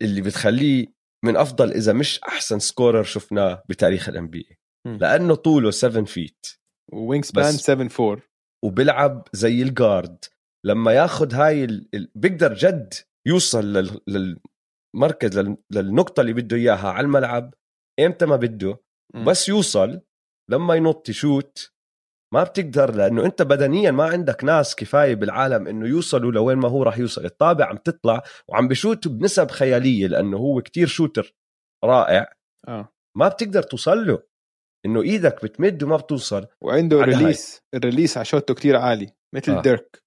[0.03, 0.87] اللي بتخليه
[1.25, 6.47] من أفضل إذا مش أحسن scorer شفناه بتاريخ ال NBA لأنه طوله 7 feet
[6.93, 8.23] wingspan 7 4
[8.65, 10.25] وبيلعب زي ال guard
[10.67, 12.11] لما ياخذ هاي ال...
[12.15, 12.95] بيقدر جد
[13.29, 14.01] يوصل لل...
[14.95, 15.57] للمركز لل...
[15.71, 17.55] للنقطة اللي بده إياها على الملعب.
[18.07, 18.81] إمتى ما بده
[19.27, 20.01] بس يوصل
[20.51, 21.73] لما ينط يشوت.
[22.35, 26.83] ما بتقدر لأنه أنت بدنيا ما عندك ناس كفاية بالعالم إنه يوصلوا لوين ما هو
[26.83, 27.25] راح يوصل.
[27.25, 31.35] الطابة عم تطلع وعم بشوت بنسب خيالية لأنه هو كتير shooter
[31.85, 32.33] رائع.
[32.69, 32.89] آه.
[33.17, 34.23] ما بتقدر توصل له.
[34.87, 36.47] إنه إيدك بتمد وما بتوصل.
[36.63, 37.79] وعنده release هاي.
[37.79, 39.63] ال release على شوته كتير عالي مثل آه.
[39.63, 40.03] ديرك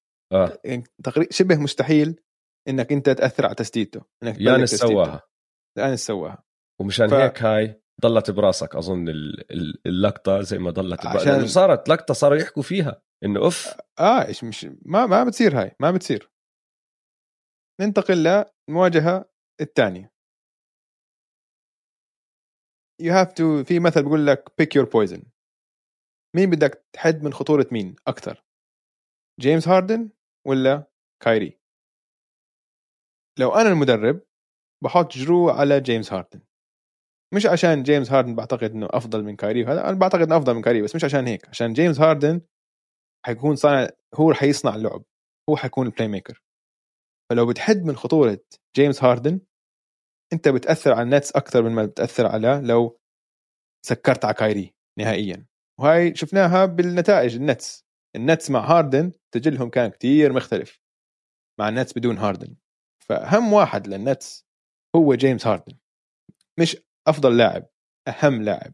[0.65, 2.21] يعني تقريبا شبه مستحيل
[2.69, 5.21] إنك أنت تأثر على تسديدته إنك يانس سواها.
[5.77, 6.43] يانس سواها.
[6.81, 7.13] ومشان ف...
[7.13, 9.09] هيك هاي ضلت براسك أظن
[9.85, 13.67] اللقطة زي ما ضلت عشان صارت لقطة صاروا يحكوا فيها إنه أوف.
[13.99, 16.31] آه إيش مش ما ما بتصير هاي ما بتصير.
[17.81, 19.29] ننتقل للمواجهة
[19.61, 20.13] الثانية.
[23.01, 25.23] you have to في مثل بيقول لك pick your poison
[26.35, 28.43] مين بدك تحد من خطورة مين أكثر؟
[29.39, 30.09] جيمس هاردن
[30.47, 30.91] ولا
[31.23, 31.59] كايري
[33.39, 34.21] لو أنا المدرب
[34.83, 36.41] بحط جرو على جيمس هاردن
[37.34, 40.61] مش عشان جيمس هاردن بعتقد إنه أفضل من كايري وهذا أنا بعتقد إنه أفضل من
[40.61, 42.41] كايري بس مش عشان هيك عشان جيمس هاردن
[43.26, 45.03] حيكون صانع هو حيصنع اللعب
[45.49, 46.43] هو حيكون ال playmaker
[47.30, 48.39] فلو بتحد من خطورة
[48.76, 49.39] جيمس هاردن
[50.34, 52.99] أنت بتأثر على النتس أكثر من ما بتأثر على لو
[53.85, 55.45] سكرت على كايري نهائيا.
[55.80, 57.85] وهاي شفناها بالنتائج النتس.
[58.15, 60.81] النتس مع هاردن تجلهم كان كتير مختلف
[61.60, 62.55] مع النتس بدون هاردن.
[63.09, 64.47] فأهم واحد للنتس
[64.95, 65.77] هو جيمس هاردن.
[66.60, 66.77] مش
[67.07, 67.67] أفضل لاعب
[68.07, 68.73] أهم لاعب.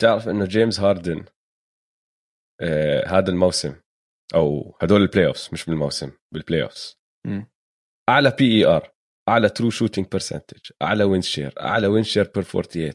[0.00, 1.24] تعرف إنه جيمس هاردن
[2.60, 3.80] آه هذا الموسم
[4.34, 6.98] أو هدول ال playoffs مش بالموسم بال playoffs
[8.08, 8.92] أعلى PER
[9.28, 12.92] أعلى true shooting percentage أعلى win share أعلى win share per 48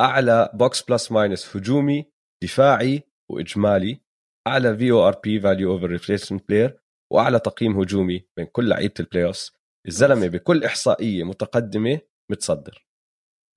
[0.00, 2.12] أعلى box plus minus هجومي
[2.44, 4.00] دفاعي وإجمالي.
[4.46, 6.80] أعلى VORP value over replacement player
[7.12, 9.52] وأعلى تقييم هجومي بين كل لعيبة ال playoffs
[9.88, 12.86] الزلمه بكل إحصائية متقدمة متصدر.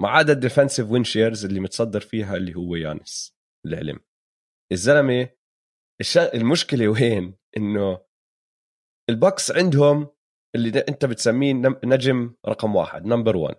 [0.02, 4.00] ما عدا ال defensive win shares اللي متصدر فيها اللي هو يانس العلم.
[4.72, 5.30] الزلمة
[6.02, 6.18] الش...
[6.18, 8.00] المشكلة وين؟ إنه
[9.10, 10.08] البكس عندهم
[10.56, 11.54] اللي أنت بتسميه
[11.84, 13.56] نجم رقم واحد number 1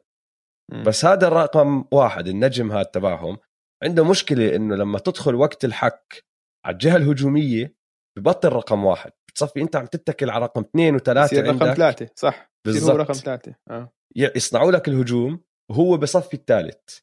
[0.87, 3.39] بس هذا الرقم واحد النجم هذا تبعهم
[3.83, 6.25] عنده مشكلة إنه لما تدخل وقت الحك
[6.65, 7.77] على الجهة الهجومية
[8.19, 9.13] ببطل رقم واحد.
[9.31, 12.53] بتصفي أنت عم تتكل على رقم اثنين وثلاثة عندك رقم ثلاثة صح.
[12.67, 12.97] بالضبط.
[12.97, 13.93] رقم ثلاثة آه.
[14.17, 16.99] يصنعوا لك الهجوم وهو بصفي الثالث.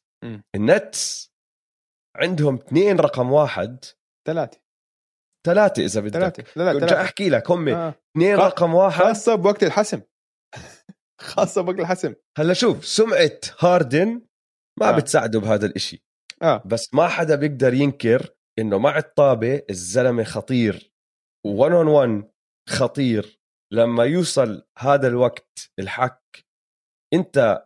[0.54, 1.32] النتس
[2.16, 3.84] عندهم اثنين رقم واحد.
[4.26, 4.60] ثلاثة.
[5.46, 6.12] ثلاثة إذا بدك.
[6.12, 6.44] ثلاثة.
[6.56, 7.02] لا لا ثلاثة.
[7.02, 7.94] أحكي لك هم آه.
[8.16, 8.46] اثنين آه.
[8.46, 9.04] رقم واحد.
[9.04, 10.00] خاصة بوقت الحسم.
[11.20, 12.14] خاصة بوقت الحسم.
[12.38, 14.22] هلا شوف سمعة هاردن
[14.80, 14.96] ما آه.
[14.96, 16.04] بتساعده بهذا الإشي.
[16.42, 16.62] آه.
[16.66, 20.92] بس ما حدا بيقدر ينكر إنه مع الطابة الزلمة خطير.
[21.46, 22.30] 1 اون 1
[22.68, 23.40] خطير.
[23.72, 26.46] لما يوصل هذا الوقت الحك
[27.14, 27.65] أنت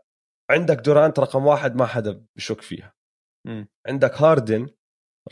[0.50, 2.94] عندك دورانت رقم واحد ما حدا بشك فيها.
[3.46, 3.64] م.
[3.86, 4.68] عندك هاردن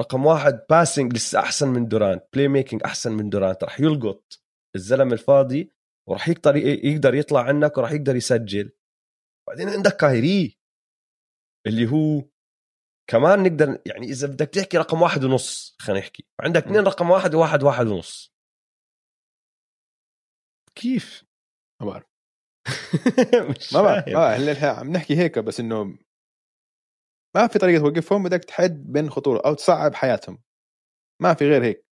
[0.00, 4.40] رقم واحد passing لسه أحسن من دورانت playmaking أحسن من دورانت رح يلقط
[4.76, 5.72] الزلم الفاضي
[6.08, 8.72] وراح يقدر يقدر يطلع عنك وراح يقدر يسجل.
[9.48, 10.58] بعدين عندك كايري
[11.66, 12.28] اللي هو
[13.10, 16.26] كمان نقدر يعني إذا بدك تحكي رقم واحد ونص خلينا نحكي.
[16.40, 18.34] عندك اثنين رقم واحد وواحد واحد ونص.
[20.74, 21.24] كيف؟
[21.80, 22.17] ما بعرف.
[23.74, 25.84] ما بعرف آه هلا عم نحكي هيك بس إنه
[27.36, 30.42] ما في طريقة توقفهم بدك تحد من خطورة أو تصعب حياتهم.
[31.22, 31.86] ما في غير هيك.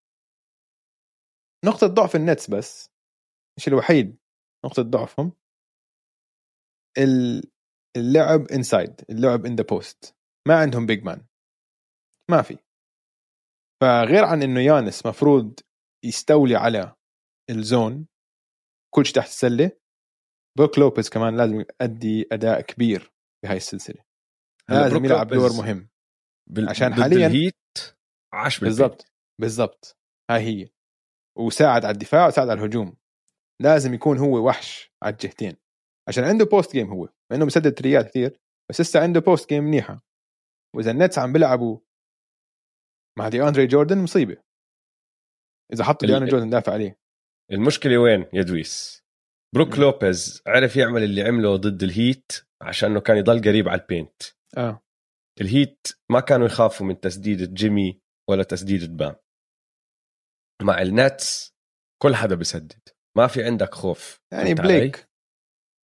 [1.65, 2.89] نقطة ضعف النتس بس
[3.57, 4.17] الشيء الوحيد
[4.65, 5.33] نقطة ضعفهم.
[7.97, 10.15] اللعب inside اللعب in the post
[10.47, 11.25] ما عندهم big man
[12.31, 12.57] ما في.
[13.81, 15.59] فغير عن إنه يانس مفروض
[16.05, 16.95] يستولي على
[17.49, 18.07] ال zone
[18.95, 19.71] كل شيء تحت السلة
[20.57, 23.11] بروك لوبيز كمان لازم يؤدي أداء كبير
[23.43, 24.03] بهاي السلسلة.
[24.69, 25.89] لازم يلعب دور مهم.
[26.49, 26.69] بال...
[26.69, 27.55] عشان حاليا الهيت
[28.33, 29.05] عاش بالضبط
[29.41, 29.97] بالضبط.
[30.31, 30.69] هاي هي.
[31.37, 32.97] وساعد على الدفاع وساعد على الهجوم.
[33.61, 35.55] لازم يكون هو وحش على الجهتين.
[36.07, 38.39] عشان عنده post game هو مع انه مسدد تريات كثير
[38.69, 40.05] بس لسه عنده post game منيحة.
[40.75, 41.79] وإذا النتس عم بيلعبوا
[43.19, 44.37] مع دي اندري جوردن مصيبة.
[45.73, 46.99] إذا حطوا دي اندري جوردن دافع عليه.
[47.51, 49.06] المشكلة وين يا دويس؟
[49.55, 49.79] بروك.
[49.79, 54.21] لوبيز عرف يعمل اللي عمله ضد الهيت عشان إنه كان يضل قريب على ال paint.
[54.57, 54.83] آه.
[55.41, 59.15] الهيت ما كانوا يخافوا من تسديدة جيمي ولا تسديدة بام.
[60.61, 61.55] مع النتس
[62.03, 62.89] كل حدا بيسدد.
[63.17, 64.21] ما في عندك خوف.
[64.33, 65.09] يعني علي؟ بليك.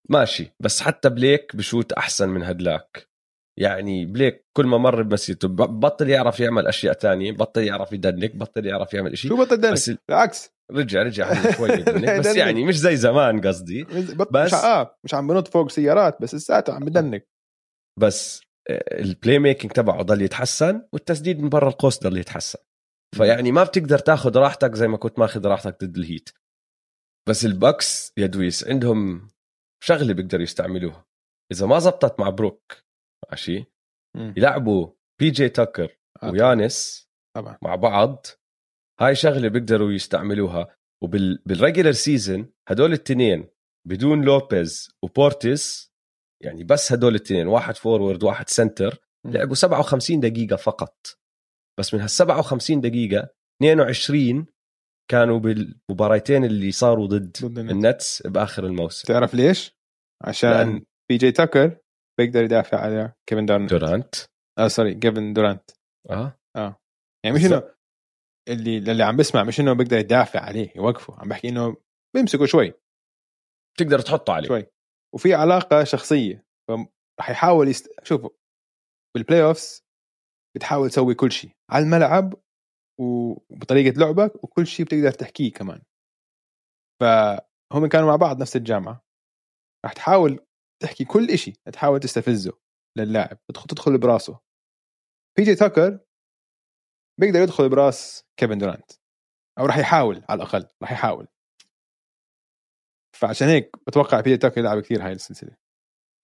[0.10, 0.52] ماشي.
[0.60, 3.10] بس حتى بليك ب shoot أحسن من هدلاك.
[3.59, 8.35] يعني بليك كل ما مر بمسيرته بطل يعرف يعمل أشياء تانية بطل يعرف ي dunk
[8.35, 10.53] بطل يعرف يعمل شيء شو بطل dunk بس ال- بالعكس.
[10.71, 12.38] رجع رجع شوي ي dunk بس ي dunk.
[12.38, 13.84] يعني مش زي زمان قصدي.
[13.84, 17.27] بس- مش آه مش عم بنط فوق سيارات بس لساته عم ب dunk
[17.99, 22.59] بس آه، ال playmaking تبعه ضل يتحسن والتسديد من برا القوس ضل يتحسن.
[23.17, 26.30] فيعني ما بتقدر تاخذ راحتك زي ما كنت ماخذ راحتك ضد الهيت.
[27.30, 29.27] بس البكس يا دويس عندهم
[29.84, 31.05] شغلة بيقدروا يستعملوها.
[31.51, 32.84] إذا ما زبطت مع بروك
[33.31, 33.65] ماشي.
[34.37, 34.89] يلعبوا
[35.19, 38.25] بي جي تاكر ويانس طبعا مع بعض
[38.99, 43.47] هاي شغلة بيقدروا يستعملوها وبال regular season هدول الاثنين
[43.87, 45.93] بدون لوبيز وبورتيس
[46.43, 48.97] يعني بس هدول الاثنين واحد forward واحد center.
[49.25, 51.07] لعبوا 57 دقيقة فقط
[51.79, 53.29] بس من هال 57 دقيقة
[53.61, 54.45] 22
[55.11, 57.71] كانوا بالمباراتين اللي صاروا ضد ضد النت.
[57.71, 59.77] النتس بآخر الموسم تعرف ليش؟
[60.23, 61.77] عشان بي جي تاكر
[62.19, 63.73] بيقدر يدافع على كيفن دورانت.
[63.73, 64.15] دورانت؟
[64.60, 65.72] آه sorry كيفن دورانت.
[66.10, 66.38] آه.
[67.26, 67.45] يعني مش.
[67.45, 67.73] إنه
[68.49, 71.19] اللي اللي عم بسمع مش إنه بيقدر يدافع عليه يوقفه.
[71.19, 71.77] عم بحكي إنه
[72.15, 72.73] بيمسكه شوي.
[73.76, 74.48] بتقدر تحطه عليه.
[74.48, 74.65] شوي.
[75.15, 76.45] وفي علاقة شخصية.
[76.69, 78.06] فرح يحاول يست...
[78.06, 78.30] شوفوا
[79.15, 79.84] بال playoffs
[80.56, 81.52] بتحاول تسوي كل شيء.
[81.72, 82.34] على الملعب
[82.99, 85.81] وبطريقة لعبك وكل شيء بتقدر تحكيه كمان.
[87.02, 89.03] فهم كانوا مع بعض نفس الجامعة.
[89.85, 90.45] رح تحاول
[90.84, 92.60] تحكي كل شيء تحاول تستفزه
[92.97, 94.39] للاعب تدخل تدخل براسه.
[95.38, 95.99] بي جي تاكر
[97.19, 98.91] بيقدر يدخل براس كيفن دورانت
[99.60, 101.27] أو راح يحاول على الأقل راح يحاول.
[103.15, 105.57] فعشان هيك بتوقع بي جي تاكر يلعب كثير هاي السلسلة.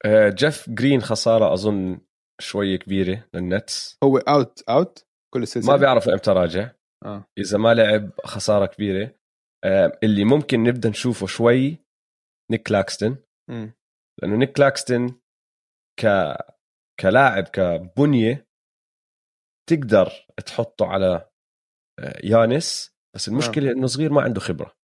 [0.05, 2.01] آه، جيف جرين خسارة أظن
[2.41, 3.97] شوي كبيرة للنتس.
[4.03, 5.71] هو out out كل السلسلة.
[5.71, 6.71] ما بيعرفوا إمتى راجع.
[7.05, 7.25] آه.
[7.37, 9.15] إذا ما لعب خسارة كبيرة.
[9.65, 11.77] آه، اللي ممكن نبدأ نشوفه شوي
[12.51, 13.17] نيك كلاكستن
[13.49, 13.73] مم.
[14.21, 15.19] لأنه نيك كلاكستن
[15.99, 16.07] ك
[16.99, 18.47] كلاعب كبنية
[19.69, 20.11] تقدر
[20.45, 21.29] تحطه على
[21.99, 24.75] آه، يانس بس المشكلة إنه صغير ما عنده خبرة.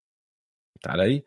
[0.76, 1.24] فهمت علي؟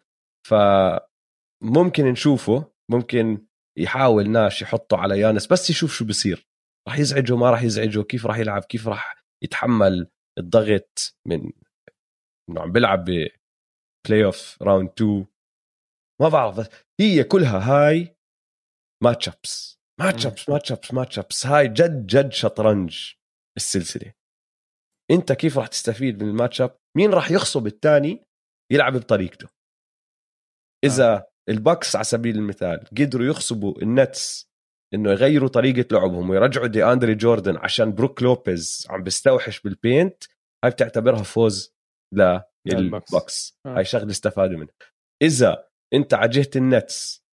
[0.48, 3.46] فممكن نشوفه ممكن
[3.78, 6.48] يحاول ناش يحطه على يانس بس يشوف شو بصير
[6.88, 11.52] راح يزعجه ما راح يزعجه كيف راح يلعب كيف راح يتحمل الضغط من
[12.50, 13.04] إنه عم بيلعب
[14.06, 15.26] playoff round 2
[16.20, 16.68] ما بعرف بس
[17.00, 18.16] هي كلها هاي
[19.04, 19.78] ماتش أبس.
[20.00, 21.46] ماتش أبس ماتش أبس ماتش أبس.
[21.46, 23.12] هاي جد جد شطرنج
[23.56, 24.12] السلسلة.
[25.10, 28.24] انت كيف راح تستفيد من ال matchup؟ مين راح يغصب الثاني
[28.72, 29.48] يلعب بطريقته؟
[30.84, 34.48] إذا البكس على سبيل المثال قدروا يغصبوا النتس
[34.94, 40.24] إنه يغيروا طريقة لعبهم ويرجعوا دي أندري جوردن عشان بروك لوبيز عم بيستوحش بالبينت
[40.64, 41.74] هاي بتعتبرها فوز.
[42.66, 43.76] للبكس آه.
[43.76, 44.74] هاي شغلة استفادوا منها.
[45.22, 47.24] إذا انت على جهه النتس.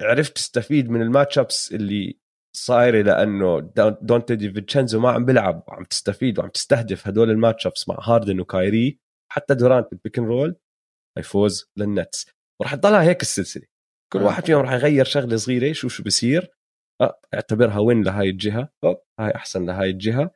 [0.00, 2.18] عرفت تستفيد من ال matchups اللي
[2.56, 7.66] صايرة لأنه دون- دونتي دي فيتشينزو ما عم بيلعب وعم تستفيد وعم تستهدف هدول ال
[7.66, 8.98] matchups مع هاردن وكايري.
[9.32, 10.56] حتى دورانت بال pick and roll
[11.18, 12.26] هي فوز للنتس.
[12.60, 13.66] وراح تضلها هيك السلسلة.
[14.12, 16.50] كل واحد فيهم راح يغير شغلة صغيرة يشوف شو بصير.
[17.00, 18.68] أه اعتبرها وين لهاي الجهة.
[18.84, 20.30] أوب هاي أحسن لهاي الجهة.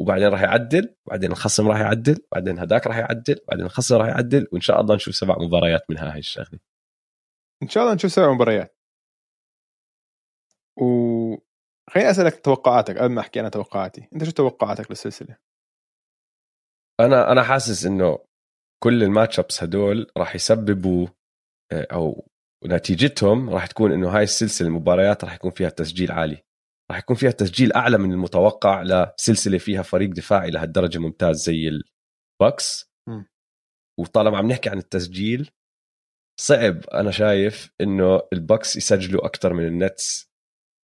[0.00, 4.46] وبعدين راح يعدل بعدين الخصم راح يعدل بعدين هداك راح يعدل بعدين الخصم راح يعدل
[4.52, 6.58] وإن شاء الله نشوف سبع مباريات منها هاي الشغلة.
[7.62, 8.76] إن شاء الله نشوف سبع مباريات.
[10.78, 14.08] وخليني أسألك توقعاتك قبل ما أحكي أنا توقعاتي.
[14.12, 15.36] أنت شو توقعاتك للسلسلة؟
[17.00, 18.18] أنا أنا حاسس إنه
[18.82, 21.06] كل الماتش ابس هدول راح يسببوا
[21.72, 22.28] آه، أو
[22.66, 26.42] نتيجتهم راح تكون إنه هاي السلسلة المباريات راح يكون فيها تسجيل عالي.
[26.90, 32.88] راح يكون فيها تسجيل أعلى من المتوقع لسلسلة فيها فريق دفاعي لهالدرجة ممتاز زي البكس.
[34.00, 35.50] وطالما عم نحكي عن التسجيل
[36.40, 40.28] صعب أنا شايف إنه البكس يسجلوا أكثر من النتس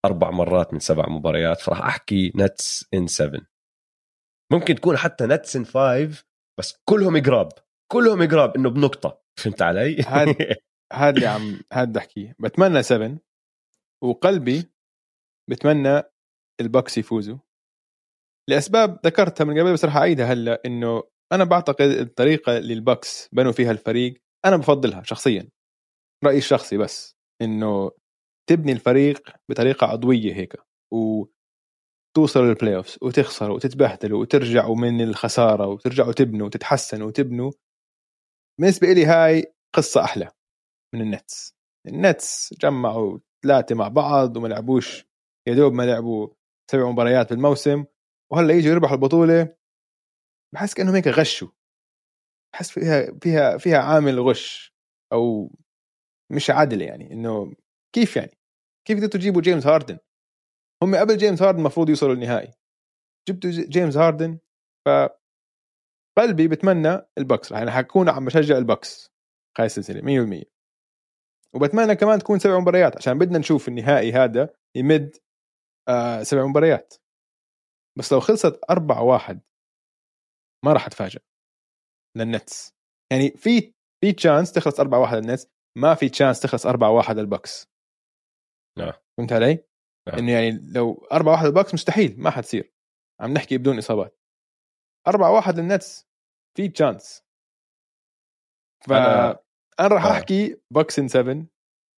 [0.06, 1.62] أربع مرات من سبع مباريات.
[1.62, 3.42] فراح أحكي نتس in 7
[4.52, 6.24] ممكن تكون حتى نتس in 5
[6.60, 7.50] بس كلهم قراب
[7.92, 9.22] كلهم قراب إنه بنقطة.
[9.40, 10.36] فهمت علي؟ هاد-
[10.94, 12.36] هذا اللي عم هذا بدي أحكيه.
[12.40, 13.18] بتمنى 7
[14.04, 14.72] وقلبي
[15.50, 16.02] بتمنى
[16.62, 17.38] البكس يفوزوا.
[18.50, 23.52] لأسباب ذكرتها من قبل بس راح أعيدها هلأ إنه أنا بعتقد الطريقة اللي البكس بنوا
[23.52, 25.50] فيها الفريق أنا بفضلها شخصيا
[26.26, 27.92] رأيي الشخصي بس إنه
[28.50, 30.56] تبني الفريق بطريقة عضوية هيك
[30.94, 31.26] و
[32.16, 37.52] توصلوا لل playoffs وتخسروا وتتبهدلوا وترجعوا من الخسارة وترجعوا تبنوا وتتحسنوا وتبنوا
[38.60, 40.32] بالنسبة لي هاي قصة أحلى
[40.96, 41.56] من ال Nets.
[41.88, 45.06] ال Nets جمعوا ثلاثة مع بعض وما لعبوش
[45.48, 46.28] يا دوب ما لعبوا
[46.72, 47.86] سبع مباريات بالموسم
[48.32, 49.56] وهلأ يجوا يربحوا البطولة
[50.54, 51.48] بحس كأنهم هيك غشوا.
[52.54, 54.74] بحس فيها فيها فيها عامل غش
[55.14, 55.52] أو
[56.32, 57.54] مش عادل يعني إنه
[57.96, 58.38] كيف يعني؟
[58.88, 59.98] كيف قدرتوا تجيبوا جيمس هاردن؟
[60.84, 62.52] هم قبل جيمس هاردن المفروض يوصلوا للنهائي
[63.30, 64.40] جبتوا جيمس هاردن
[64.86, 64.90] ف
[66.18, 69.12] قلبي بتمنى ال Bucks يعني حكون عم بشجع ال Bucks
[69.60, 70.02] هاي السلسلة
[70.42, 70.44] 100%
[71.56, 75.16] وبتمنى كمان تكون سبع مباريات عشان بدنا نشوف النهائي هذا يمد
[75.90, 76.94] آه سبع مباريات.
[77.98, 79.42] بس لو خلصت أربعة واحد
[80.66, 81.22] ما راح اتفاجئ
[82.18, 82.74] لل Nets.
[83.12, 83.74] يعني في
[84.04, 87.68] في chance تخلص 4 1 لل Nets ما في chance تخلص 4 1 لل Bucks
[88.80, 88.94] نعم.
[89.18, 89.66] فهمت علي؟
[90.10, 90.18] نعم.
[90.18, 92.74] إنه يعني لو 4 1 لل Bucks مستحيل ما حتصير.
[93.22, 94.20] عم نحكي بدون إصابات.
[95.08, 96.08] 4 1 لل Nets
[96.58, 97.24] في chance
[98.88, 99.38] ف أنا-
[99.80, 100.12] أنا راح آه.
[100.12, 101.46] أحكي Bucks in 7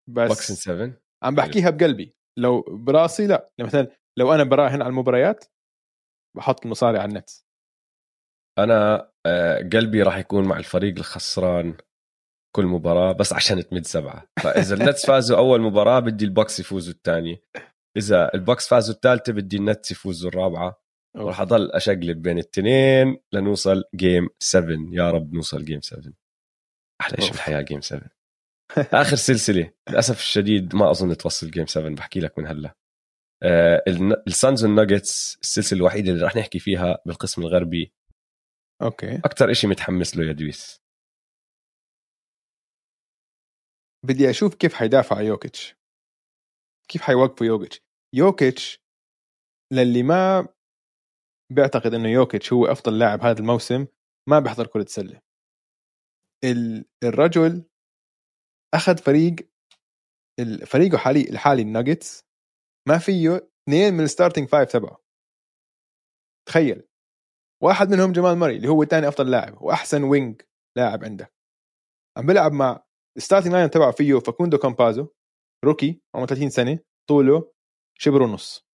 [0.09, 2.15] بس Bucks 7 عم بحكيها بقلبي.
[2.39, 3.51] لو براسي لا.
[3.57, 3.87] يعني مثلا
[4.19, 5.45] لو أنا براهن على المباريات
[6.37, 7.45] بحط المصاري على ال Nets.
[8.59, 9.11] أنا
[9.73, 11.77] قلبي راح يكون مع الفريق الخسران
[12.55, 14.27] كل مباراة بس عشان تمد سبعة.
[14.43, 17.43] فإذا ال Nets فازوا أول مباراة بدي ال Bucks يفوزوا الثانية
[17.97, 20.85] إذا ال Bucks فازوا الثالثة بدي ال Nets يفوزوا الرابعة.
[21.17, 26.13] وراح أضل أشقلب بين الاثنين لنوصل game 7 يا رب نوصل game 7
[27.01, 27.31] أحلى شيء أوف.
[27.31, 28.09] بالحياة game 7
[28.77, 29.71] آخر سلسلة.
[29.89, 32.75] للأسف الشديد ما أظن توصل game 7 بحكي لك من هلا.
[33.43, 33.83] آه
[34.27, 37.93] ال Suns وال Nuggets السلسلة الوحيدة اللي راح نحكي فيها بالقسم الغربي
[38.81, 39.15] okay.
[39.25, 40.81] أكثر شيء متحمس له يا دويس.
[44.05, 45.75] بدي أشوف كيف حيدافع يوكيتش.
[46.89, 47.81] كيف حيوقفوا يوكيتش.
[48.15, 48.79] يوكيتش
[49.73, 50.47] للي ما
[51.55, 53.87] بيعتقد إنه يوكيتش هو أفضل لاعب هذا الموسم
[54.29, 55.21] ما بيحضر كرة سلة
[56.43, 57.69] ال- الرجل
[58.73, 59.35] أخذ فريق
[60.65, 62.23] فريقه حالي الحالي الناجتس
[62.87, 65.03] ما فيه اثنين من ال starting five تبعه.
[66.47, 66.87] تخيل.
[67.63, 70.41] واحد منهم جمال ماري اللي هو ثاني أفضل لاعب وأحسن wing
[70.77, 71.33] لاعب عندك
[72.17, 72.83] عم بيلعب مع
[73.17, 75.07] ال starting line تبعه فيه فاكوندو كامبازو
[75.65, 76.79] rookie عمره 30 سنة
[77.09, 77.51] طوله
[77.99, 78.65] شبر ونص.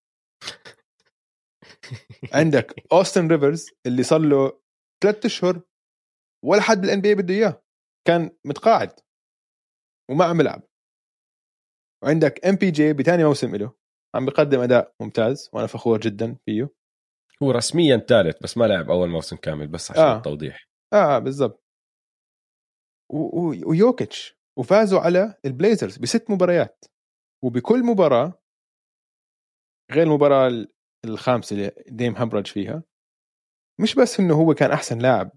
[2.33, 4.59] عندك اوستن ريفرز اللي صار له
[5.03, 5.61] ثلاث أشهر
[6.45, 7.63] ولا حد بال NB بده إياه.
[8.07, 8.99] كان متقاعد
[10.11, 10.63] وما عم بيلعب
[12.03, 13.73] وعندك MPJ بثاني موسم له
[14.15, 16.80] عم بيقدم أداء ممتاز وأنا فخور جدا فيه.
[17.43, 20.13] هو رسميا ثالث بس ما لعب أول موسم كامل بس عشان آه.
[20.13, 20.17] آه.
[20.17, 21.63] التوضيح آه بالضبط
[23.09, 26.85] و- و- ويوكيتش وفازوا على ال Blazers بست مباريات
[27.43, 28.33] وبكل مباراة
[29.91, 30.73] غير المباراة ال-
[31.05, 32.83] الخامسة اللي Dame همبرج فيها
[33.81, 35.31] مش بس إنه هو كان أحسن لاعب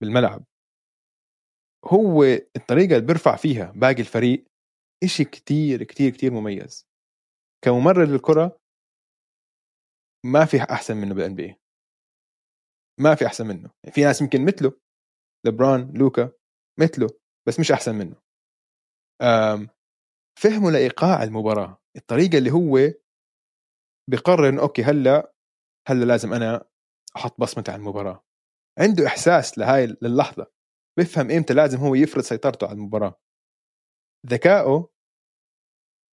[0.00, 0.44] بالملعب
[1.84, 2.24] هو
[2.56, 4.44] الطريقة اللي بيرفع فيها باقي الفريق
[5.04, 6.86] إشي كتير كتير كتير مميز
[7.64, 8.60] كممرر للكرة
[10.24, 11.56] ما في أحسن منه بال NB
[13.00, 13.70] ما في أحسن منه.
[13.92, 14.72] في ناس يمكن مثله
[15.46, 16.32] لبران لوكا
[16.80, 17.08] مثله
[17.48, 18.16] بس مش أحسن منه.
[20.38, 21.80] فهموا لإيقاع المباراة.
[21.96, 22.78] الطريقة اللي هو
[24.10, 25.34] بقرر إنه okay هلأ
[25.88, 26.64] هلأ لازم أنا
[27.16, 28.24] أحط بصمتي على المباراة.
[28.78, 30.46] عنده إحساس لهاي للحظة.
[30.98, 33.20] بفهم إمتى لازم هو يفرض سيطرته على المباراة.
[34.26, 34.88] ذكائه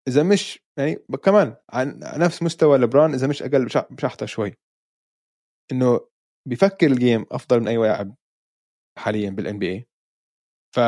[0.08, 0.94] إذا مش يعني
[1.24, 4.54] كمان عن نفس مستوى لبران إذا مش أقل بشحطه شوي.
[5.72, 6.08] إنه
[6.48, 8.16] بيفكر ال game أفضل من أي لاعب
[8.98, 9.88] حاليا بال NBA
[10.76, 10.80] ف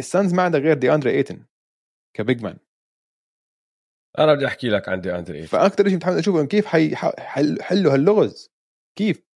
[0.00, 1.46] ال Suns ما عندها غير دي اندري إيتن
[2.16, 2.58] كبيج مان.
[4.18, 8.50] أنا بدي أحكي لك عن دي اندري فاكثر شيء متحمس أشوفه كيف حيحلوا هاللغز.
[8.98, 9.26] كيف؟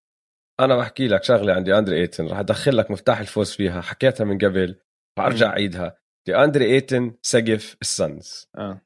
[0.60, 4.24] أنا بحكي لك شغلة عن دي اندري إيتن رح أدخل لك مفتاح الفوز فيها حكيتها
[4.24, 4.81] من قبل
[5.18, 5.43] مم.
[5.43, 5.99] أعيدها.
[6.26, 8.80] دي أندري إيتن سقف ال Suns آه.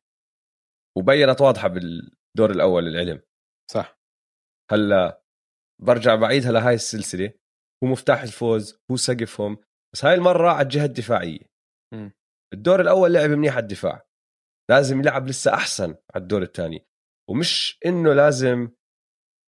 [0.99, 3.23] وبينت واضحة بالدور الأول العلم.
[3.71, 3.99] صح.
[4.71, 5.23] هلأ
[5.83, 7.33] برجع بعيدها لهاي السلسلة.
[7.85, 9.59] هو مفتاح الفوز هو سقفهم.
[9.95, 11.51] بس هاي المرة على الجهة الدفاعية.
[11.95, 12.13] مم.
[12.55, 14.07] الدور الأول لعب منيح على الدفاع.
[14.71, 16.87] لازم يلعب لسه أحسن على الدور الثاني.
[17.31, 18.71] ومش إنه لازم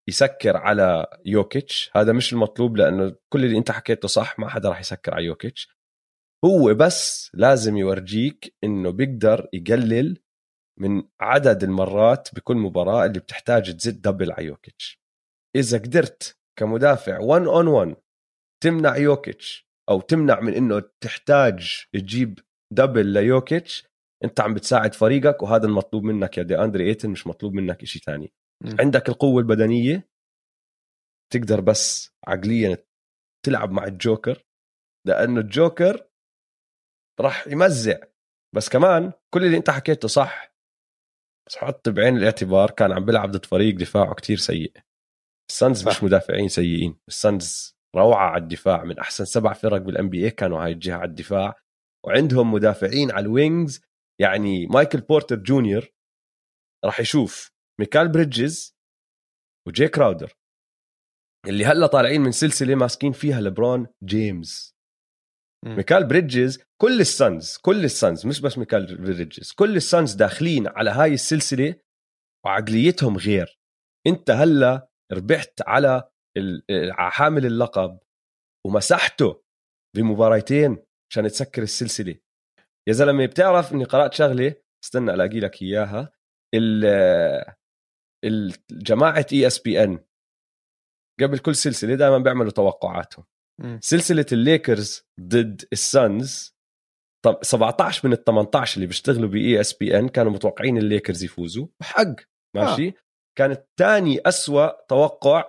[0.08, 1.90] يسكر على يوكيتش.
[1.96, 5.75] هذا مش المطلوب لأنه كل اللي أنت حكيته صح ما حدا راح يسكر على يوكيتش.
[6.44, 10.18] هو بس لازم يورجيك إنه بيقدر يقلل
[10.80, 15.00] من عدد المرات بكل مباراة اللي بتحتاج تزيد double على يوكيتش
[15.56, 17.96] إذا قدرت كمدافع 1 on 1
[18.62, 22.38] تمنع يوكيتش أو تمنع من إنه تحتاج تجيب
[22.72, 23.86] double ليوكيتش
[24.24, 28.00] أنت عم بتساعد فريقك وهذا المطلوب منك يا دي اندري إيتن مش مطلوب منك إشي
[28.00, 28.32] تاني
[28.64, 28.76] مم.
[28.80, 30.08] عندك القوة البدنية
[31.32, 32.78] تقدر بس عقليا
[33.46, 34.44] تلعب مع الجوكر
[35.06, 36.05] لأنه الجوكر
[37.20, 37.98] راح يمزع.
[38.54, 40.54] بس كمان كل اللي انت حكيته صح.
[41.48, 44.72] بس حط بعين الاعتبار كان عم بيلعب ضد فريق دفاعه كتير سيء.
[45.50, 46.02] ال Suns مش.
[46.02, 46.98] مدافعين سيئين.
[47.08, 48.84] ال Suns روعة على الدفاع.
[48.84, 51.60] من أحسن سبع فرق بال NBA كانوا هاي الجهة على الدفاع.
[52.06, 53.80] وعندهم مدافعين على ال wings.
[54.20, 55.92] يعني مايكل بورتر جونيور
[56.84, 58.76] راح يشوف ميكال بريدجز
[59.68, 60.32] وجي كراودر
[61.48, 64.75] اللي هلا طالعين من سلسلة ماسكين فيها لبرون جيمس.
[65.64, 71.14] ميكال بريدجز كل السانز كل السانز مش بس ميكال بريدجز كل السانز داخلين على هاي
[71.14, 71.74] السلسلة
[72.44, 73.58] وعقليتهم غير.
[74.06, 76.10] انت هلا ربحت على
[76.90, 77.98] حامل اللقب
[78.66, 79.42] ومسحته
[79.96, 82.14] بمباريتين عشان تسكر السلسلة.
[82.88, 84.54] يا زلمة بتعرف إني قرأت شغلة
[84.84, 86.12] استنى ألاقي لك إياها
[86.54, 86.84] ال-
[88.24, 90.04] ال- جماعة ESPN
[91.20, 93.24] قبل كل سلسلة دائما بيعملوا توقعاتهم.
[93.80, 96.56] سلسلة الليكرز ضد السانز
[97.24, 102.14] طب 17 من ال 18 اللي بيشتغلوا ب ESPN كانوا متوقعين الليكرز يفوزوا بحق
[102.56, 102.92] ماشي؟ آه.
[103.38, 105.44] كانت ثاني أسوأ توقع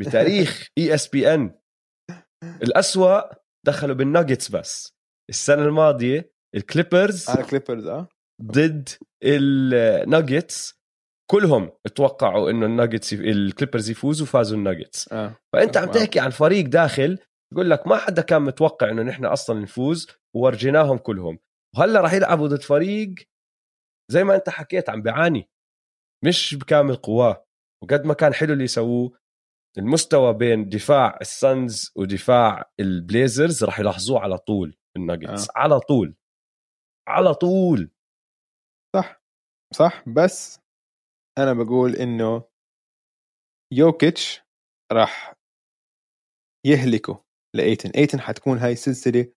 [0.00, 1.58] بتاريخ ESPN.
[2.62, 3.20] الأسوأ
[3.66, 4.92] دخلوا بالناجتس بس.
[5.30, 8.08] السنة الماضية الكليبرز على كليبرز آه.
[8.42, 8.88] ضد
[9.24, 10.81] الناجتس
[11.32, 15.12] كلهم توقعوا إنه الناجتس الكليبرز يفوزوا فازوا الناجتس.
[15.12, 15.34] آه.
[15.52, 15.90] فأنت عم.
[15.90, 17.18] تحكي عن فريق داخل
[17.52, 21.38] يقول لك ما حدا كان متوقع إنه نحن أصلا نفوز وورجيناهم كلهم.
[21.76, 23.14] وهلأ راح يلعبوا ضد فريق
[24.10, 25.48] زي ما أنت حكيت عم بيعاني.
[26.24, 27.44] مش بكامل قواه
[27.84, 29.18] وقد ما كان حلو اللي يسووه
[29.78, 35.48] المستوى بين دفاع السانز ودفاع البليزرز راح يلاحظوه على طول الناجتس.
[35.48, 35.52] آه.
[35.56, 36.14] على طول.
[37.08, 37.90] على طول.
[38.96, 39.22] صح.
[39.74, 40.04] صح.
[40.08, 40.61] بس
[41.38, 42.42] أنا بقول إنه
[43.72, 44.42] يوكيتش
[44.92, 45.34] راح
[46.66, 47.24] يهلكه
[47.56, 47.90] لإيتن.
[47.90, 49.32] إيتن حتكون هاي سلسلة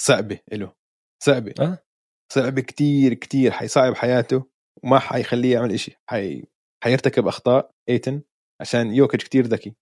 [0.00, 0.72] صعبة له
[1.22, 1.54] صعبة.
[1.60, 1.78] أه؟
[2.32, 3.50] صعبة كتير كتير.
[3.50, 4.44] حيصعب حياته
[4.84, 5.96] وما حيخليه يعمل إشي.
[6.10, 6.44] حي...
[6.84, 8.22] حيرتكب أخطاء إيتن
[8.60, 9.76] عشان يوكيتش كتير ذكي.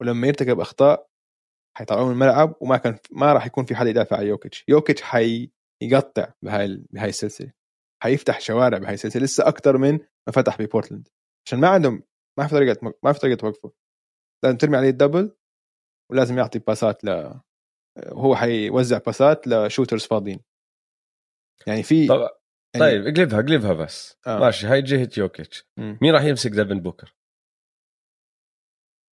[0.00, 1.08] ولما يرتكب أخطاء
[1.76, 4.64] حيطلعوه من الملعب وما كان ما راح يكون في حدا يدافع عن يوكيتش.
[4.68, 7.57] يوكيتش حيقطع بهاي بهاي السلسلة.
[8.02, 9.92] حيفتح شوارع بهاي السلسله لسه أكثر من
[10.26, 11.08] ما فتح ببورتلاند
[11.46, 12.02] عشان ما عندهم
[12.38, 13.72] ما في طريقه ما في طريقة توقفه
[14.44, 15.36] لازم ترمي عليه ال double
[16.12, 17.40] ولازم يعطي باسات ل
[17.98, 20.40] هو حيوزع باسات ل shooters فاضيين.
[21.66, 22.20] يعني في طب
[22.74, 24.16] يعني طيب اقلبها اقلبها بس.
[24.26, 24.38] آه.
[24.38, 25.66] ماشي هاي جهة يوكيتش.
[25.78, 27.14] مين راح يمسك ديفن بوكر؟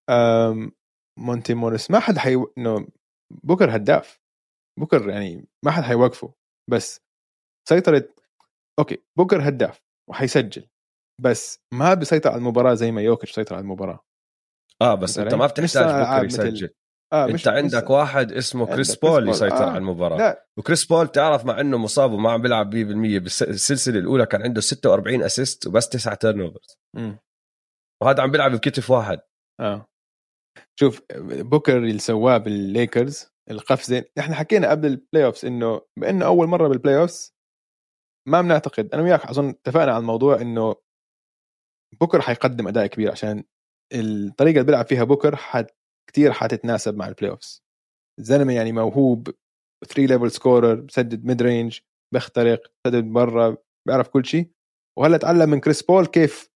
[0.10, 0.72] أم...
[1.20, 1.92] مونتي موريس.
[1.92, 2.88] ما حد حي إنه
[3.44, 4.22] بوكر هداف.
[4.80, 6.34] بوكر يعني ما حد حيوقفه.
[6.72, 7.02] بس
[7.70, 8.14] سيطرة
[8.80, 10.68] okay بوكر هداف وحيسجل
[11.22, 14.00] بس ما بيسيطر على المباراة زي ما يوكيتش سيطر على المباراة
[14.82, 15.20] آه بس.
[15.20, 16.70] أنت ما بتحتاج بوكر يسجل
[17.14, 19.30] آه أنت عندك واحد اسمه كريس بول.
[19.30, 19.70] يسيطر آه.
[19.70, 22.76] على المباراة لا وكريس بول تعرف مع إنه مصاب وما عم بيلعب 100%
[23.24, 26.78] بالسلسله الأولى كان عنده 46 assist وبس 9 turnovers.
[28.04, 29.20] وهذا عم بيلعب بكتف واحد
[29.62, 29.86] آه
[30.80, 36.68] شوف بوكر اللي سواه بالليكرز القفزة نحن حكينا قبل ال playoffs انه بأنه أول مرة
[36.68, 37.35] بال playoffs
[38.28, 38.94] ما بنعتقد.
[38.94, 40.76] أنا وياك أظن اتفقنا على الموضوع إنه
[42.02, 43.44] بوكر حيقدم أداء كبير عشان
[43.94, 45.68] الطريقة اللي بيلعب فيها بوكر حت
[46.12, 47.64] كثير حتتناسب مع ال playoffs
[48.20, 49.30] الزلمه يعني موهوب
[49.88, 51.80] 3 level scorer بسدد mid range
[52.14, 53.58] بيخترق بسدد برا
[53.88, 54.52] بيعرف كل شيء.
[55.00, 56.50] وهلأ تعلم من كريس بول كيف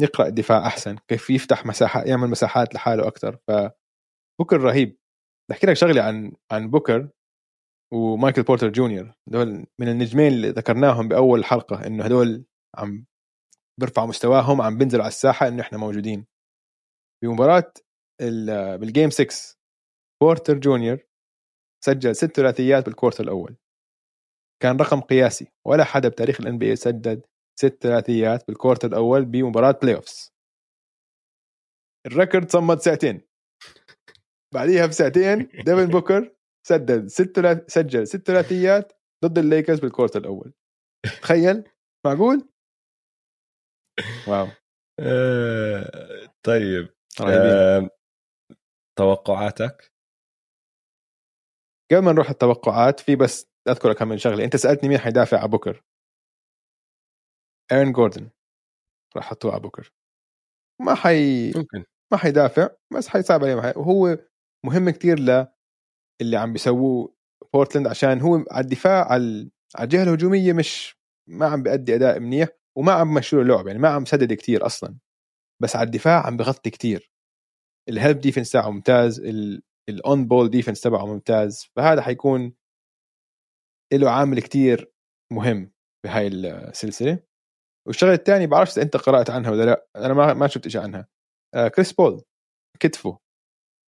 [0.00, 4.88] يقرأ الدفاع أحسن كيف يفتح مساحات يعمل مساحات لحاله أكثر فبوكر رهيب.
[4.88, 7.08] بدي احكي لك شغلة عن عن بوكر.
[7.92, 12.44] ومايكل بورتر جونيور دول من النجمين اللي ذكرناهم بأول حلقة إنه هدول
[12.78, 13.06] عم
[13.80, 16.26] بيرفعوا مستواهم عم بينزلوا على الساحة إنه إحنا موجودين.
[17.22, 17.72] بمباراة
[18.20, 19.56] ال- بال game 6
[20.22, 20.98] بورتر جونيور
[21.84, 23.56] سجل ست ثلاثيات بال quarter الأول.
[24.62, 27.22] كان رقم قياسي ولا حدا بتاريخ ال NBA سدد
[27.60, 30.32] ست ثلاثيات بال quarter الأول بمباراة playoffs ال
[32.06, 33.20] record صمد ساعتين.
[34.54, 36.34] بعديها بساعتين ديفن بوكر
[36.66, 38.92] سدد ست سجل ست ثلاثيات
[39.24, 40.52] ضد الليكرز بال quarter الأول.
[41.22, 41.64] تخيل؟
[42.06, 42.48] معقول؟
[44.28, 44.46] wow.
[45.00, 46.88] آه طيب.
[47.20, 47.90] آه
[48.98, 49.92] توقعاتك؟
[51.92, 54.44] قبل ما نروح التوقعات في بس أذكر كم من شغلة.
[54.44, 55.84] أنت سألتني مين حيدافع على بوكر.
[57.72, 58.30] إيرن جوردن.
[59.16, 59.92] راح حطوه على بوكر.
[60.80, 61.84] ما حي ممكن.
[62.12, 63.54] ما حيدافع بس حيصعب عليه.
[63.54, 64.18] وهو
[64.66, 65.51] مهم كتير ل
[66.20, 67.14] اللي عم بيسووه
[67.54, 70.96] بورتلاند عشان هو على الدفاع على الجهة الهجومية مش
[71.28, 72.48] ما عم بيأدي أداء منيح
[72.78, 74.98] وما عم مشوا له لعب يعني ما عم سدد كتير أصلا.
[75.62, 77.10] بس على الدفاع عم بغطي كتير.
[77.88, 79.20] ال help defense تاعه ممتاز
[79.88, 82.54] ال on ball defense تبعه ممتاز فهذا حيكون
[83.92, 84.92] له عامل كتير
[85.32, 85.72] مهم
[86.04, 87.18] بهاي السلسلة.
[87.86, 91.08] والشغلة الثانية بعرفش إذا أنت قرأت عنها ولا لأ أنا ما ما شفت شيء عنها.
[91.54, 92.22] آه كريس بول
[92.80, 93.18] كتفه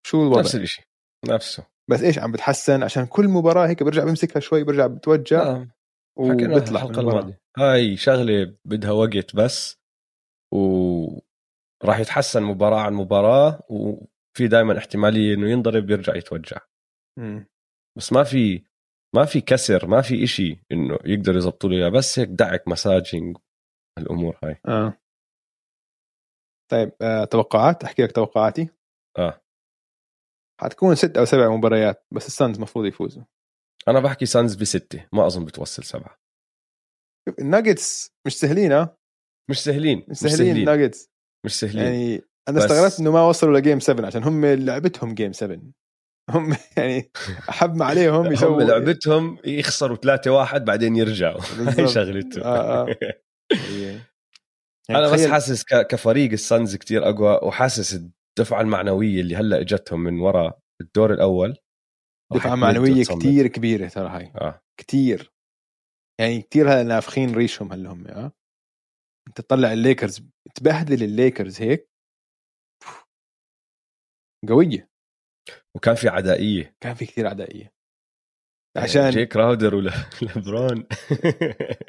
[0.06, 0.84] شو الوضع؟ نفس الشيء
[1.28, 1.73] نفسه.
[1.90, 5.68] بس إيش عم بتحسن؟ عشان كل مباراة هيك برجع بمسكها شوي برجع بتوجع آه.
[6.18, 7.40] وبيطلع الحلقة الماضية.
[7.58, 9.76] هاي شغلة بدها وقت بس
[10.54, 16.58] وراح يتحسن مباراة عن مباراة وفي دائما احتمالية إنه ينضرب يرجع يتوجع.
[17.18, 17.44] م.
[17.98, 18.64] بس ما في
[19.14, 23.36] ما في كسر ما في إشي إنه يقدروا يضبطوا له بس هيك دعك مساجنج
[23.98, 24.60] الأمور هاي.
[24.68, 24.98] آه.
[26.70, 28.68] طيب آه، توقعات؟ أحكي لك توقعاتي.
[29.18, 29.40] آه.
[30.64, 33.22] حتكون ست أو سبع مباريات بس السانز المفروض يفوزوا.
[33.88, 36.18] أنا بحكي سانز بستة ما أظن بتوصل سبعة.
[37.38, 38.96] الناجتس مش سهلين آه
[39.50, 41.10] مش سهلين مش سهلين الناجتس.
[41.46, 41.84] مش سهلين.
[41.84, 45.60] يعني أنا استغربت إنه ما وصلوا لجيم 7 عشان هم لعبتهم جيم 7
[46.30, 47.10] هم يعني
[47.48, 51.40] احب ما عليهم يسووا هم لعبتهم يخسروا 3 1 بعدين يرجعوا.
[51.78, 52.42] هي شغلتهم.
[52.44, 52.96] آه آه.
[54.88, 58.00] يعني أنا بس حاسس كفريق السانز كتير أقوى وحاسس
[58.38, 61.56] الدفعة المعنوية اللي هلأ إجتهم من وراء الدور الأول.
[62.34, 64.32] دفعة معنوية كتير كبيرة ترى هاي.
[64.36, 64.60] آه.
[64.80, 65.32] كتير.
[66.20, 68.32] يعني كتير هلأ نافخين ريشهم هلا هم آه
[69.28, 70.22] أنت تطلع الليكرز
[70.54, 71.90] تبهدل الليكرز هيك.
[74.48, 74.88] قوية.
[75.76, 76.76] وكان في عدائية.
[76.80, 77.74] كان في كثير عدائية.
[78.76, 79.90] يعني عشان جيك راودر ولا
[80.22, 80.86] لبرون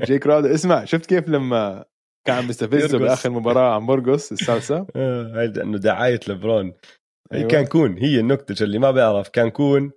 [0.02, 1.86] جي كراودر اسمع شفت كيف لما
[2.26, 6.74] كان عم بيستفزه بآخر مباراة عم برقص السالسه آه، هاي إنه دعاية لبرون.
[7.34, 7.48] أيوة.
[7.48, 9.92] كانكون هي النكتة اللي ما بيعرف كانكون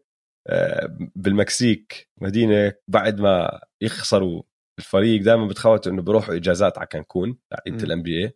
[0.49, 4.43] آه، بالمكسيك مدينة بعد ما يخسروا
[4.79, 8.33] الفريق دائما بتخوتوا إنه بيروحوا إجازات على كانكون لعيبة ال NBA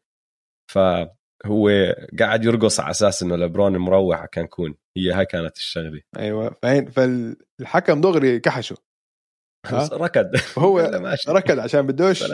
[0.73, 1.71] فهو
[2.19, 4.75] قاعد يرقص على أساس إنه لبرون مروح على كانكون.
[4.97, 6.01] هي هاي كانت الشغلة.
[6.17, 6.57] أيوه.
[6.91, 8.77] فالحكم دغري كحشه
[9.93, 10.31] ركض.
[10.59, 10.79] هو
[11.29, 12.25] ركض عشان بدوش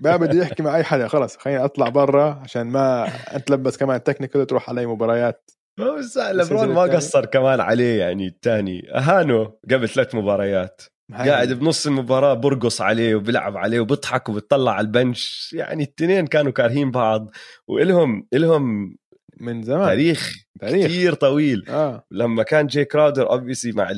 [0.00, 4.40] ما بده يحكي مع اي حدا خلص خليني أطلع برا عشان ما أتلبس كمان تكنيكال
[4.40, 5.50] وتروح علي مباريات.
[5.78, 10.82] بس لبرون ما قصر كمان عليه يعني الثاني اهانه قبل ثلاث مباريات.
[11.12, 15.50] قاعد بنص المباراة برقص عليه وبيلعب عليه وبيضحك وبيطلع على البنش.
[15.52, 17.30] يعني الاثنين كانوا كارهين بعض.
[17.68, 18.96] وإلهم إلهم
[19.40, 19.86] من زمان.
[19.86, 20.86] تاريخ, تاريخ.
[20.86, 21.64] كثير طويل.
[21.68, 22.04] آه.
[22.10, 23.90] لما كان جي كراودر اوبسي مع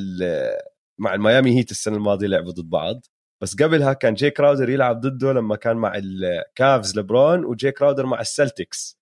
[0.99, 3.05] مع الميامي هيت السنة الماضية لعبوا ضد بعض
[3.43, 8.21] بس قبلها كان جي كراودر يلعب ضده لما كان مع الكافز لبرون وجي كراودر مع
[8.21, 8.97] السلتكس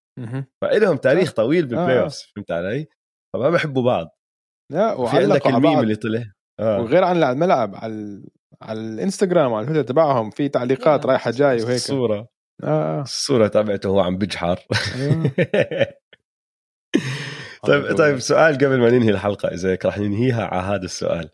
[0.62, 2.26] فإلهم تاريخ طويل بال playoff آه.
[2.36, 2.88] فهمت علي؟
[3.34, 4.20] فما بحبوا بعض
[4.72, 6.24] لا وفي عندك الميم اللي طلع
[6.60, 6.82] آه.
[6.82, 8.24] وغير عن الملعب على
[8.62, 11.10] على الإنستغرام وعلى التويتر تبعهم في تعليقات آه.
[11.10, 12.28] رايحة جاي وهيك الصورة
[12.64, 13.02] آه.
[13.02, 14.60] الصورة تبعته هو عم بجحر.
[17.68, 21.30] طيب طيب سؤال قبل ما ننهي الحلقة إذا هيك رح ننهيها على هذا السؤال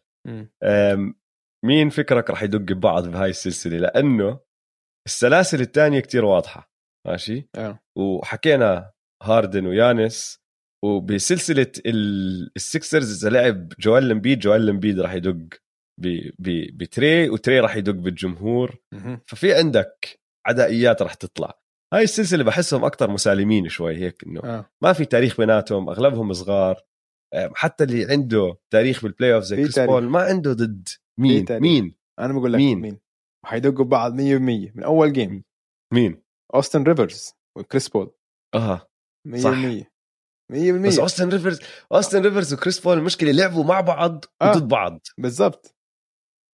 [1.65, 4.39] مين فكرك رح يدق ببعض بهاي السلسلة؟ لأنه
[5.07, 6.71] السلاسل الثانية كتير واضحة
[7.07, 7.79] ماشي؟ أه.
[7.97, 8.91] وحكينا
[9.23, 10.41] هاردن ويانس
[10.85, 11.71] وبسلسلة
[12.55, 15.37] السكسرز إذا لعب جويل امبيد جويل امبيد راح يدق
[16.73, 18.77] بتري وتري راح يدق بالجمهور.
[19.27, 21.59] ففي عندك عدائيات راح تطلع.
[21.93, 24.71] هاي السلسلة بحسهم أكثر مسالمين شوي هيك إنه آه.
[24.83, 26.81] ما في تاريخ بيناتهم أغلبهم صغار.
[27.33, 30.87] حتى اللي عنده تاريخ بال playoff زي كريس بول ما عنده ضد
[31.19, 32.99] مين؟ مين؟ أنا بقول لك مين, مين.
[33.45, 34.15] حيدقوا ببعض 100%
[34.75, 35.43] من أول game
[35.93, 36.23] مين؟
[36.55, 38.11] اوستن ريفرز وكريس بول.
[38.55, 38.87] أها.
[39.27, 39.51] 100% صح
[40.51, 41.59] 100% بس اوستن ريفرز
[41.91, 44.49] اوستن ريفرز وكريس بول المشكلة لعبوا مع بعض آه.
[44.49, 45.07] وضد بعض.
[45.17, 45.75] بالضبط.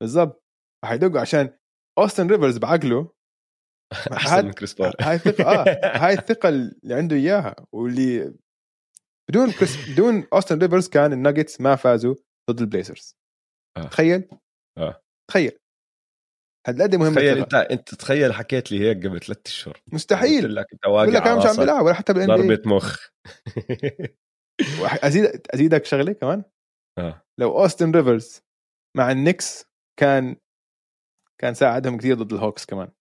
[0.02, 0.44] بالضبط.
[0.86, 1.58] حيدقوا عشان
[2.00, 3.12] اوستن ريفرز بعقله
[4.14, 4.94] أحسن من كريس بول.
[5.02, 5.66] هاي الثقة آه.
[6.06, 8.34] هاي الثقة اللي عنده إياها واللي
[9.30, 12.16] بدون كريس بدون اوستن ريفرز كان الناجتس ما فازوا
[12.52, 13.18] ضد البليزرز.
[13.78, 13.88] آه.
[13.88, 14.30] تخيل.
[14.78, 15.02] آه.
[15.30, 15.60] تخيل.
[16.68, 19.82] هالقد مهم تخيل انت أنت تخيل حكيت لي هيك قبل ثلاث أشهر.
[19.94, 20.44] مستحيل.
[20.44, 23.08] قلت لك أنت واقع ولا كان مش عم بيلعب ولا حتى بال NBA ضربة مخ.
[25.08, 26.44] ازيد أزيدك شغلة كمان؟
[27.00, 27.22] آه.
[27.40, 28.42] لو اوستن ريفرز
[28.98, 29.66] مع النكس
[30.00, 30.36] كان
[31.42, 32.92] كان ساعدهم كثير ضد الهوكس كمان.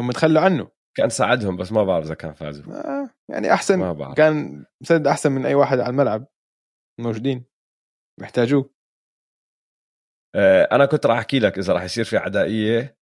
[0.00, 0.70] هم تخلوا عنه.
[0.96, 2.74] كان ساعدهم بس ما بعرف إذا كان فازوا.
[2.74, 4.16] آه يعني أحسن ما بعرف.
[4.16, 6.26] كان مسدد أحسن من أي واحد على الملعب.
[7.00, 7.44] موجودين.
[8.20, 8.70] محتاجوه
[10.36, 12.96] آه أنا كنت راح أحكي لك إذا راح يصير في عدائية.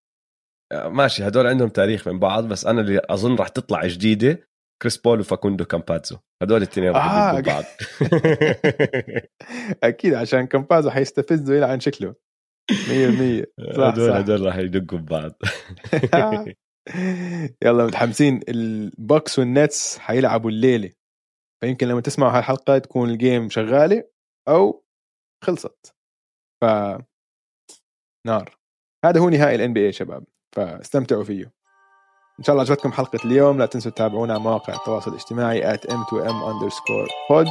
[0.72, 4.48] آه ماشي هدول عندهم تاريخ مع بعض بس أنا اللي أظن راح تطلع جديدة
[4.82, 6.16] كريس بول وفاكوندو كامبازو.
[6.42, 7.40] هدول الاثنين راح آه.
[7.40, 7.64] بعض.
[9.84, 12.14] أكيد عشان كامبازو حيستفز ويلعن شكله.
[12.72, 12.74] 100%
[13.76, 15.32] صح هدول هدول راح يدقوا ببعض.
[17.64, 18.40] يلا متحمسين.
[18.48, 20.90] البوكس والنتس حيلعبوا الليلة.
[21.60, 24.04] فيمكن لما تسمعوا هالحلقة تكون ال game شغالة
[24.48, 24.84] أو
[25.44, 25.94] خلصت.
[26.60, 26.64] ف
[28.26, 28.58] نار.
[29.04, 30.24] هذا هو نهائي ال NBA شباب.
[30.56, 31.52] فاستمتعوا فيه.
[32.38, 33.58] إن شاء الله عجبتكم حلقة اليوم.
[33.58, 37.48] لا تنسوا تتابعونا على مواقع التواصل الاجتماعي at m2m underscore pod.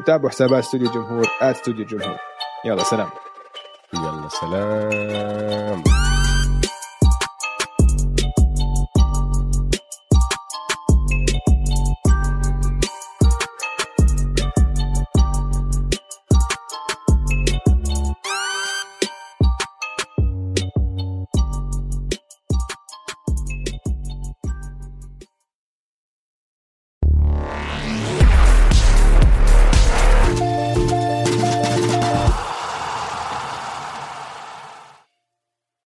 [0.00, 2.18] وتابعوا حسابات استوديو الجمهور at استوديو الجمهور.
[2.64, 3.10] يلا سلام.
[3.94, 6.13] يلا سلام.